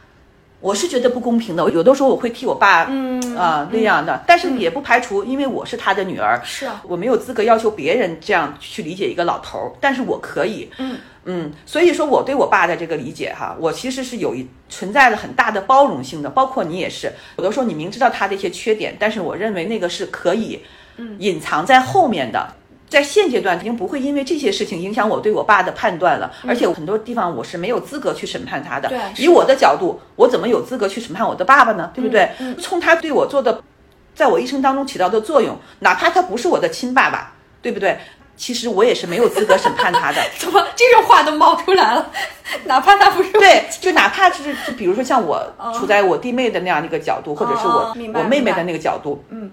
[0.60, 10.98] 我是觉得不公平的，有的时候我会替我爸，嗯啊那样的，但是也不排除，因为我是他的女儿，是啊，我没有资格要求别人这样去理解一个老头儿，但是我可以，嗯。
[11.28, 20.60] 嗯，所以说我对我爸的这个理解哈，我其实是有一存在了很大的包容性的，包括你也是，有的时候你明知道他的一些缺点，但是我认为那个是可以，
[20.96, 21.16] 嗯。
[21.18, 22.48] 隐藏在后面的。
[22.88, 26.32] 在现阶段，肯定不会因为这些事情影响我对我爸的判断了。
[26.46, 28.88] 而且很多地方我是没有资格去审判他的。
[28.88, 31.90] 对，以我的角度，我怎么有资格去审判我的爸爸呢？
[31.92, 32.30] 对不对？
[32.60, 33.60] 从他对我做的，
[34.14, 37.98] 在我一生当中起到的作用，哪怕他不是我的亲爸爸，对不对？
[38.36, 40.22] 其实我也是没有资格审判他的。
[40.38, 42.10] 怎么这种话都冒出来了？
[42.66, 45.42] 哪怕他不是对，就哪怕是就比如说像我
[45.74, 49.50] 处在我弟妹的那样的一个角度，或者是我我妹妹的那个角度，嗯。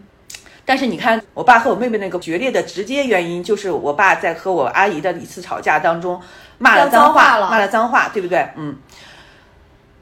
[0.66, 6.22] 但是你看，我爸和我妹妹那个决裂的直接原因，就是我爸在和我阿姨的一次吵架当中
[6.58, 8.48] 骂了脏话，骂了脏话，对不对？
[8.56, 8.76] 嗯。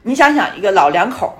[0.04, 1.36] 你想想，一个老两口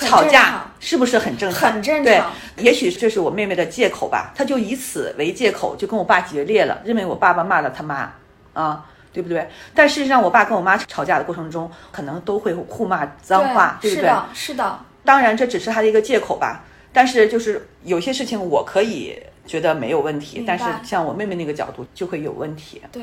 [0.00, 1.72] 吵架是不是很正常？
[1.72, 2.04] 很正常。
[2.04, 2.22] 对，
[2.56, 8.10] 也许这是我妹妹的借口吧，她就以此为借口就跟我爸决裂了，认为我爸爸骂了他妈
[8.54, 9.46] 啊，对不对？
[9.74, 14.02] 但事实上，我爸跟我妈吵架的过程中，可能都会互骂脏话，对不对？
[14.02, 14.78] 是的，是的。
[15.04, 16.62] 当然，这只是他的一个借口吧。
[16.92, 22.82] 但是就是有些事情我可以觉得没有问题，但是像我妹妹那个角度就会有问题。
[22.92, 23.02] 对，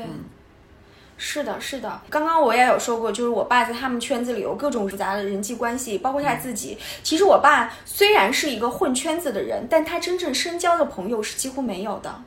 [1.18, 2.00] 是的，是的。
[2.08, 6.78] 刚刚我也有说过，就是我爸在他们圈子里有各种复杂的人际关系，包括他自己。
[7.02, 12.22] 其实我爸虽然是一个混圈子的人，但他真正深交的朋友是几乎没有的。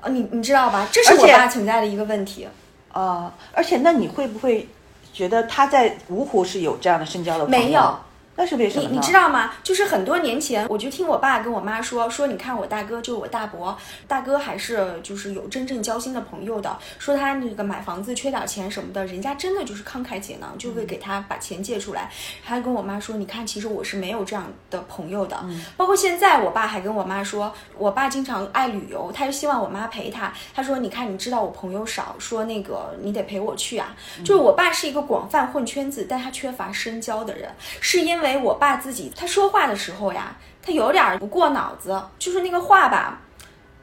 [0.00, 0.88] 呃，你你知道吧？
[0.90, 2.48] 这是我爸存在的一个问题。
[2.90, 4.68] 啊，而且那你会不会
[5.12, 7.66] 觉得他在芜湖是有这样的深交的朋友？
[7.66, 7.98] 没有。
[8.34, 9.52] 那是为什么你你知道吗？
[9.62, 13.76] 就是很多年前，我就听我爸跟我妈说说，你看我大哥就是我大伯，
[14.08, 16.74] 大哥还是就是有真正交心的朋友的。
[16.98, 22.10] 说他那个买房子缺点钱什么的，人家真的就是慷慨解囊，就会给他把钱借出来。
[22.42, 25.38] 还跟我妈说，你看，其实我是没有这样的朋友的。
[25.76, 30.32] 包括现在，我爸还跟我妈说，我爸经常爱旅游，他就希望我妈陪他。
[30.54, 33.94] 他说，你看，你知道我朋友少，说那个你得陪我去啊。
[34.24, 38.21] 就是我爸是一个广泛混圈子，但他缺乏深交的人，是因为。
[38.28, 43.20] 因为我爸自己，他说话的时候呀，他有点不过脑子，就是那个话吧，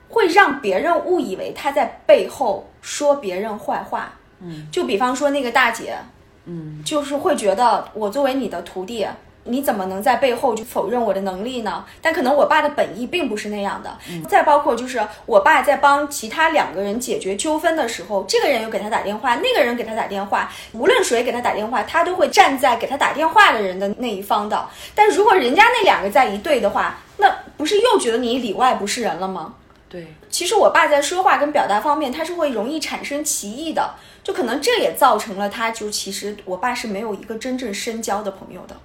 [0.07, 4.13] 会让别人误以为他在背后说别人坏话。
[4.39, 5.97] 嗯，就比方说那个大姐，
[6.45, 9.05] 嗯，就是会觉得我作为你的徒弟。
[9.45, 11.83] 你怎么能在背后就否认我的能力呢？
[12.01, 13.97] 但可能我爸的本意并不是那样的。
[14.27, 24.67] 再包括就是我爸在帮其他两个人解决纠纷的时候，这个人又给他打电话，那个人给他打电话，无论谁给他打电话，他都会站在给他打电话的人的那一方的。
[24.93, 29.55] 但如果人家那两个在一对的话，那不是又觉得你里外不是人了吗？
[29.87, 38.75] 对，其实我爸在说话跟表达方面，他是会容易产生歧义的，就可能这也造成了他就其实我爸是没有一个真正深交的朋友的。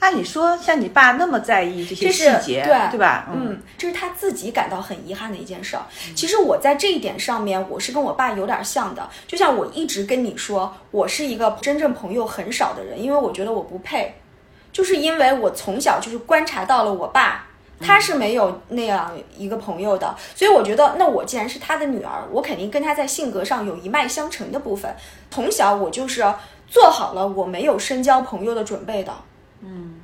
[0.00, 3.28] 按理说，像你爸那么在意这些细节，对对吧？
[3.32, 5.82] 嗯，这是他自己感到很遗憾的一件事儿。
[6.16, 9.08] 其实我在这一点上面，我是跟我爸有点像的。
[9.26, 14.14] 就像我一直跟你说，我是一个真正朋友很少的人，因为我觉得我不配。
[14.72, 17.46] 就是因为我从小就是观察到了我爸，
[17.80, 24.94] 他是没有那样一个朋友的，所以我觉得，那我既然是他的女儿，我肯定跟他在性格上有一脉相承的部分。
[25.30, 26.24] 从小我就是
[26.68, 29.12] 做好了我没有深交朋友的准备的。
[29.62, 29.94] 嗯，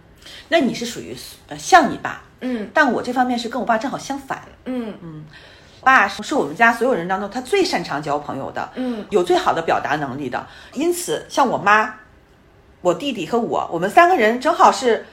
[0.49, 1.17] 那你是属于
[1.49, 4.95] 呃像你爸，嗯，但我这方面是跟我爸正好相反，嗯。
[5.03, 5.25] 嗯，
[5.83, 11.95] 爸是我们家所有人当中他最擅长交朋友的，嗯，有最好的表达能力的，因此像我妈、
[12.81, 15.07] 我弟弟和我，我们三个人正好是。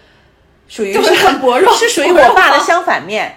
[0.67, 3.35] 属于是很薄弱，是属于我爸的相反面。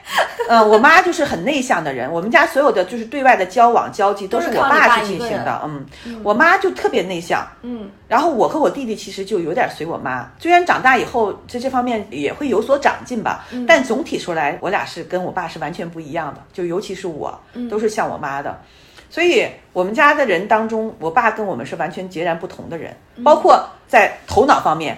[0.48, 5.60] 嗯，我妈就是很内向的人，我们家所有的就是对外的交往交际都是我爸去进行的。
[5.64, 5.84] 嗯，
[6.22, 7.46] 我妈就特别内向。
[7.62, 16.40] 嗯，然后我和我弟弟其实就有点随我妈，虽然长大以后在这方面也会有所长进吧，但总体说来，我俩是跟我爸是完全不一样的。
[16.52, 17.38] 就尤其是我，
[17.68, 18.56] 都是像我妈的，
[19.10, 24.96] 所以我们家的人当中，我爸跟我们是完全截然不同的人，包括在头脑方面。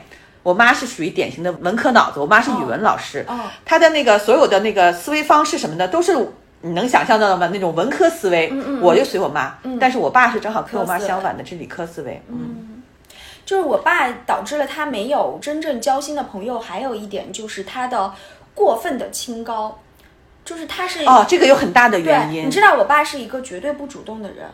[0.49, 3.23] 我妈是属于典型的文科脑子，我妈是语文老师，
[3.67, 6.17] 她的那个所有的那个思维方式什么的都是
[6.63, 7.51] 你能想象到的吗？
[7.53, 8.51] 那种文科思维，
[8.81, 12.23] 我就随我妈，但是我爸是正好跟我妈相反的，是理科思维。
[12.29, 12.83] 嗯，
[13.45, 18.11] 就是我爸导致了他没有真正交心的朋友，还有一点就是他的
[18.55, 19.79] 过分的清高，
[20.47, 22.47] 就是他是哦，这个有很大的原因。
[22.47, 24.47] 你知道，我爸是一个绝对不主动的人。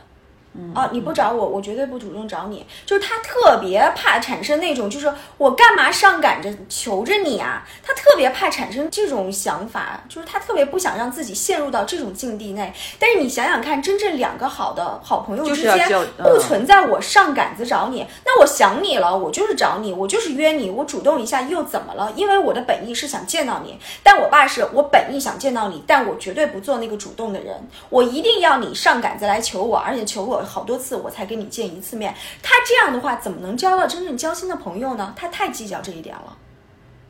[0.75, 2.65] 哦，你不找我，我绝对不主动找你。
[2.87, 7.67] 就是他特别怕产生那种，就是我干嘛上赶着求着你啊？
[7.83, 12.73] 他特别怕产生这种想法，就是他特别不想让自己陷入到这种境地内。
[13.01, 18.07] 但是你想想看，真正两个好的好朋友之间，不存在我上赶子找你。
[18.25, 22.13] 那我想你了，我就是找你，我就是约你，我主动一下又怎么了？
[22.15, 23.77] 因为我的本意是想见到你。
[24.05, 30.44] 但我爸是我本意想见到你，但我绝对不做那个主动的人，我一定要你上赶子来求我，而且求我。
[30.45, 35.13] 好多次我才跟你见一次面，他这样的话怎么能交到真正交心的朋友呢？
[35.17, 36.37] 他太计较这一点了。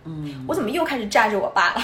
[0.06, 1.82] 嗯，我怎么又开始炸着我爸了？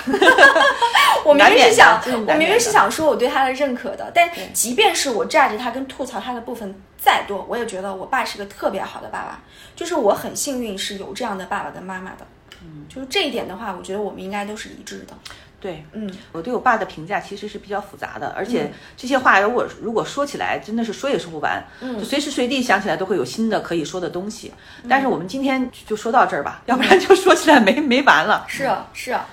[1.25, 9.43] 我明明是想，我明明是想说我对他的认可的，但即便是我炸着他跟吐槽他的部分再多，我也觉得我爸是个特别好的爸爸，
[9.75, 12.27] 就是我很幸运是有这样的爸爸跟妈妈的。
[12.63, 15.15] 嗯，就是这一点的话，我觉得我们应该都是一致的。
[15.61, 24.53] 对，嗯，我对我爸的评价其实是比较复杂的，而且这些话如果如果说起来，真的是说也说不完，嗯，就随时随地想起来都会有新的可以说的东西。
[24.89, 28.47] 但是我们今天就说到这儿吧，要不然就说起来没没完了。
[28.49, 29.27] 是啊，是啊。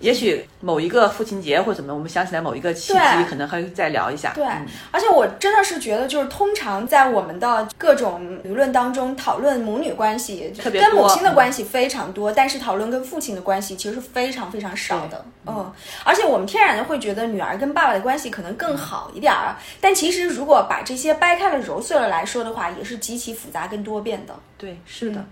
[0.00, 2.98] 也许某一个父亲节或者怎么，我们想起来某一个契机，
[3.28, 4.32] 可能还会再聊一下。
[4.34, 4.44] 对，
[4.90, 15.24] 而且我真的是觉得，就是通常在我们的各种舆论当中讨论母女关系，特别跟母亲的关系非常多，但是讨论跟父亲的关系其实是非常非常少的。
[15.46, 15.72] 嗯，
[16.04, 24.34] 而且我们天然的会觉得女儿跟爸爸的关系可能更好一点儿，但其实如果把这些掰开了揉碎了来说的话，也是极其复杂跟多变的。
[24.56, 25.24] 对，是的。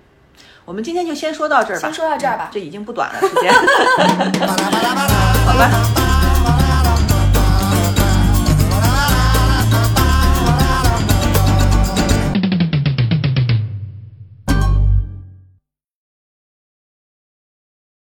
[0.67, 3.53] 我们今天就先说到这儿吧，先说到这儿吧，这已经不短了时间，
[5.47, 6.16] 好吧。